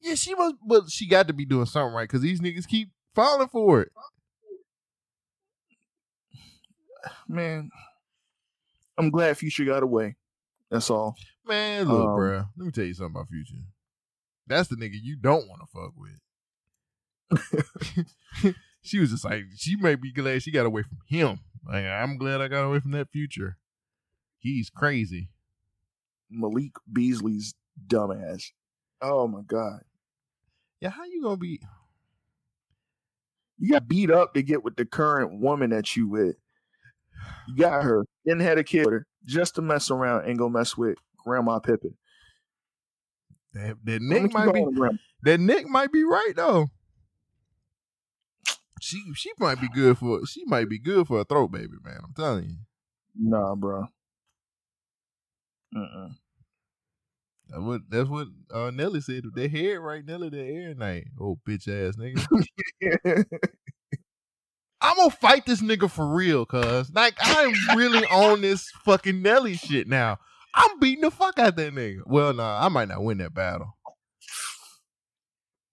[0.00, 2.90] Yeah, she must, but she got to be doing something right because these niggas keep
[3.14, 3.92] falling for it.
[7.28, 7.70] Man,
[8.98, 10.16] I'm glad Future got away.
[10.70, 11.16] That's all.
[11.46, 12.48] Man, look, Um, bruh.
[12.56, 13.54] Let me tell you something about Future.
[14.46, 16.20] That's the nigga you don't want to fuck with.
[18.82, 21.40] she was just like, she might be glad she got away from him.
[21.66, 23.58] Like, I'm glad I got away from that future.
[24.38, 25.28] He's crazy.
[26.30, 27.54] Malik Beasley's
[27.86, 28.50] dumbass.
[29.02, 29.80] Oh my god.
[30.80, 31.60] Yeah, how you gonna be?
[33.58, 36.36] You got beat up to get with the current woman that you with.
[37.48, 40.48] You got her, then had a kid with her just to mess around and go
[40.48, 41.94] mess with Grandma Pippen.
[43.52, 44.64] That, that Nick might be.
[45.22, 46.68] That Nick might be right though.
[48.80, 51.98] She she might be good for she might be good for a throat baby, man.
[52.02, 52.56] I'm telling you.
[53.16, 53.86] Nah, bro.
[55.76, 56.14] Mm-mm.
[57.48, 59.24] That's what that's what uh, Nelly said.
[59.34, 61.08] They head right, Nelly the air night.
[61.20, 62.24] Oh bitch ass nigga.
[64.82, 66.90] I'm gonna fight this nigga for real, cuz.
[66.94, 70.18] Like, I'm really on this fucking Nelly shit now.
[70.54, 72.00] I'm beating the fuck out that nigga.
[72.06, 73.76] Well, nah, I might not win that battle.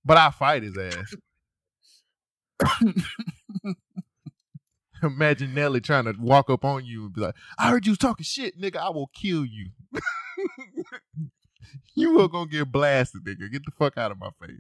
[0.05, 1.15] But I fight his ass.
[5.03, 7.99] Imagine Nelly trying to walk up on you and be like, I heard you was
[7.99, 8.77] talking shit, nigga.
[8.77, 9.69] I will kill you.
[11.95, 13.51] you are gonna get blasted, nigga.
[13.51, 14.57] Get the fuck out of my face.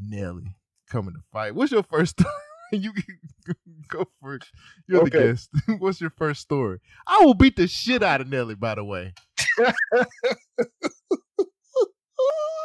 [0.00, 0.54] Nelly
[0.90, 1.54] coming to fight.
[1.54, 2.32] What's your first story?
[2.72, 3.56] you can
[3.88, 4.50] go first.
[4.86, 5.50] You're the guest.
[5.78, 6.78] What's your first story?
[7.06, 9.12] I will beat the shit out of Nelly, by the way.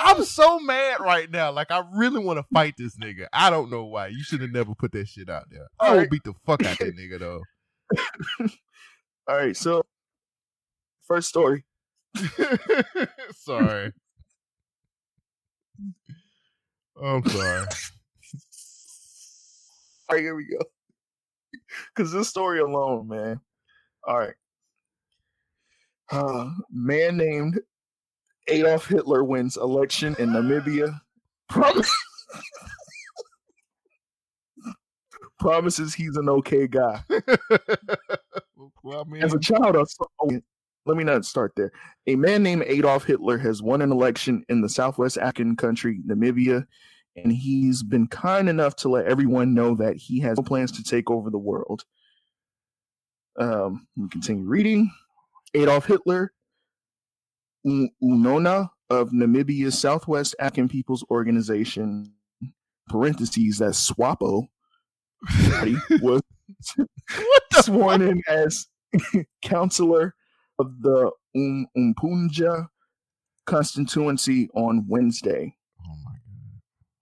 [0.02, 1.52] I'm so mad right now.
[1.52, 3.28] Like I really want to fight this nigga.
[3.34, 4.08] I don't know why.
[4.08, 5.68] You should have never put that shit out there.
[5.80, 6.12] I will Alright.
[6.12, 7.42] beat the fuck out that nigga though.
[9.28, 9.84] All right, so
[11.08, 11.66] first story.
[13.34, 13.92] sorry.
[17.04, 17.66] I'm sorry.
[20.10, 20.60] All right, here we go.
[21.96, 23.40] Because this story alone, man.
[24.06, 24.34] All right.
[26.12, 27.60] Uh, man named
[28.50, 31.00] Adolf Hitler wins election in Namibia.
[31.50, 31.90] Promise-
[35.40, 37.02] promises he's an okay guy.
[38.84, 40.32] well, I mean, As a child, I saw, oh,
[40.86, 41.72] let me not start there.
[42.08, 46.66] A man named Adolf Hitler has won an election in the Southwest African country, Namibia,
[47.16, 50.84] and he's been kind enough to let everyone know that he has no plans to
[50.84, 51.86] take over the world.
[53.40, 54.92] Um, me continue reading.
[55.54, 56.34] Adolf Hitler,
[57.66, 62.14] Uunona of Namibia's Southwest African People's Organization,
[62.90, 64.48] parentheses, that SWAPO,
[66.02, 66.22] was
[67.54, 68.68] sworn in as
[69.42, 70.14] counselor
[70.60, 72.68] of the um, Ompundja
[73.46, 75.56] constituency on Wednesday.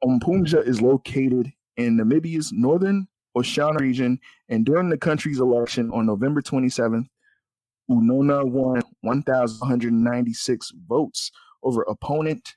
[0.03, 3.07] Ompundja is located in Namibia's northern
[3.37, 4.19] Oshana region,
[4.49, 7.07] and during the country's election on November 27th,
[7.89, 11.31] Uunona won 1,196 votes
[11.63, 12.55] over opponent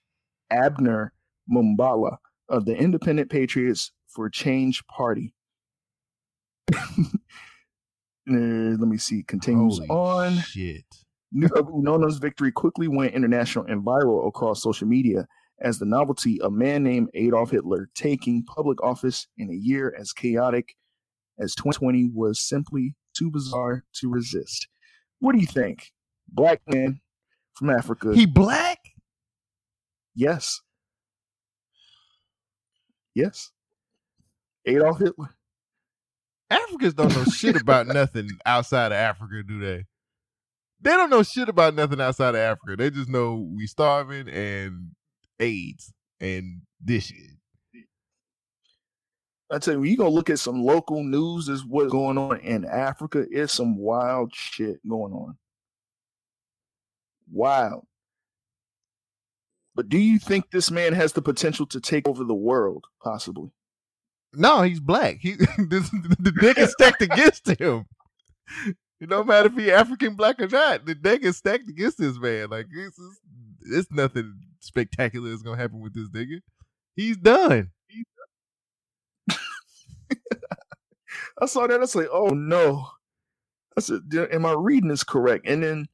[0.51, 1.13] Abner
[1.51, 2.17] Mumbala
[2.49, 5.35] of the Independent Patriots for Change Party.
[8.27, 9.23] Let me see.
[9.23, 10.39] Continues Holy on.
[10.41, 10.85] shit.
[11.35, 15.27] Uunona's victory quickly went international and viral across social media
[15.61, 20.13] as the novelty A man named Adolf Hitler taking public office in a year as
[20.13, 20.75] chaotic
[21.39, 24.69] as 2020 was simply too bizarre to resist.
[25.21, 25.93] What do you think?
[26.29, 27.01] Black man
[27.55, 28.15] from Africa.
[28.15, 28.79] He black?
[30.15, 30.61] yes.
[33.15, 33.51] Yes.
[34.67, 35.35] Adolf Hitler.
[36.51, 39.85] Africans don't know shit about nothing outside of Africa, do they?
[40.81, 42.77] They don't know shit about nothing outside of Africa.
[42.77, 44.91] They just know we starving and
[45.41, 47.37] AIDS and this shit.
[49.51, 52.65] I tell you, you gonna look at some local news, is what's going on in
[52.65, 53.27] Africa.
[53.31, 55.37] It's some wild shit going on.
[57.31, 57.87] Wild.
[59.75, 62.87] But do you think this man has the potential to take over the world?
[63.03, 63.51] Possibly.
[64.33, 65.19] No, he's black.
[65.21, 65.33] He
[65.69, 67.87] this, the deck is stacked against him.
[69.01, 70.87] It don't matter if he African, black or not.
[70.87, 72.51] The deck is stacked against this man.
[72.51, 73.21] Like this is
[73.71, 76.41] it's nothing spectacular is gonna happen with this nigga.
[76.95, 77.71] He's done.
[81.41, 81.77] I saw that.
[81.77, 82.87] I was like, oh no.
[83.77, 85.47] I said, "D- am I reading this correct?
[85.47, 85.87] And then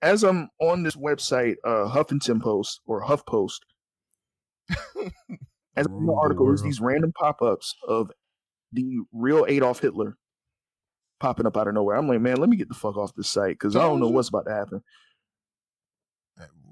[0.00, 3.60] as I'm on this website, uh Huffington Post or HuffPost,
[5.76, 8.10] as I'm in the article, there's these random pop-ups of
[8.72, 10.16] the real Adolf Hitler
[11.20, 11.96] popping up out of nowhere.
[11.96, 14.08] I'm like, man, let me get the fuck off this site because I don't know
[14.08, 14.82] what's about to happen.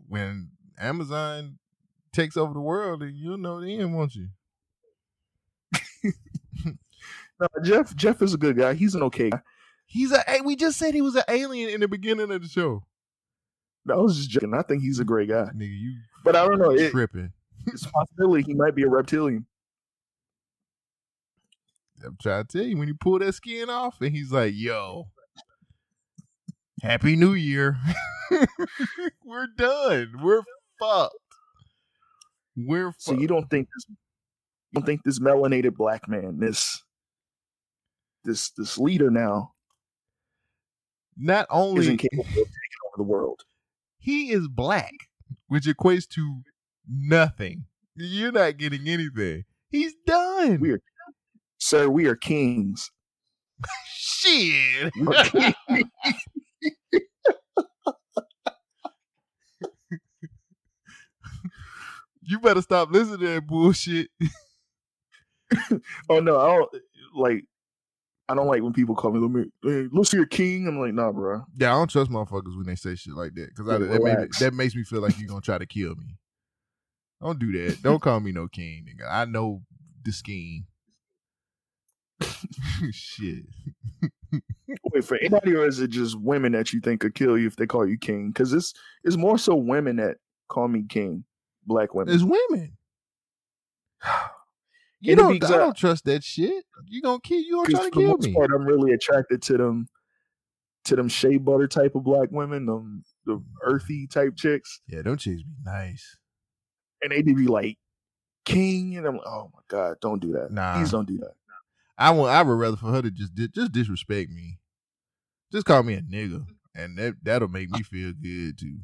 [0.09, 1.59] When Amazon
[2.12, 4.28] takes over the world, and you'll know the end, won't you?
[7.40, 8.74] No, Jeff, Jeff is a good guy.
[8.74, 9.40] He's an okay guy.
[9.86, 10.22] He's a.
[10.44, 12.84] We just said he was an alien in the beginning of the show.
[13.90, 14.52] I was just joking.
[14.52, 15.48] I think he's a great guy.
[15.56, 16.70] Nigga, you But I don't know.
[16.70, 17.32] It, tripping.
[17.66, 19.47] It's possibility he might be a reptilian.
[22.05, 25.09] I'm trying to tell you, when you pull that skin off, and he's like, "Yo,
[26.82, 27.78] Happy New Year,
[29.24, 30.42] we're done, we're
[30.81, 31.15] fucked,
[32.57, 33.85] we're So you don't think this?
[33.89, 33.97] You
[34.81, 36.82] don't think this melanated black man, this
[38.24, 39.52] this this leader now,
[41.16, 43.40] Not only isn't capable of taking over the world?
[43.98, 44.93] he is black,
[45.48, 46.40] which equates to
[46.89, 47.65] nothing.
[47.97, 49.44] You're not getting anything.
[49.70, 50.61] He's done.
[50.61, 50.81] We are,
[51.59, 52.90] sir, we are kings.
[53.94, 54.93] Shit.
[54.97, 55.86] We are kings.
[62.31, 64.09] You better stop listening to that bullshit.
[66.09, 66.70] oh no, I don't
[67.15, 67.44] like.
[68.28, 69.19] I don't like when people call me.
[69.19, 70.69] Let me, hey, let's hear king.
[70.69, 71.43] I'm like, nah, bro.
[71.57, 74.77] Yeah, I don't trust motherfuckers when they say shit like that because that, that makes
[74.77, 76.16] me feel like you're gonna try to kill me.
[77.20, 77.82] Don't do that.
[77.82, 79.07] Don't call me no king, nigga.
[79.11, 79.62] I know
[80.05, 80.66] the scheme.
[82.93, 83.44] shit.
[84.93, 87.57] Wait for anybody, or is it just women that you think could kill you if
[87.57, 88.28] they call you king?
[88.28, 91.24] Because it's it's more so women that call me king.
[91.70, 92.12] Black women.
[92.12, 92.76] It's women.
[95.02, 95.42] You don't.
[95.42, 96.62] I don't trust that shit.
[96.86, 97.40] You gonna kill?
[97.40, 98.34] You gonna try for to the kill most me?
[98.34, 99.86] part, I'm really attracted to them,
[100.84, 105.16] to them shea butter type of black women, them the earthy type chicks, Yeah, don't
[105.16, 106.18] chicks be nice.
[107.02, 107.78] and they be like
[108.44, 110.51] king, and I'm like, oh my god, don't do that.
[110.51, 110.74] Nah.
[110.76, 111.32] Please don't do that.
[111.97, 112.32] I want.
[112.32, 114.59] I would rather for her to just di- just disrespect me.
[115.51, 116.44] Just call me a nigga,
[116.74, 118.80] and that that'll make me feel good too.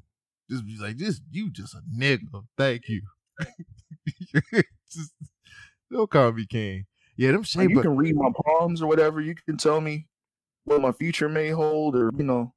[0.51, 2.45] Just be like, just you just a nigga.
[2.57, 3.03] Thank you.
[4.91, 5.13] just
[5.91, 6.87] don't call me king.
[7.17, 7.71] Yeah, them Like, shape.
[7.71, 9.21] you can read my palms or whatever.
[9.21, 10.07] You can tell me
[10.65, 12.53] what my future may hold, or you know,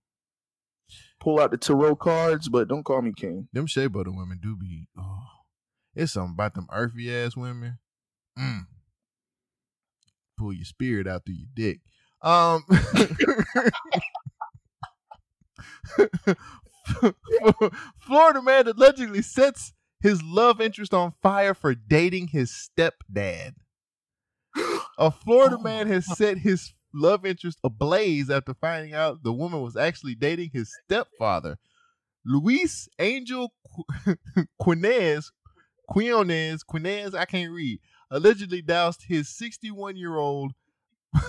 [1.19, 3.47] pull out the tarot cards, but don't call me king.
[3.53, 4.87] them shea butter women do be.
[4.97, 5.23] Oh,
[5.95, 7.79] it's something about them earthy ass women.
[8.37, 8.67] Mm.
[10.37, 11.79] Pull your spirit out through your dick.
[12.21, 12.63] Um.
[17.99, 23.53] Florida man allegedly sets his love interest on fire for dating his stepdad.
[24.97, 29.61] A Florida Oh man has set his love interest ablaze after finding out the woman
[29.61, 31.57] was actually dating his stepfather.
[32.25, 34.15] Luis Angel Qu-
[34.61, 35.31] Quinez,
[35.87, 37.79] Quinones, Quinez, I can't read,
[38.11, 40.53] allegedly doused his 61 year old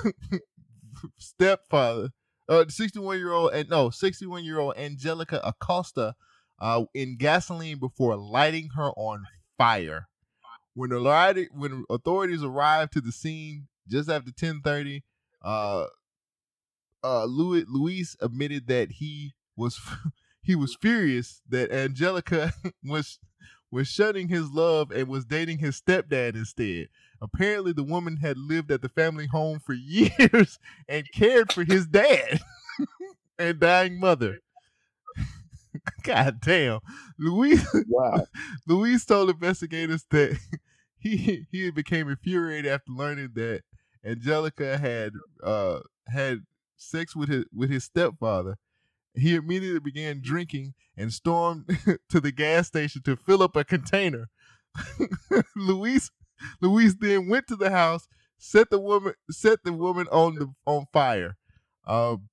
[1.18, 2.10] stepfather,
[2.50, 6.14] uh, 61 year old, and no, 61 year old Angelica Acosta
[6.60, 9.24] uh, in gasoline before lighting her on
[9.56, 10.08] fire.
[10.74, 15.02] When the when authorities arrived to the scene just after 10:30,
[15.42, 15.86] uh,
[17.02, 19.80] uh, Louis Luis admitted that he was
[20.42, 22.52] he was furious that Angelica
[22.84, 23.18] was
[23.70, 26.88] was shunning his love and was dating his stepdad instead.
[27.22, 31.86] Apparently, the woman had lived at the family home for years and cared for his
[31.86, 32.40] dad
[33.38, 34.40] and dying mother.
[36.02, 36.80] God damn.
[37.18, 38.26] Luis Wow.
[38.66, 40.38] Luis told investigators that
[40.98, 43.62] he he became infuriated after learning that
[44.04, 46.40] Angelica had uh had
[46.76, 48.56] sex with his with his stepfather.
[49.14, 51.66] He immediately began drinking and stormed
[52.10, 54.28] to the gas station to fill up a container.
[55.56, 56.10] Luis
[56.60, 58.08] Luis then went to the house,
[58.38, 61.36] set the woman set the woman on the on fire.
[61.86, 62.28] Um,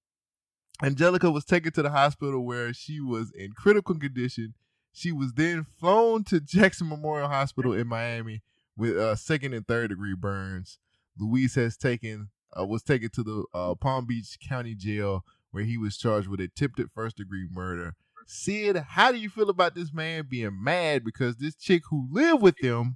[0.82, 4.54] Angelica was taken to the hospital where she was in critical condition.
[4.94, 8.44] She was then flown to Jackson Memorial Hospital in Miami
[8.76, 10.78] with uh, second and third degree burns.
[11.18, 15.78] Luis has taken uh, was taken to the uh, Palm Beach County Jail where he
[15.78, 17.94] was charged with attempted first degree murder.
[18.28, 22.42] Sid, how do you feel about this man being mad because this chick who lived
[22.42, 22.96] with him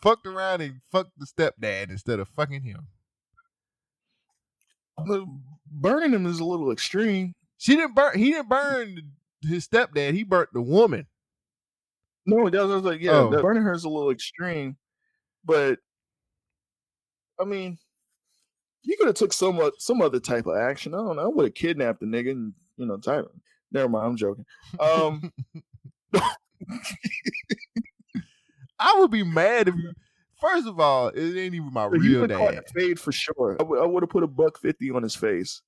[0.00, 2.86] fucked around and fucked the stepdad instead of fucking him?
[5.06, 5.26] The-
[5.72, 7.34] Burning him is a little extreme.
[7.56, 8.18] She didn't burn.
[8.18, 10.14] He didn't burn his stepdad.
[10.14, 11.06] He burnt the woman.
[12.26, 13.30] No, that was like, yeah, Oh.
[13.30, 14.76] burning her is a little extreme,
[15.44, 15.78] but
[17.40, 17.78] I mean,
[18.82, 20.94] you could have took some some other type of action.
[20.94, 21.22] I don't know.
[21.22, 23.30] I would have kidnapped the nigga and you know, type.
[23.72, 24.46] Never mind, I'm joking.
[24.80, 25.32] Um,
[28.78, 29.92] I would be mad if you.
[30.40, 32.64] First of all, it ain't even my real dad.
[32.74, 33.58] fade for sure.
[33.60, 35.60] I would have put a buck fifty on his face.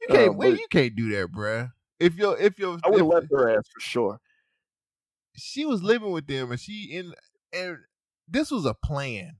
[0.00, 0.36] You can't.
[0.36, 1.70] wait, you can't do that, bruh.
[2.00, 4.20] If your if your I would have left her ass for sure.
[5.36, 7.12] she was living with them and she in
[7.52, 7.78] and
[8.26, 9.36] this was a plan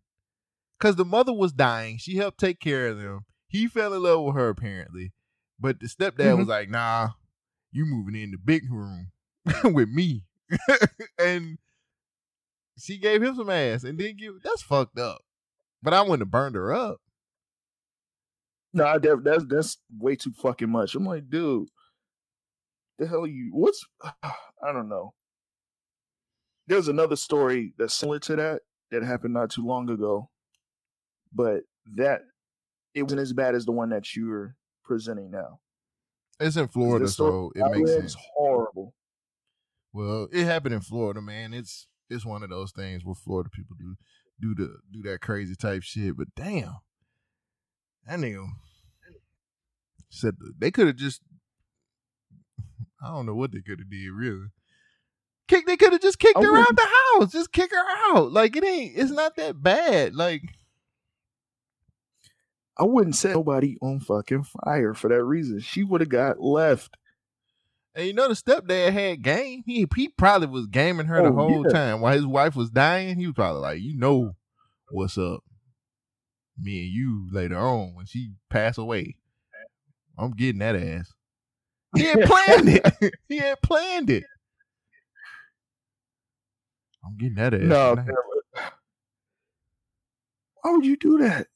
[0.78, 1.98] because the mother was dying.
[1.98, 3.24] She helped take care of them.
[3.48, 5.12] He fell in love with her apparently,
[5.58, 6.50] but the stepdad was mm-hmm.
[6.50, 7.10] like, "Nah,
[7.72, 9.10] you moving in the big room
[9.64, 10.24] with me,"
[11.18, 11.58] and
[12.78, 14.34] she gave him some ass and didn't give.
[14.42, 15.22] That's fucked up.
[15.82, 17.00] But I wouldn't have burned her up.
[18.72, 20.94] No, I def- that's that's way too fucking much.
[20.94, 21.68] I'm like, dude,
[22.98, 23.50] the hell you?
[23.52, 23.86] What's?
[24.22, 25.14] I don't know.
[26.66, 30.28] There's another story that's similar to that that happened not too long ago,
[31.32, 31.62] but
[31.96, 32.22] that
[32.94, 35.60] it wasn't as bad as the one that you're presenting now.
[36.40, 38.16] It's in Florida, so it makes sense.
[38.34, 38.94] horrible.
[39.92, 41.52] Well, it happened in Florida, man.
[41.52, 43.96] It's it's one of those things where Florida people do
[44.40, 46.16] do the do that crazy type shit.
[46.16, 46.76] But damn,
[48.06, 48.46] that nigga
[50.10, 51.22] said they could have just
[53.02, 54.46] I don't know what they could have did really.
[55.48, 57.32] Kick they could have just kicked her out the house.
[57.32, 58.32] Just kick her out.
[58.32, 60.14] Like it ain't it's not that bad.
[60.14, 60.42] Like
[62.78, 65.58] I wouldn't set nobody on fucking fire for that reason.
[65.60, 66.96] She would have got left.
[67.94, 69.62] and you know the stepdad had game.
[69.66, 71.72] He he probably was gaming her the Oh, whole yeah.
[71.72, 73.16] time while his wife was dying.
[73.18, 74.36] He was probably like, you know
[74.90, 75.40] what's up.
[76.56, 79.16] Me and you later on when she pass away.
[80.16, 81.12] I'm getting that ass.
[81.96, 83.14] He had planned it.
[83.28, 84.24] he had planned it.
[87.04, 87.60] I'm getting that ass.
[87.62, 87.96] No,
[90.62, 91.46] why would you do that?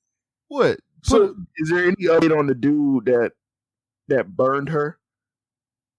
[0.48, 0.78] what?
[1.04, 3.32] So, is there any update on the dude that
[4.08, 4.98] that burned her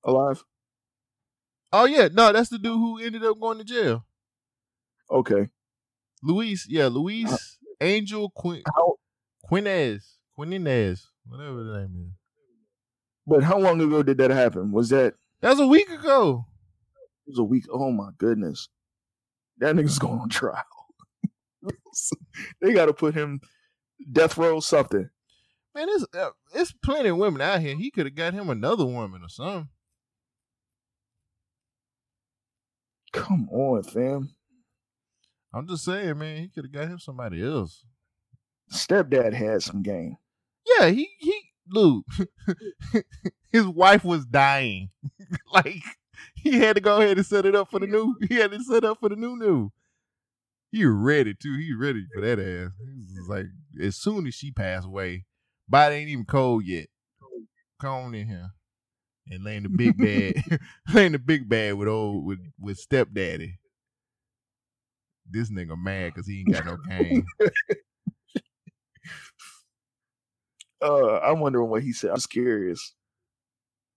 [0.04, 0.44] alive?
[1.74, 4.06] oh yeah, no, that's the dude who ended up going to jail.
[5.12, 5.50] Okay,
[6.22, 7.38] Luis, yeah, Luis uh,
[7.82, 8.96] Angel Quin how?
[9.52, 10.04] Quinez.
[10.38, 11.02] Quinez.
[11.28, 12.14] Whatever the name is.
[13.28, 14.72] But how long ago did that happen?
[14.72, 16.46] Was that That was a week ago.
[17.26, 17.66] it was a week?
[17.72, 18.70] Oh my goodness,
[19.58, 20.64] that nigga's going on trial.
[22.62, 23.40] they got to put him
[24.12, 25.10] death row something.
[25.76, 27.76] Man, it's uh, it's plenty of women out here.
[27.76, 29.70] He could have got him another woman or something.
[33.12, 34.30] Come on, fam.
[35.54, 37.86] I'm just saying, man, he could have got him somebody else.
[38.72, 40.18] Stepdad had some game.
[40.66, 42.06] Yeah, he he Luke.
[43.52, 44.90] his wife was dying.
[45.54, 45.84] like
[46.36, 48.16] he had to go ahead and set it up for the new.
[48.28, 49.72] He had to set up for the new new.
[50.74, 51.56] He ready too.
[51.56, 52.72] He ready for that ass.
[53.08, 53.46] He's like,
[53.80, 55.26] as soon as she passed away,
[55.70, 56.88] body ain't even cold yet.
[57.80, 58.50] Come on in here
[59.30, 60.44] and lay in the big bed,
[60.94, 63.60] lay in the big bed with old with with stepdaddy.
[65.30, 67.26] This nigga mad because he ain't got no game.
[70.82, 72.10] Uh, I'm wondering what he said.
[72.10, 72.94] I'm just curious.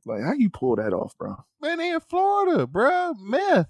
[0.05, 1.35] Like, how you pull that off, bro?
[1.61, 3.13] Man, they in Florida, bro.
[3.15, 3.67] Meth.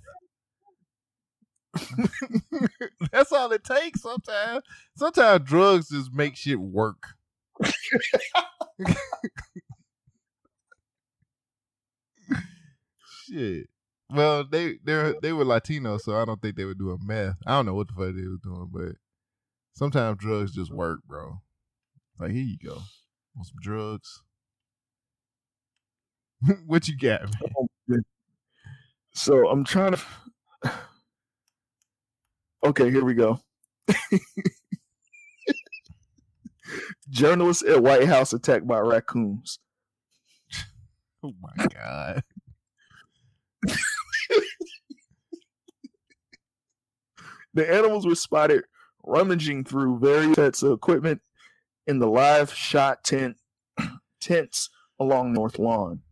[3.13, 4.63] That's all it takes sometimes.
[4.97, 7.03] Sometimes drugs just make shit work.
[13.27, 13.69] shit.
[14.11, 17.37] Well, they they they were Latino, so I don't think they were doing meth.
[17.45, 18.93] I don't know what the fuck they were doing, but
[19.75, 21.41] sometimes drugs just work, bro.
[22.19, 22.83] Like here you go,
[23.35, 24.23] want some drugs.
[26.67, 27.23] what you got,
[27.89, 28.05] man?
[29.13, 30.01] So I'm trying to.
[32.67, 33.39] Okay, here we go.
[37.09, 39.61] Journalists at White House attacked by raccoons.
[41.23, 42.25] Oh my god.
[47.55, 48.65] The animals were spotted
[49.05, 51.23] rummaging through various sets of equipment
[51.87, 53.37] in the live shot tent
[54.21, 56.03] tents along North Lawn.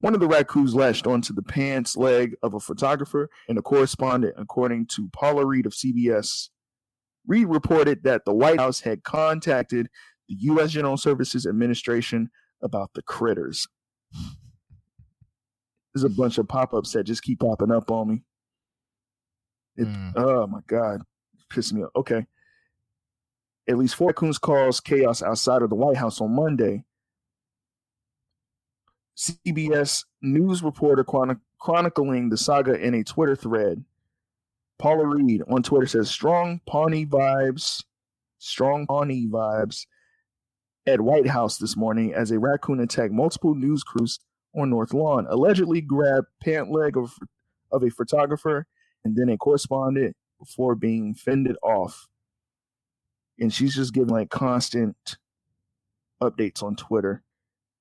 [0.00, 4.34] One of the raccoons latched onto the pants leg of a photographer and a correspondent,
[4.36, 6.50] according to Paula Reid of CBS.
[7.26, 9.88] Reid reported that the White House had contacted
[10.28, 10.70] the U.S.
[10.72, 12.30] General Services Administration
[12.62, 13.66] about the critters.
[15.94, 18.22] There's a bunch of pop ups that just keep popping up on me.
[19.76, 20.12] It, Mm.
[20.16, 21.02] Oh my God.
[21.52, 21.90] Pissing me off.
[21.96, 22.26] Okay.
[23.68, 26.84] At least four raccoons caused chaos outside of the White House on Monday.
[29.16, 33.82] CBS news reporter chronic- chronicling the saga in a Twitter thread.
[34.78, 37.82] Paula Reid on Twitter says strong Pawnee vibes,
[38.38, 39.86] strong Pawnee vibes
[40.86, 44.20] at White House this morning as a raccoon attacked multiple news crews
[44.54, 47.14] on North Lawn, allegedly grabbed pant leg of,
[47.72, 48.66] of a photographer
[49.04, 52.06] and then a correspondent before being fended off.
[53.38, 55.16] And she's just giving like constant
[56.22, 57.22] updates on Twitter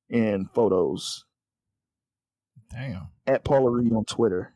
[0.10, 1.25] and photos
[2.76, 3.08] Damn.
[3.26, 4.54] at Paula Reid on Twitter.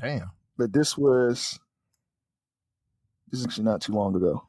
[0.00, 0.30] Damn.
[0.58, 1.58] But this was
[3.30, 4.46] this is actually not too long ago.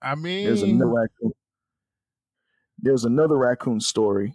[0.00, 1.32] I mean, There's another raccoon.
[2.78, 4.34] There's another raccoon story.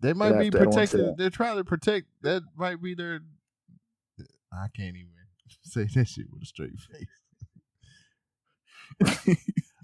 [0.00, 1.18] they might be I don't want to say protected.
[1.18, 2.06] They're trying to protect.
[2.22, 3.20] That might be their.
[4.52, 5.08] I can't even.
[5.62, 7.06] Say that shit with a straight face.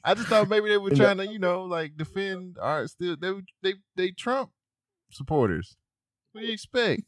[0.04, 3.32] I just thought maybe they were trying to, you know, like defend our still they
[3.62, 4.50] they they Trump
[5.10, 5.76] supporters.
[6.36, 7.02] What do you expect?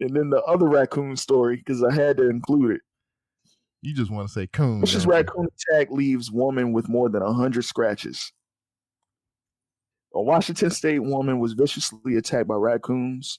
[0.00, 2.80] and then the other raccoon story, because I had to include it.
[3.80, 4.80] You just want to say coon.
[4.80, 5.16] Vicious don't you?
[5.18, 8.32] raccoon attack leaves woman with more than 100 scratches.
[10.16, 13.38] A Washington State woman was viciously attacked by raccoons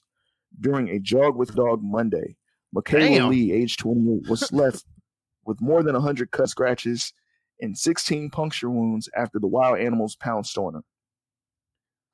[0.58, 2.38] during a jog with dog Monday.
[2.72, 4.86] Michaela Lee, age 28, was left
[5.44, 7.12] with more than 100 cut scratches
[7.60, 10.80] and 16 puncture wounds after the wild animals pounced on her.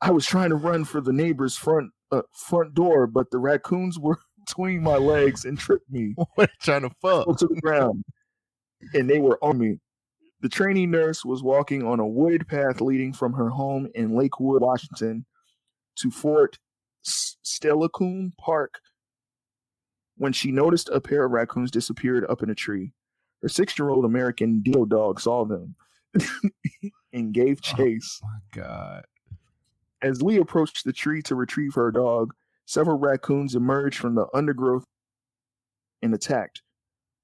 [0.03, 3.99] I was trying to run for the neighbor's front uh, front door, but the raccoons
[3.99, 7.27] were between my legs and tripped me What trying to fuck?
[7.39, 8.05] to the ground,
[8.95, 9.79] and they were on me.
[10.43, 14.61] The trainee nurse was walking on a wooded path leading from her home in Lakewood,
[14.63, 15.25] Washington,
[15.97, 16.59] to Fort
[17.05, 18.75] Steilacoom Park
[20.19, 22.93] when she noticed a pair of raccoons disappeared up in a tree.
[23.43, 25.75] Her six-year-old American Dio dog saw them
[27.13, 27.77] and gave Oh.
[27.77, 28.21] chase.
[28.23, 29.05] My God.
[30.03, 32.35] As Lee approached the tree to retrieve her dog,
[32.67, 34.85] several raccoons emerged from the undergrowth
[36.03, 36.63] and attacked.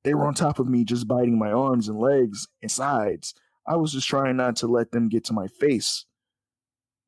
[0.04, 3.34] They were on top of me, just biting my arms and legs and sides.
[3.66, 6.06] I was just trying not to let them get to my face.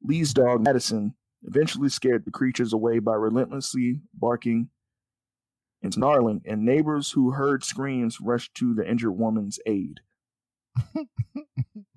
[0.02, 4.68] Lee's dog, Madison, eventually scared the creatures away by relentlessly barking
[5.82, 10.00] and snarling, and neighbors who heard screams rushed to the injured woman's aid.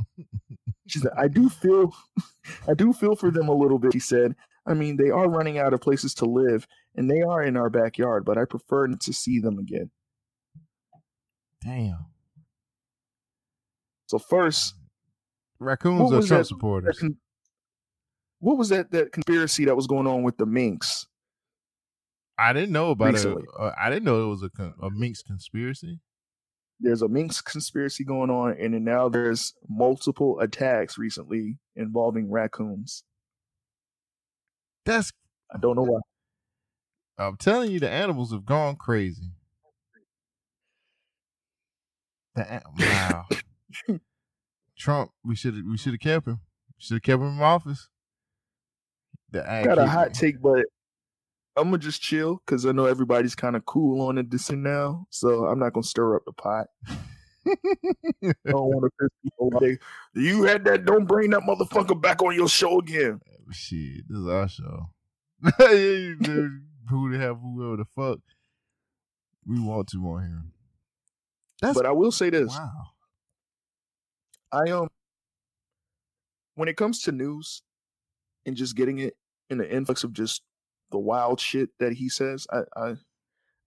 [0.88, 1.94] She said, I do feel
[2.68, 4.36] I do feel for them a little bit, she said.
[4.66, 7.70] I mean, they are running out of places to live, and they are in our
[7.70, 9.90] backyard, but I prefer not to see them again.
[11.64, 12.06] Damn.
[14.08, 14.76] So first,
[15.60, 16.98] Raccoons are Trump that- supporters.
[17.00, 17.16] that
[18.40, 21.08] what was that that conspiracy that was going on with the minks?
[22.38, 23.26] I didn't know about it.
[23.58, 26.00] Uh, I didn't know it was a a minks conspiracy.
[26.80, 33.04] There's a minks conspiracy going on, and then now there's multiple attacks recently involving raccoons.
[34.86, 35.12] That's
[35.54, 36.00] I don't know why.
[37.18, 39.32] I'm telling you, the animals have gone crazy.
[42.36, 43.26] The wow.
[44.78, 46.42] Trump, we should have we should have kept him.
[46.78, 47.90] Should have kept him in office.
[49.32, 50.64] The Got a hot take, but
[51.58, 54.64] I'm gonna just chill because I know everybody's kind of cool on it this and
[54.64, 56.68] now, so I'm not gonna stir up the pot.
[57.48, 59.64] I don't want to piss people off.
[60.14, 60.86] You had that.
[60.86, 63.22] Don't bring that motherfucker back on your show again.
[63.52, 64.90] Shit, this is our show.
[66.90, 68.20] Who to have whoever the fuck
[69.46, 70.44] we want to on here.
[71.62, 72.84] That's But I will say this: wow.
[74.52, 74.90] I um,
[76.56, 77.62] when it comes to news
[78.46, 79.16] and just getting it
[79.50, 80.42] in the influx of just
[80.92, 82.94] the wild shit that he says, I I,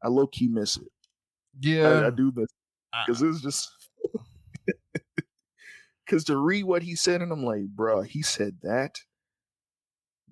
[0.02, 0.88] I low key miss it.
[1.60, 2.48] Yeah, I, I do miss
[2.92, 3.70] I- because it's just
[6.06, 9.00] because to read what he said and I'm like, bruh, he said that,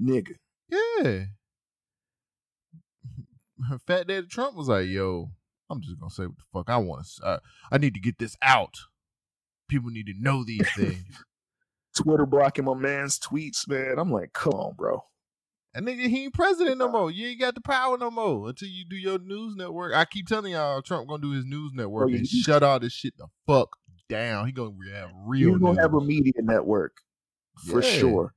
[0.03, 0.35] nigga.
[0.71, 1.25] Yeah.
[3.87, 5.31] Fat Daddy Trump was like, "Yo,
[5.69, 7.25] I'm just gonna say what the fuck I want to.
[7.25, 7.39] Uh,
[7.73, 8.75] I need to get this out.
[9.69, 11.25] People need to know these things."
[11.97, 13.99] Twitter blocking my man's tweets, man.
[13.99, 15.03] I'm like, come on, bro.
[15.75, 17.11] And nigga, he ain't president no more.
[17.11, 19.95] You ain't got the power no more until you do your news network.
[19.95, 23.15] I keep telling y'all, Trump gonna do his news network and shut all this shit
[23.19, 23.69] the fuck
[24.09, 24.47] down.
[24.47, 25.51] He gonna have real.
[25.51, 26.97] You're gonna have a media network
[27.67, 27.91] for Yeah.
[27.91, 28.35] sure.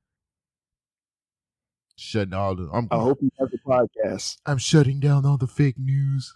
[1.96, 2.68] shutting all the.
[2.72, 4.36] I'm I hope he has a podcast.
[4.44, 6.34] I'm shutting down all the fake news.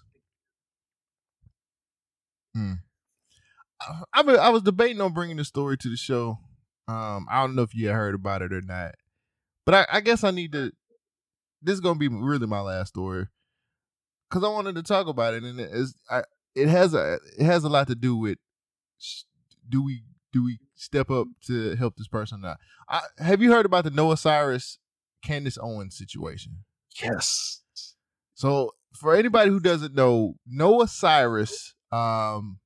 [2.54, 2.72] Hmm.
[3.80, 6.38] I, I, was- I was debating on bringing the story to the show.
[6.88, 8.94] Um, I don't know if you had heard about it or not,
[9.64, 10.70] but I, I guess I need to.
[11.62, 13.26] This is gonna be really my last story
[14.28, 16.22] because I wanted to talk about it, and it is I.
[16.54, 18.38] It has a it has a lot to do with
[19.68, 20.02] do we
[20.32, 22.58] do we step up to help this person or not?
[22.88, 24.78] I, have you heard about the Noah Cyrus
[25.22, 26.64] Candace Owens situation?
[27.02, 27.60] Yes.
[28.34, 32.58] So for anybody who doesn't know, Noah Cyrus um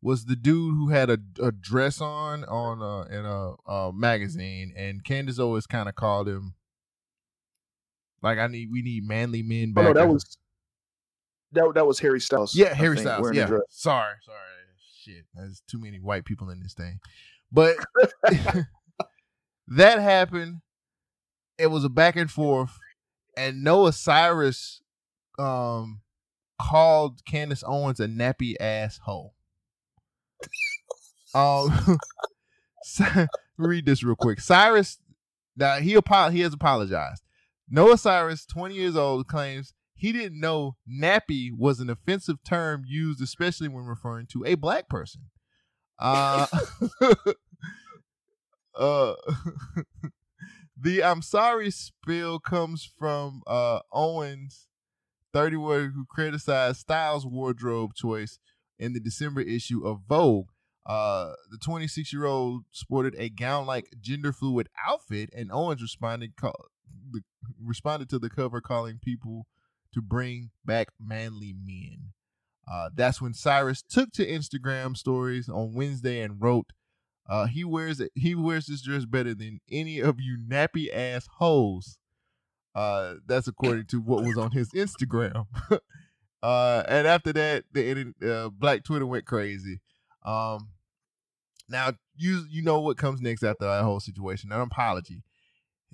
[0.00, 4.74] was the dude who had a, a dress on on uh, in a, a magazine,
[4.76, 6.54] and Candace Owens kind of called him
[8.22, 10.36] like, "I need we need manly men Oh no, that was
[11.52, 12.54] that, that was Harry Styles.
[12.54, 13.30] yeah, Harry Styles.
[13.34, 14.38] Yeah, sorry, sorry,
[15.02, 15.24] shit.
[15.34, 17.00] There's too many white people in this thing,
[17.50, 17.76] but
[19.68, 20.60] that happened.
[21.58, 22.78] It was a back and forth,
[23.36, 24.80] and Noah Cyrus
[25.38, 26.00] um
[26.60, 29.34] called Candace Owens a nappy asshole.
[31.34, 31.98] Um,
[33.56, 34.40] read this real quick.
[34.40, 34.98] Cyrus,
[35.56, 37.21] now he apo- he has apologized.
[37.72, 43.22] Noah Cyrus, twenty years old, claims he didn't know nappy was an offensive term used
[43.22, 45.22] especially when referring to a black person.
[45.98, 46.46] Uh,
[48.74, 49.14] uh,
[50.76, 54.66] the I'm sorry spill comes from uh, Owens,
[55.32, 58.38] 31, who criticized Styles' wardrobe choice
[58.78, 60.48] in the December issue of Vogue.
[60.84, 66.34] Uh, the 26 year old sported a gown like gender fluid outfit, and Owens responded
[66.34, 66.66] call,
[67.10, 67.22] the,
[67.62, 69.46] responded to the cover calling people
[69.94, 72.12] to bring back manly men.
[72.70, 76.72] Uh, that's when Cyrus took to Instagram stories on Wednesday and wrote,
[77.28, 78.12] uh, "He wears it.
[78.14, 81.98] He wears this dress better than any of you nappy ass hoes."
[82.74, 85.46] Uh, that's according to what was on his Instagram.
[86.42, 89.80] uh, and after that, the uh, Black Twitter went crazy.
[90.24, 90.68] Um,
[91.68, 94.52] now you you know what comes next after that whole situation?
[94.52, 95.22] An apology.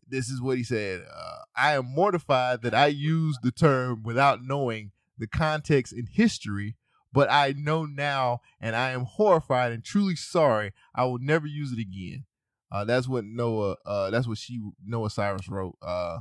[0.08, 1.02] This is what he said.
[1.12, 6.76] Uh, I am mortified that I used the term without knowing the context and history,
[7.12, 10.72] but I know now, and I am horrified and truly sorry.
[10.94, 12.24] I will never use it again.
[12.70, 13.76] Uh, that's what Noah.
[13.84, 15.76] Uh, that's what she Noah Cyrus wrote.
[15.80, 16.20] Uh,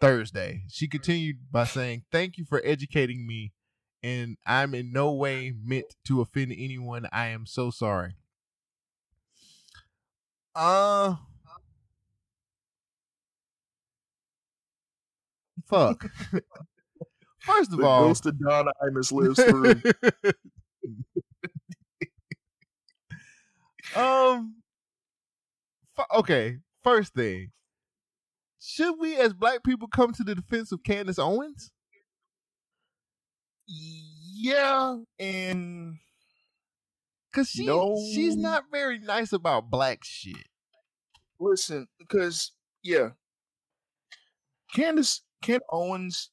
[0.00, 0.64] Thursday.
[0.68, 3.52] She continued by saying, "Thank you for educating me
[4.04, 7.08] and I'm in no way meant to offend anyone.
[7.10, 8.16] I am so sorry.
[10.54, 11.16] Uh
[15.74, 16.10] fuck.
[17.40, 19.74] First of the all, ghost of Don Imus lives through.
[23.96, 24.56] um
[25.96, 27.50] fu- okay, first thing.
[28.60, 31.70] Should we as black people come to the defense of Candace Owens?
[33.66, 35.96] yeah, and
[37.34, 37.96] Cause she No.
[38.14, 40.46] she's not very nice about black shit.
[41.40, 42.52] listen, because
[42.82, 43.10] yeah,
[44.74, 46.30] Candace Kent Owens,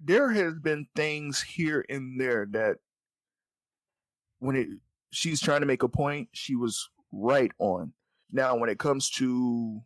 [0.00, 2.76] there has been things here and there that
[4.38, 4.68] when it
[5.10, 7.92] she's trying to make a point, she was right on.
[8.30, 9.80] Now, when it comes to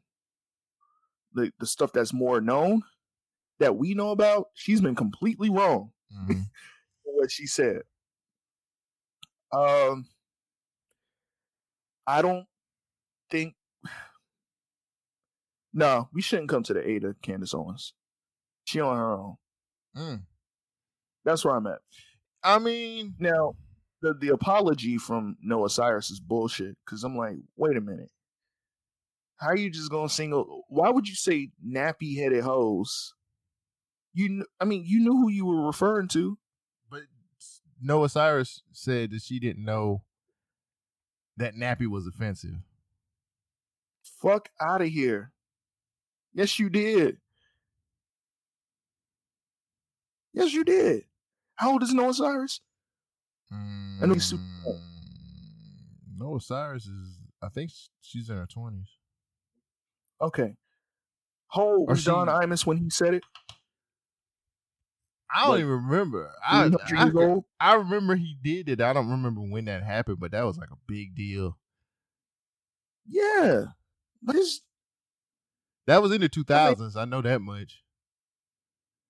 [1.32, 2.82] the the stuff that's more known
[3.58, 5.90] that we know about, she's been completely wrong
[6.28, 6.44] Mhm.
[7.04, 7.82] what she said.
[9.52, 10.06] Um,
[12.06, 12.46] I don't
[13.30, 13.54] think.
[15.74, 17.94] No, we shouldn't come to the aid of Candace Owens.
[18.72, 19.36] She on her own.
[19.94, 20.22] Mm.
[21.26, 21.80] That's where I'm at.
[22.42, 23.52] I mean, Now,
[24.00, 26.74] the the apology from Noah Cyrus is bullshit.
[26.84, 28.08] Because I'm like, wait a minute.
[29.36, 30.64] How are you just gonna single?
[30.68, 33.12] Why would you say nappy headed hoes?
[34.14, 36.38] You, I mean, you knew who you were referring to.
[36.90, 37.02] but
[37.80, 40.04] Noah Cyrus said that she didn't know
[41.36, 42.56] that nappy was offensive.
[44.22, 45.32] Fuck out of here.
[46.32, 47.18] Yes, you did.
[50.32, 51.04] Yes, you did.
[51.56, 52.60] How old is Noah Cyrus?
[53.52, 54.76] I know he's super old.
[54.76, 58.88] Mm, Noah Cyrus is, I think she's in her twenties.
[60.20, 60.54] Okay.
[61.48, 63.22] How old was Don Imus when he said it?
[65.34, 66.30] I don't Like, even remember.
[66.46, 67.72] I, 300 I.
[67.72, 68.80] I remember he did it.
[68.80, 71.58] I don't remember when that happened, but that was like a big deal.
[73.06, 73.64] Yeah.
[74.22, 74.60] But it's
[75.86, 76.96] That was in the two thousands.
[76.96, 77.81] I know that much.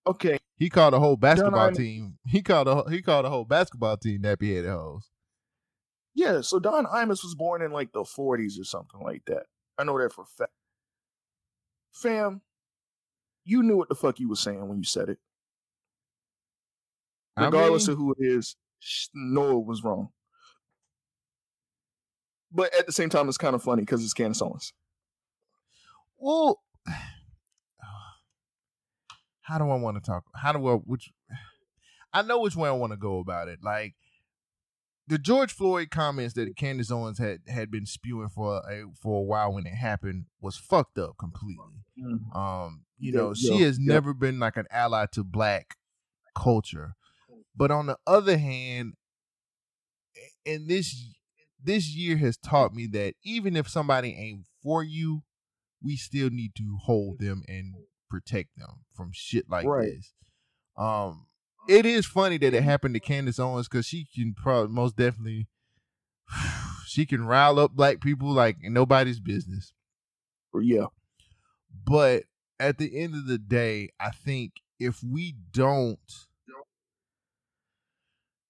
[0.07, 0.39] Okay.
[0.59, 2.19] He called a whole basketball Imus- team.
[2.27, 5.11] He called a he called a whole basketball team nappy headed hoes.
[6.15, 9.45] Yeah, so Don Imus was born in like the 40s or something like that.
[9.79, 10.53] I know that for a fact.
[11.93, 12.43] Fam,
[13.45, 15.19] you knew what the fuck you was saying when you said it.
[17.37, 18.57] I Regardless mean- of who it is,
[19.15, 20.11] Noah was wrong.
[22.53, 24.75] But at the same time, it's kind of funny because it's Candace Owens.
[26.19, 26.61] Well,
[29.43, 30.25] how do I want to talk?
[30.35, 31.11] How do I which?
[32.13, 33.61] I know which way I want to go about it.
[33.63, 33.95] Like
[35.09, 39.23] the George Floyd comments that Candace Owens had had been spewing for a for a
[39.23, 41.85] while when it happened was fucked up completely.
[42.35, 45.77] Um, you know, she has never been like an ally to black
[46.35, 46.95] culture.
[47.57, 48.95] But on the other hand,
[50.47, 50.95] and this
[51.63, 55.23] this year has taught me that even if somebody ain't for you,
[55.83, 57.75] we still need to hold them and
[58.13, 59.89] protect them from shit like Right.
[59.95, 60.13] this.
[60.77, 61.27] Um,
[61.67, 65.49] it is funny that it happened to Candace Owens because she can probably most definitely
[66.87, 69.73] she can rile up black people like nobody's business.
[70.55, 70.87] Yeah.
[71.87, 72.25] But
[72.61, 75.99] at the end of the day, I think if we don't,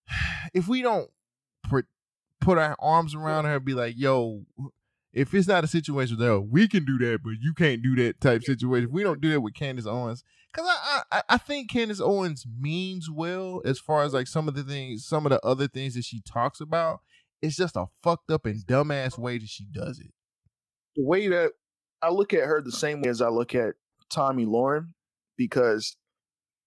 [0.52, 1.08] if we don't
[1.62, 1.86] put
[2.40, 4.44] put our arms around her and be like, "Yo,"
[5.12, 8.20] if it's not a situation where we can do that, but you can't do that
[8.20, 11.70] type situation, we don't do that with Candace Owens, because I, I, I- I think
[11.70, 15.44] Candace Owens means well as far as like some of the things, some of the
[15.44, 17.00] other things that she talks about.
[17.40, 20.12] It's just a fucked up and dumbass way that she does it.
[20.96, 21.52] the way that
[22.00, 23.74] I look at her the same way as I look at
[24.10, 24.92] Tomi Lahren,
[25.36, 25.96] because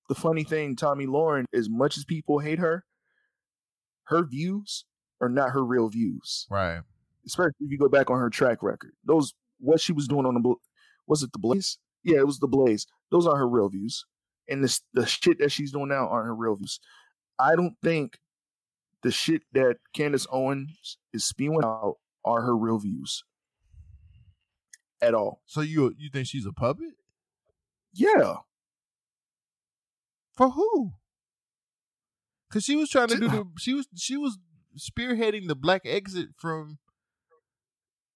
[0.10, 2.84] the funny thing, Tomi Lahren, as much as people hate her,
[4.06, 4.86] her views
[5.22, 6.46] are not her real views.
[6.50, 6.82] Right.
[7.26, 8.92] Especially if you go back on her track record.
[9.04, 10.56] Those what she was doing on the
[11.08, 11.78] was it the Blaze?
[12.04, 12.86] Yeah, it was the Blaze.
[13.12, 14.06] Those aren't her real views,
[14.48, 16.80] and this the shit that she's doing now aren't her real views.
[17.40, 18.18] I don't think
[19.02, 23.24] the shit that Candace Owens is spewing out are her real views
[25.02, 25.42] at all.
[25.46, 26.94] So you you think she's a puppet
[27.94, 28.38] Yeah,
[30.36, 30.94] for who?
[32.50, 34.38] Because she was trying To- do the she was she was
[34.78, 36.80] spearheading the black exit from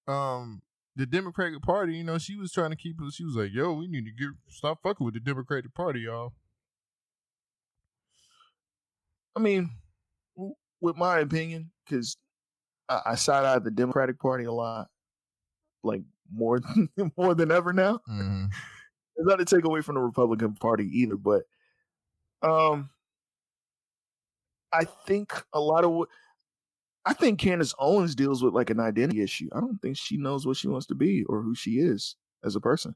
[0.09, 0.61] um
[0.95, 1.95] the Democratic Party.
[1.95, 2.97] You know, she was trying to keep.
[3.11, 6.33] She was like, "Yo, we need to get stop fucking with the Democratic Party, y'all."
[9.35, 9.69] I mean,
[10.81, 12.17] with my opinion, because
[12.89, 14.87] I, I side eye the Democratic Party a lot,
[15.83, 16.59] like more
[16.95, 18.01] than more than ever now.
[18.09, 18.45] Mm-hmm.
[19.15, 21.41] It's not to take away from the Republican Party either, but
[22.41, 22.89] um,
[24.71, 26.07] I think a lot of what
[27.09, 29.49] I think Candace Owens deals with like an identity issue.
[29.53, 32.55] I don't think she knows what she wants to be or who she is as
[32.55, 32.93] a person.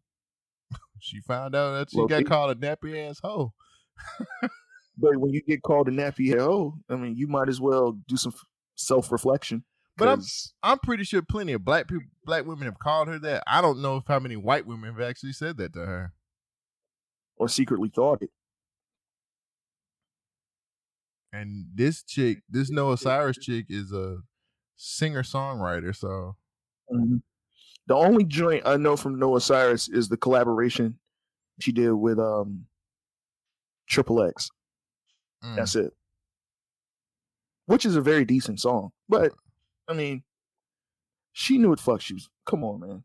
[0.99, 3.53] She found out that she Well, got they- called a nappy ass hoe.
[4.95, 8.15] But when you get called a nappy oh, I mean, you might as well do
[8.15, 8.33] some
[8.75, 9.63] self reflection.
[9.97, 10.21] But I'm-
[10.61, 13.43] I'm pretty sure plenty of black people, black women have called her that.
[13.47, 16.13] I don't know if how many white women have actually said that to her.
[17.37, 18.29] or secretly thought it.
[21.33, 24.17] And this chick, this Noah Cyrus chick, is a
[24.77, 25.95] singer songwriter.
[25.95, 26.35] So
[27.87, 30.99] The only joint I know from Noah Cyrus is the collaboration
[31.59, 32.65] she did with um
[33.87, 34.49] Triple X.
[35.43, 35.55] mm.
[35.55, 35.91] That's it.
[37.65, 38.91] Which is a very decent song.
[39.09, 39.33] But
[39.87, 40.23] I mean,
[41.31, 42.29] she knew what the fuck she was.
[42.45, 43.03] Come on, man.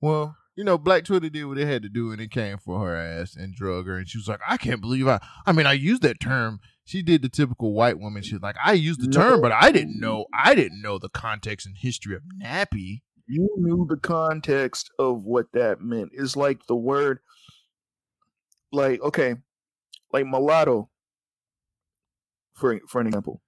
[0.00, 2.86] well, you know, Black Twitter did what it had to do, and it came for
[2.86, 3.96] her ass and drug her.
[3.96, 5.18] And she was like, "I can't believe I.
[5.46, 8.72] I mean, I used that term." She did the typical white woman shit, like I
[8.72, 10.26] used the term, but I didn't know.
[10.34, 13.02] I didn't know the context and history of nappy.
[13.26, 16.10] You knew the context of what that meant.
[16.12, 17.20] It's like the word,
[18.72, 19.36] like okay,
[20.12, 20.90] like mulatto.
[22.54, 23.40] For for an example,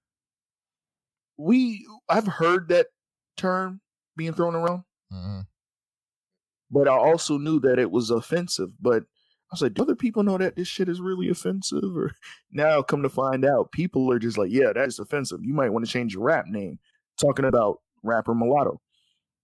[1.37, 2.87] we I've heard that
[3.37, 3.81] term
[4.15, 4.83] being thrown around.
[5.13, 5.41] Mm-hmm.
[6.71, 8.69] but I also knew that it was offensive.
[8.81, 9.03] But
[9.51, 11.95] I was like, do other people know that this shit is really offensive?
[11.95, 12.13] Or
[12.51, 15.39] now, come to find out, people are just like, yeah, that is offensive.
[15.43, 16.79] You might want to change your rap name.
[17.19, 18.81] Talking about rapper mulatto.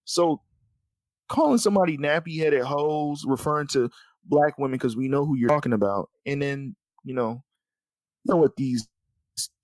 [0.03, 0.41] So
[1.29, 3.89] calling somebody nappy headed hoes, referring to
[4.25, 7.43] black women because we know who you're talking about, and then you know,
[8.23, 8.87] you know what these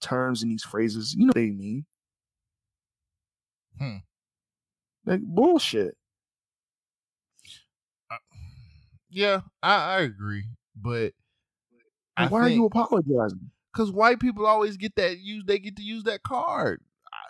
[0.01, 1.85] terms and these phrases, you know, what they mean.
[3.77, 3.97] Hmm.
[5.05, 5.95] Like bullshit.
[9.09, 11.13] Yeah, I, I agree, but
[12.15, 13.51] I why are you apologizing?
[13.71, 16.81] because white people always get that use they get to use that card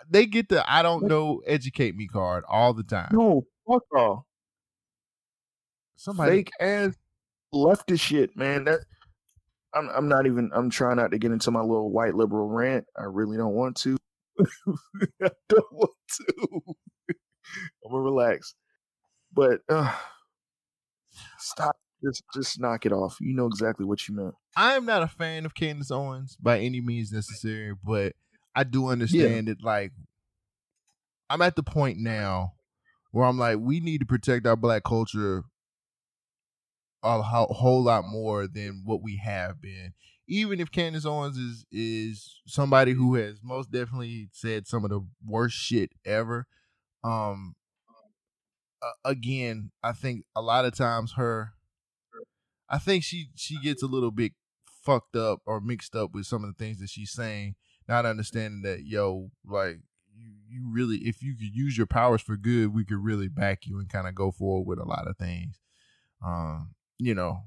[0.08, 4.26] they get the i don't know educate me card all the time No, fuck all.
[5.96, 6.94] somebody fake ass
[7.54, 8.64] leftist shit, man.
[8.64, 8.80] That
[9.74, 12.86] I'm I'm not even I'm trying not to get into my little white liberal rant.
[12.98, 13.96] I really don't want to.
[15.22, 16.24] I don't want to.
[17.84, 18.54] I'm gonna relax.
[19.32, 19.94] But uh
[21.38, 23.16] stop just just knock it off.
[23.20, 24.34] You know exactly what you meant.
[24.56, 28.12] i am not a fan of candace owens by any means necessary but
[28.54, 29.92] i do understand it like
[31.30, 32.52] i'm at the point now
[33.10, 35.44] where i'm like we need to protect our black culture
[37.02, 39.92] a whole lot more than what we have been
[40.28, 45.00] even if Candace Owens is is somebody who has most definitely said some of the
[45.26, 46.46] worst shit ever,
[47.02, 47.54] um,
[48.82, 51.52] uh, again, I think a lot of times her,
[52.68, 54.32] I think she she gets a little bit
[54.82, 57.54] fucked up or mixed up with some of the things that she's saying,
[57.88, 59.78] not understanding that yo, like
[60.16, 63.66] you you really, if you could use your powers for good, we could really back
[63.66, 65.60] you and kind of go forward with a lot of things,
[66.24, 67.42] um, you know.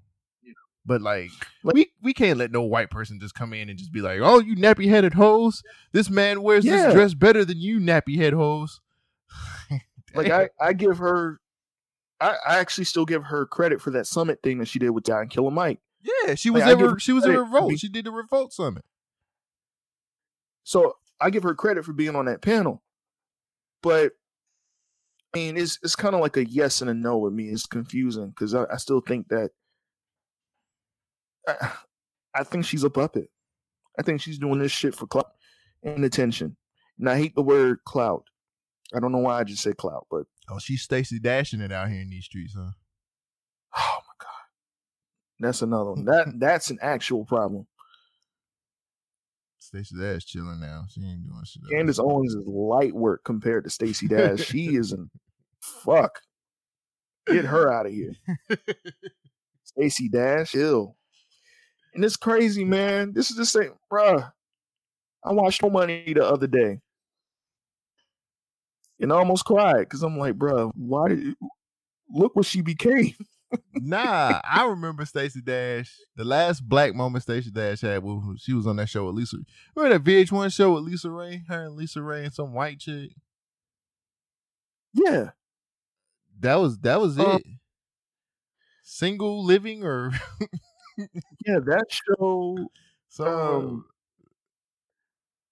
[0.84, 1.30] But like,
[1.64, 4.20] Like- we we can't let no white person just come in and just be like,
[4.22, 5.62] "Oh, you nappy headed hoes!
[5.92, 6.86] This man wears Yeah.
[6.88, 8.82] this dress better than you, nappy head hoes."
[10.14, 11.40] Like I, I give her
[12.20, 15.06] I, I actually still give her credit for that summit thing that she did with
[15.06, 15.80] John Killer Mike.
[16.02, 17.80] yeah, she was Like, I at give re- her she was for revolt.
[17.80, 18.84] She did the revolt summit.
[20.64, 22.82] So I give her credit for being on that panel.
[23.82, 24.14] But
[25.34, 27.46] I mean, it's it's kind of like a yes and a no with me.
[27.50, 29.52] It's confusing because I, I still think that
[31.48, 31.72] I,
[32.36, 33.30] I think she's a puppet.
[33.98, 35.32] I think she's doing this shit for clout
[35.84, 36.56] and attention.
[37.00, 38.26] And I hate the word clout.
[38.96, 41.90] I don't know why I just said clout, but Oh, she's Stacey dashing it out
[41.90, 42.72] here in these streets, huh?
[43.78, 44.44] oh my god,
[45.40, 46.06] that's another one.
[46.06, 47.68] That that's an actual problem.
[49.60, 50.84] Stacey Dash chilling now.
[50.90, 51.64] She ain't doing shit.
[51.64, 51.72] else.
[51.72, 54.40] Candace Owens is light work compared to Stacey Dash.
[54.46, 55.10] she is in
[55.62, 56.20] fuck.
[57.28, 58.14] Get her out of here.
[59.64, 60.98] Stacey Dash, ill.
[61.94, 63.14] And it's crazy, man.
[63.14, 64.32] This is the same, bruh.
[65.24, 66.80] I watched Mo' Money the other day.
[69.02, 71.36] And I almost cried because I'm like, bruh, why did
[72.10, 73.14] look what she became?
[73.74, 75.94] nah, I remember Stacey Dash.
[76.16, 79.38] The last black moment Stacey Dash had, was she was on that show with Lisa.
[79.76, 81.48] Remember that VH1 show with LisaRaye?
[81.48, 83.12] Her and LisaRaye and some white chick.
[84.94, 85.32] Yeah.
[86.40, 87.46] That was that was Uh, it.
[88.84, 90.12] Single living or
[90.98, 92.58] Yeah, that show
[93.10, 93.86] some Um,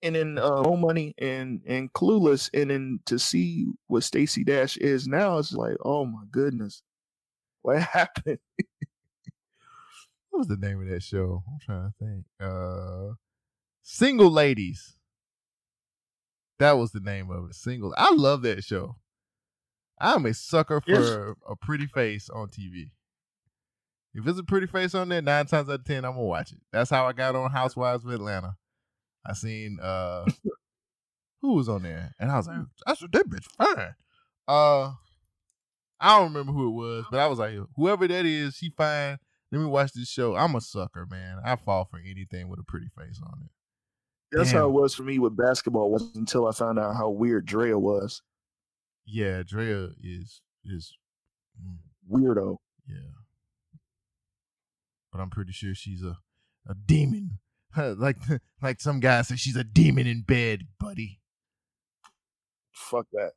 [0.01, 4.77] and then uh, Mo' Money and and Clueless, and then to see what Stacey Dash
[4.77, 6.81] is now, it's like, oh my goodness,
[7.61, 8.39] what happened?
[10.29, 11.43] what was the name of that show?
[11.47, 12.25] I'm trying to think.
[12.39, 13.13] Uh
[13.81, 14.95] Single Ladies.
[16.59, 17.55] That was the name of it.
[17.55, 17.93] Single.
[17.97, 18.97] I love that show.
[19.99, 21.35] I'm a sucker for Yes.
[21.49, 22.91] a pretty face on TV.
[24.13, 26.51] If it's a pretty face on there, nine times out of ten, I'm gonna watch
[26.51, 26.59] it.
[26.71, 28.55] That's how I got on Housewives of Atlanta.
[29.29, 30.25] I seen uh
[31.41, 33.95] who was on there, and I was like, "That's that bitch fine."
[34.47, 34.93] Uh,
[35.99, 39.19] I don't remember who it was, but I was like, "Whoever that is, she fine."
[39.51, 40.35] Let me watch this show.
[40.35, 41.39] I'm a sucker, man.
[41.43, 43.49] I fall for anything with a pretty face on it.
[44.31, 45.89] That's how it was for me with basketball.
[45.89, 48.21] Was until I found out how weird Drea was.
[49.05, 50.95] Yeah, Drea is is
[51.59, 51.77] mm,
[52.11, 52.57] Weirdo.
[52.87, 53.15] yeah,
[55.11, 56.17] but I'm pretty sure she's a
[56.67, 57.39] a demon.
[57.97, 58.17] like
[58.61, 61.19] like some guy said, she's a demon in bed, buddy.
[62.71, 63.31] Fuck that.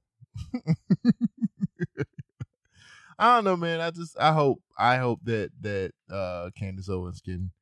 [3.19, 3.81] I don't know, man.
[3.81, 7.53] I just I hope I hope that that uh Candace Owens can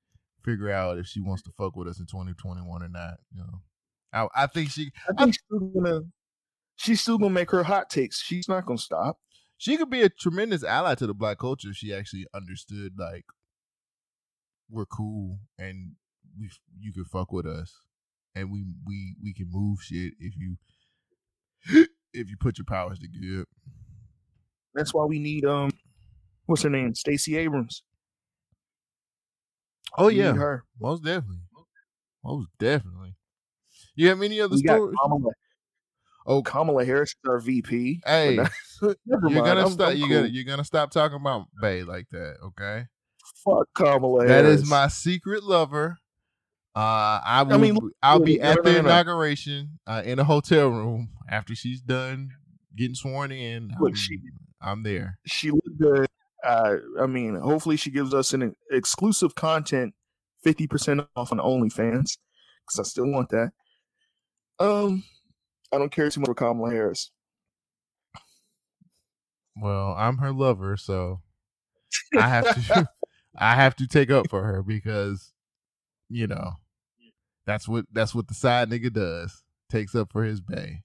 [0.45, 3.15] figure out if she wants to fuck with us in 2021 or not.
[3.35, 3.61] You know,
[4.13, 6.01] I I think she I think she's still gonna.
[6.77, 8.21] She's still gonna make her hot takes.
[8.23, 9.19] She's not gonna stop.
[9.59, 13.25] she could be a tremendous ally to the black culture if she actually understood like
[14.71, 15.93] we're cool and
[16.39, 17.73] we you can fuck with us
[18.35, 20.57] and we we we can move shit if you
[22.13, 23.47] if you put your powers to good.
[24.75, 25.71] That's why we need um,
[26.47, 26.95] what's her name?
[26.95, 27.83] Stacey Abrams.
[29.99, 30.65] Oh We yeah, her.
[30.81, 31.39] most definitely,
[32.25, 33.17] most definitely.
[33.97, 34.97] You have any other We stories?
[35.03, 35.33] Kamala.
[36.27, 38.03] Oh, Kamala Harris is our VP.
[38.07, 38.53] Hey, not-
[39.05, 39.91] you're gonna I'm- stop.
[39.91, 40.17] I'm You're cool.
[40.19, 42.85] gonna you're gonna stop talking about Bay like that, okay?
[43.45, 44.63] fuck Kamala That Harris.
[44.63, 45.97] is my secret lover.
[46.75, 47.59] Uh, I will.
[47.59, 52.31] mean, I'll be at the inauguration uh, in a hotel room after she's done
[52.77, 53.73] getting sworn in.
[53.81, 54.21] Look, I'm, she-
[54.63, 55.19] I'm there.
[55.27, 56.07] she looked good.
[56.45, 59.95] Uh, I mean, hopefully she gives us an exclusive content,
[60.45, 62.17] fifty percent off on OnlyFans,
[62.67, 63.51] because I still want that.
[64.59, 65.05] Um,
[65.73, 67.11] I don't care too much for Kamala Harris.
[69.57, 71.21] Well, I'm her lover, so
[72.17, 72.89] I have to.
[73.37, 75.33] I have to take up for her because,
[76.11, 76.53] you know,
[77.47, 79.43] that's what that's what the side nigga does.
[79.71, 80.83] Takes up for his bay.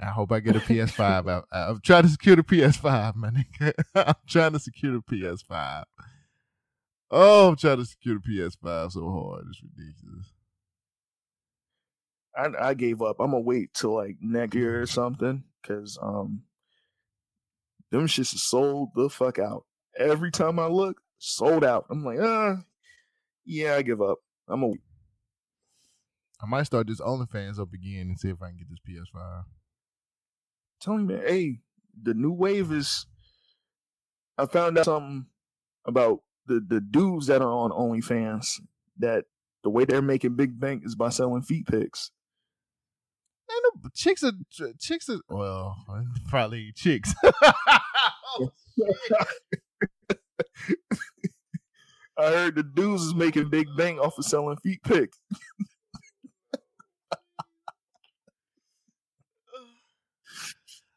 [0.00, 1.44] I hope I get a PS5.
[1.52, 3.72] I, I'm trying to secure the PS5, my nigga.
[3.94, 5.84] I'm trying to secure the PS5.
[7.10, 9.44] Oh, I'm trying to secure the PS5 so hard.
[9.48, 10.32] It's ridiculous.
[12.36, 13.16] I, I gave up.
[13.18, 16.42] I'm gonna wait till like next year or something, because um,
[17.90, 19.64] them shits is sold the fuck out.
[19.98, 21.86] Every time I look, sold out.
[21.90, 22.58] I'm like, ah,
[23.48, 24.18] yeah, I give up.
[24.46, 24.74] I'm gonna
[26.46, 29.44] might start this OnlyFans up again and see if I can get this PS5.
[30.80, 31.26] tell me, man.
[31.26, 31.58] Hey,
[32.00, 33.06] the new wave is.
[34.36, 35.26] I found out something
[35.84, 38.60] about the the dudes that are on OnlyFans
[38.98, 39.24] that
[39.64, 42.10] the way they're making big bank is by selling feet pics.
[43.50, 44.32] And the chicks are
[44.78, 45.76] chicks are well,
[46.28, 47.14] probably chicks.
[48.40, 48.52] Oh,
[52.18, 55.18] I heard the dudes is making big bank off of selling feet pics.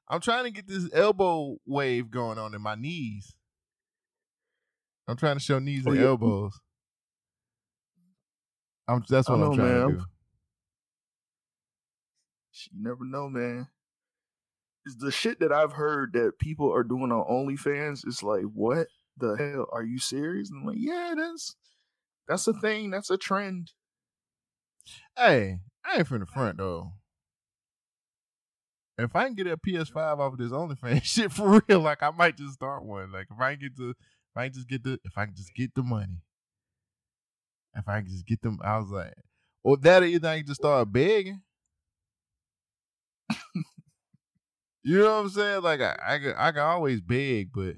[0.09, 3.33] I'm trying to get this elbow wave going on in my knees.
[5.07, 6.07] I'm trying to show knees Oh, and yeah.
[6.07, 6.59] elbows.
[8.87, 9.87] I'm that's what I'm trying man.
[9.89, 10.03] to do.
[12.71, 13.67] You never know, man.
[14.85, 18.87] Is the shit that I've heard that people are doing on OnlyFans It's like, what
[19.21, 19.67] the hell?
[19.71, 20.49] Are you serious?
[20.51, 21.55] And I'm like, yeah, that's
[22.27, 22.91] That's a thing.
[22.91, 23.71] That's a trend.
[25.17, 26.93] Hey, I ain't from the front though.
[28.97, 32.11] If I can get a PS5 off of this OnlyFans shit for real, like I
[32.11, 33.11] might just start one.
[33.11, 35.35] Like if I can get the, if I can just get the, if I can
[35.35, 36.21] just get the money,
[37.75, 39.13] if I can just get them, I was like,
[39.63, 41.41] or that or either I can just start begging.
[44.83, 45.61] you know what I'm saying?
[45.63, 47.75] Like I, I I can always beg, but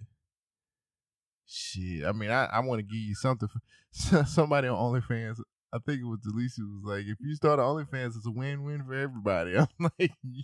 [1.47, 2.05] shit.
[2.05, 3.47] I mean, I, I want to give you something.
[3.47, 3.59] For,
[4.25, 5.39] somebody on OnlyFans,
[5.73, 8.83] I think it was Delisa was like, if you start an OnlyFans, it's a win-win
[8.85, 9.57] for everybody.
[9.57, 10.43] I'm like, you,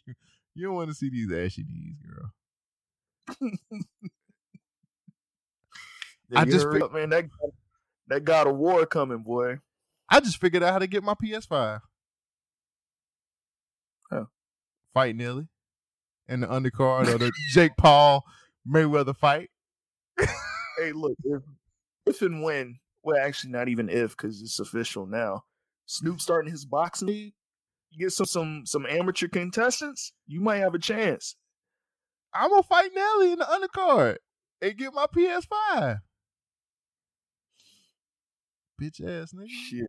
[0.55, 2.31] you don't want to see these ashy knees, girl.
[6.35, 7.09] I just hurry fi- up, man.
[7.09, 7.25] That
[8.07, 9.59] that God of War coming, boy.
[10.09, 11.81] I just figured out how to get my PS5.
[14.11, 14.25] Huh.
[14.93, 15.47] Fight Nelly
[16.27, 18.23] in the undercard of the Jake Paul
[18.67, 19.49] Mayweather fight.
[20.79, 21.41] Hey, look, if,
[22.05, 25.43] if and when, well, actually, not even if, because it's official now.
[25.85, 27.33] Snoop starting his boxing league.
[27.91, 31.35] You get some some some amateur contestants, you might have a chance.
[32.33, 34.17] I'm gonna fight Nelly in the undercard
[34.61, 35.99] and get my PS5.
[38.79, 39.49] Bitch ass nigga.
[39.49, 39.87] Shit.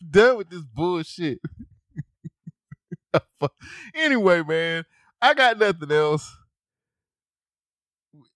[0.10, 1.38] Done with this bullshit.
[3.94, 4.84] anyway, man,
[5.22, 6.36] I got nothing else.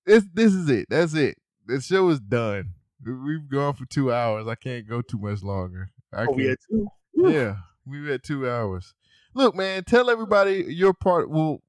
[0.09, 0.87] This this is it.
[0.89, 1.37] That's it.
[1.67, 2.71] This show is done.
[3.05, 4.49] We've gone for two hours.
[4.49, 5.91] I can't go too much longer.
[6.15, 6.89] I Oh, we had two.
[7.15, 8.95] Yeah, we had two hours.
[9.35, 11.29] Look, man, tell everybody your part.
[11.29, 11.61] Well,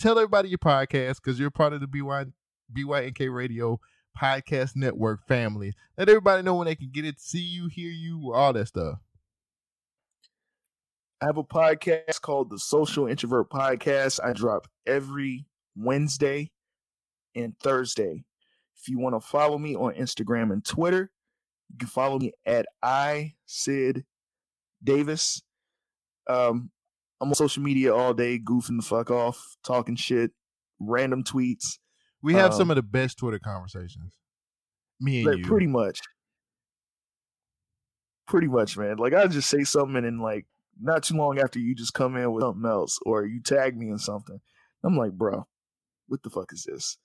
[0.00, 2.24] tell everybody your podcast because you're part of the BY
[2.76, 3.78] BYNK Radio
[4.20, 5.72] Podcast Network family.
[5.96, 8.98] Let everybody know when they can get it, see you, hear you, all that stuff.
[11.22, 14.18] I have a podcast called the Social Introvert Podcast.
[14.22, 15.46] I drop every
[15.76, 16.50] Wednesday
[17.34, 18.24] and Thursday.
[18.80, 21.10] If you want to follow me on Instagram and Twitter,
[21.70, 24.04] you can follow me at I Sid
[24.82, 25.42] Davis.
[26.28, 26.70] Um,
[27.20, 30.32] I'm on social media all day, goofing the fuck off, talking shit,
[30.78, 31.78] random tweets.
[32.22, 34.14] We have Um, some of the best Twitter conversations.
[35.00, 35.44] Me and Like, you.
[35.46, 36.00] pretty much.
[38.26, 38.96] Pretty much, man.
[38.96, 40.46] Like I just say something and then like
[40.80, 43.88] not too long after you just come in with something else or you tag me
[43.90, 44.40] in something.
[44.82, 45.46] I'm like, bro,
[46.08, 46.96] what the fuck is this?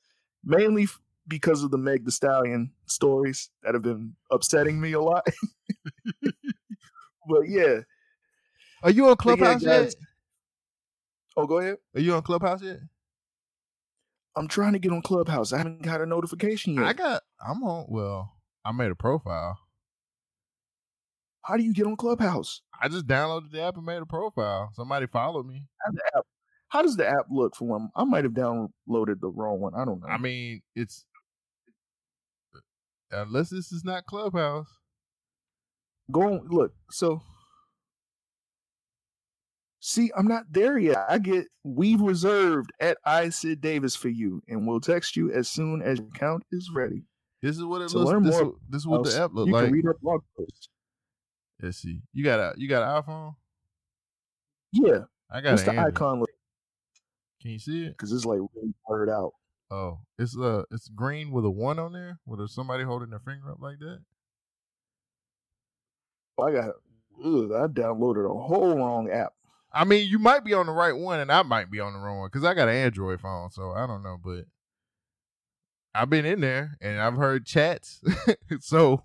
[0.43, 5.01] Mainly f- because of the Meg the Stallion stories that have been upsetting me a
[5.01, 5.25] lot.
[7.27, 7.81] but yeah.
[8.83, 9.95] Are you on But yeah, Clubhouse yet?
[11.37, 11.77] Oh, go ahead.
[11.95, 12.79] Are you on Clubhouse yet?
[14.35, 15.53] I'm trying to get on Clubhouse.
[15.53, 16.85] I haven't got a notification yet.
[16.85, 17.23] I got.
[17.45, 17.85] I'm on.
[17.89, 18.33] Well,
[18.63, 19.57] I made a profile.
[21.43, 22.61] How do you get on Clubhouse?
[22.81, 24.69] I just downloaded the app and made a profile.
[24.73, 25.67] Somebody followed me.
[25.83, 26.25] How's the app?
[26.69, 27.89] How does the app look for one?
[27.95, 29.73] I might have downloaded the wrong one.
[29.75, 30.07] I don't know.
[30.07, 31.05] I mean, it's
[32.55, 32.59] uh,
[33.23, 34.67] unless this is not Clubhouse.
[36.11, 37.21] go on look so
[39.79, 44.41] see i'm not there yet i get we've reserved at i sid davis for you
[44.47, 47.03] and we'll text you as soon as your account is ready
[47.41, 48.11] This is what it To looks.
[48.11, 49.61] learn This, more this is what the app look you like.
[49.63, 50.69] You can read our blog post
[51.61, 52.01] Let's see.
[52.13, 53.35] You got a you got an iPhone?
[54.73, 54.99] yeah
[55.31, 55.93] I got what's an the Android.
[55.95, 56.29] icon look
[57.41, 57.89] Can you see it?
[57.89, 59.33] because it's like really blurred out
[59.71, 62.19] Oh, it's uh, it's green with a one on there.
[62.25, 63.99] With somebody holding their finger up like that.
[66.41, 66.69] i got
[67.23, 69.33] ugh, i downloaded a whole wrong app
[69.71, 71.99] I mean, you might be on the right one, and I might be on the
[71.99, 74.17] wrong one because I got an Android phone, so I don't know.
[74.23, 74.45] But
[75.93, 78.01] I've been in there and I've heard chats,
[78.61, 79.03] so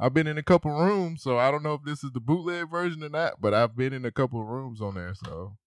[0.00, 1.22] I've been in a couple rooms.
[1.22, 3.92] So I don't know if this is the bootleg version or not, but I've been
[3.92, 5.12] in a couple rooms on there.
[5.14, 5.58] So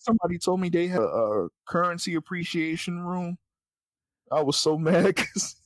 [0.00, 3.38] somebody told me they had a, a Curren$y appreciation room
[4.32, 5.56] i was so mad because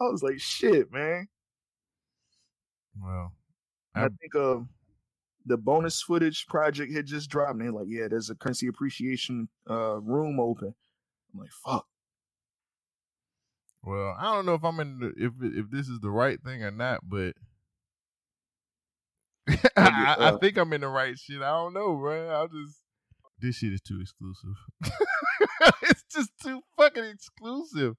[0.00, 1.28] i was like shit man
[3.02, 3.32] well,
[3.94, 4.60] And I think uh,
[5.46, 9.48] the bonus footage project had just dropped, and they're like, "Yeah, there's a Curren$y appreciation
[9.68, 10.74] uh, room open."
[11.32, 11.86] I'm like, "Fuck."
[13.82, 16.62] well, I don't know if I'm in the, if if this is the right thing
[16.62, 17.34] or not, but.
[19.76, 21.42] I, I uh, think I'm in the right shit.
[21.42, 22.28] I don't know, bro.
[22.28, 22.80] I'll just
[23.40, 24.54] this shit is too exclusive.
[25.82, 27.94] it's just too fucking exclusive.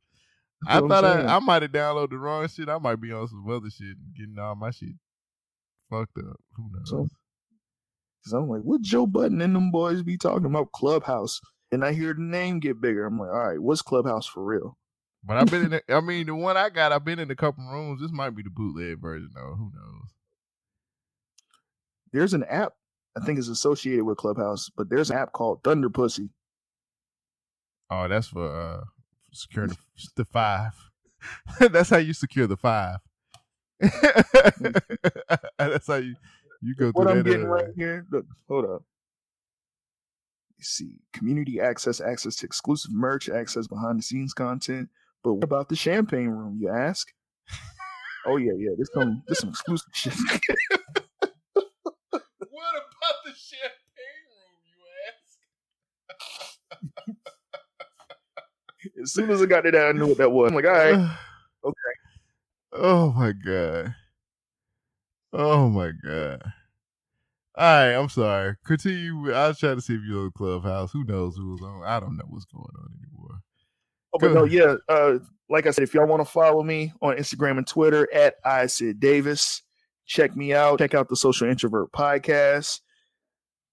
[0.68, 1.04] I That's I'm thought.
[1.06, 2.70] I, I might have downloaded the wrong shit.
[2.70, 4.96] I might be on some other shit and getting all my shit
[5.90, 6.38] fucked up.
[6.56, 6.90] Who knows?
[6.90, 7.08] So-
[8.26, 11.40] Cause I'm like, "What Joe Budden and them boys be talking about Clubhouse?"
[11.72, 13.06] And I hear the name get bigger.
[13.06, 14.78] I'm like, "All right, what's Clubhouse for real?"
[15.24, 15.70] but I've been in.
[15.72, 18.02] The, I mean, the one I got, I've been in a couple rooms.
[18.02, 19.56] This might be the bootleg version, though.
[19.58, 20.14] Who knows?
[22.12, 22.74] There's an app
[23.20, 26.30] I think is associated with Clubhouse, but there's an app called Thunder Pussy.
[27.90, 28.84] Oh, that's for uh
[29.32, 29.78] securing the,
[30.18, 30.74] the five.
[31.60, 33.00] that's how you secure the five.
[35.58, 36.16] That's how you
[36.62, 38.06] you go what through I'm getting uh, right here.
[38.12, 38.84] Look, hold up.
[40.58, 44.90] You see, community access, access to exclusive merch, access behind the scenes content.
[45.24, 46.58] But what about the champagne room?
[46.60, 47.08] You ask.
[48.26, 48.72] oh yeah, yeah.
[48.76, 50.14] There's some this some exclusive shit.
[53.40, 55.40] What about the champagne room, you ask?
[59.04, 60.50] as soon as I got to that, I knew what that was.
[60.50, 60.94] I'm like, all right,
[61.66, 61.76] okay.
[62.74, 63.96] Oh my god.
[65.34, 66.42] Oh my god.
[67.56, 68.56] All right, I'm sorry.
[68.66, 69.34] Continue.
[69.34, 70.92] I was trying to see if you're on Clubhouse.
[70.92, 71.84] Who knows who was on?
[71.86, 73.40] I don't know what's going on anymore.
[74.14, 74.76] Oh, but no, yeah.
[74.88, 78.36] Uh, like I said, if y'all want to follow me on Instagram and Twitter at
[78.46, 79.62] I Sid Davis,
[80.06, 80.80] check me out.
[80.80, 82.80] Check out the Social Introvert podcast.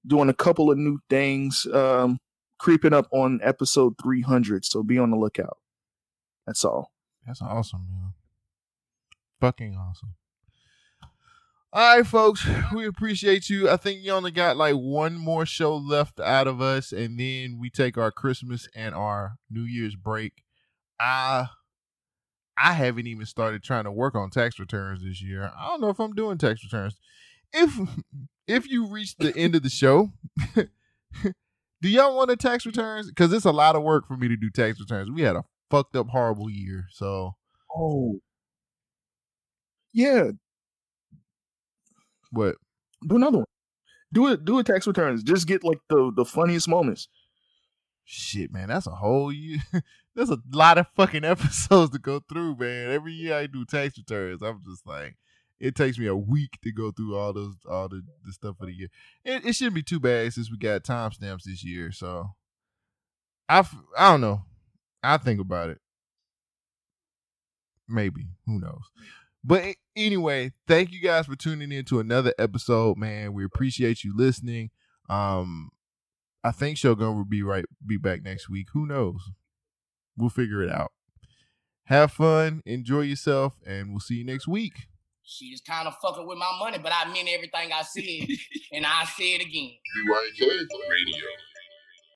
[0.07, 1.67] Doing a couple of new things.
[1.73, 2.19] Um,
[2.59, 4.65] creeping up on episode 300.
[4.65, 5.59] So be on the lookout.
[6.47, 6.93] That's all.
[7.27, 8.13] That's awesome, man.
[9.41, 10.15] Fucking awesome.
[11.73, 13.69] All right, folks, we appreciate you.
[13.69, 17.59] I think you only got like one more show left out of us, and then
[17.61, 20.43] we take our Christmas and our New Year's break.
[20.99, 21.49] I
[22.57, 25.53] I haven't even started trying to work on tax returns this year.
[25.59, 26.97] I don't know if I'm doing tax returns.
[27.53, 27.77] If
[28.47, 30.13] if you reach the end of the show,
[30.55, 33.09] do y'all want a tax returns?
[33.09, 35.11] Because it's a lot of work for me to do tax returns.
[35.11, 37.37] We had a fucked up horrible year, so
[37.77, 38.21] Oh.
[39.93, 40.31] Yeah.
[42.31, 42.57] what?
[43.07, 43.47] Do another one.
[44.13, 44.45] Do it.
[44.45, 45.23] Do a tax returns.
[45.23, 47.09] Just get like the the funniest moments.
[48.05, 49.59] Shit, man, that's a whole year.
[50.15, 52.91] There's a lot of fucking episodes to go through, man.
[52.91, 55.17] Every year I do tax returns, I'm just like,
[55.59, 58.67] it takes me a week to go through all those, all the, the stuff for
[58.67, 58.89] the year.
[59.25, 61.93] It, it shouldn't be too bad since we got timestamps this year.
[61.93, 62.31] So,
[63.49, 63.67] I,
[63.97, 64.43] I don't know.
[65.03, 65.79] I think about it.
[67.89, 68.83] Maybe who knows?
[69.45, 73.33] But anyway, thank you guys for tuning in to another episode, man.
[73.33, 74.71] We appreciate you listening.
[75.09, 75.71] Um,
[76.43, 78.69] I think Shogun will be right be back next week.
[78.73, 79.31] Who knows?
[80.17, 80.91] We'll figure it out.
[81.85, 84.89] Have fun, enjoy yourself, and we'll see you next week.
[85.27, 88.05] She is kind of fucking with my money, but I meant everything I said,
[88.73, 89.75] and I say it again.
[90.09, 91.27] BYNK Radio.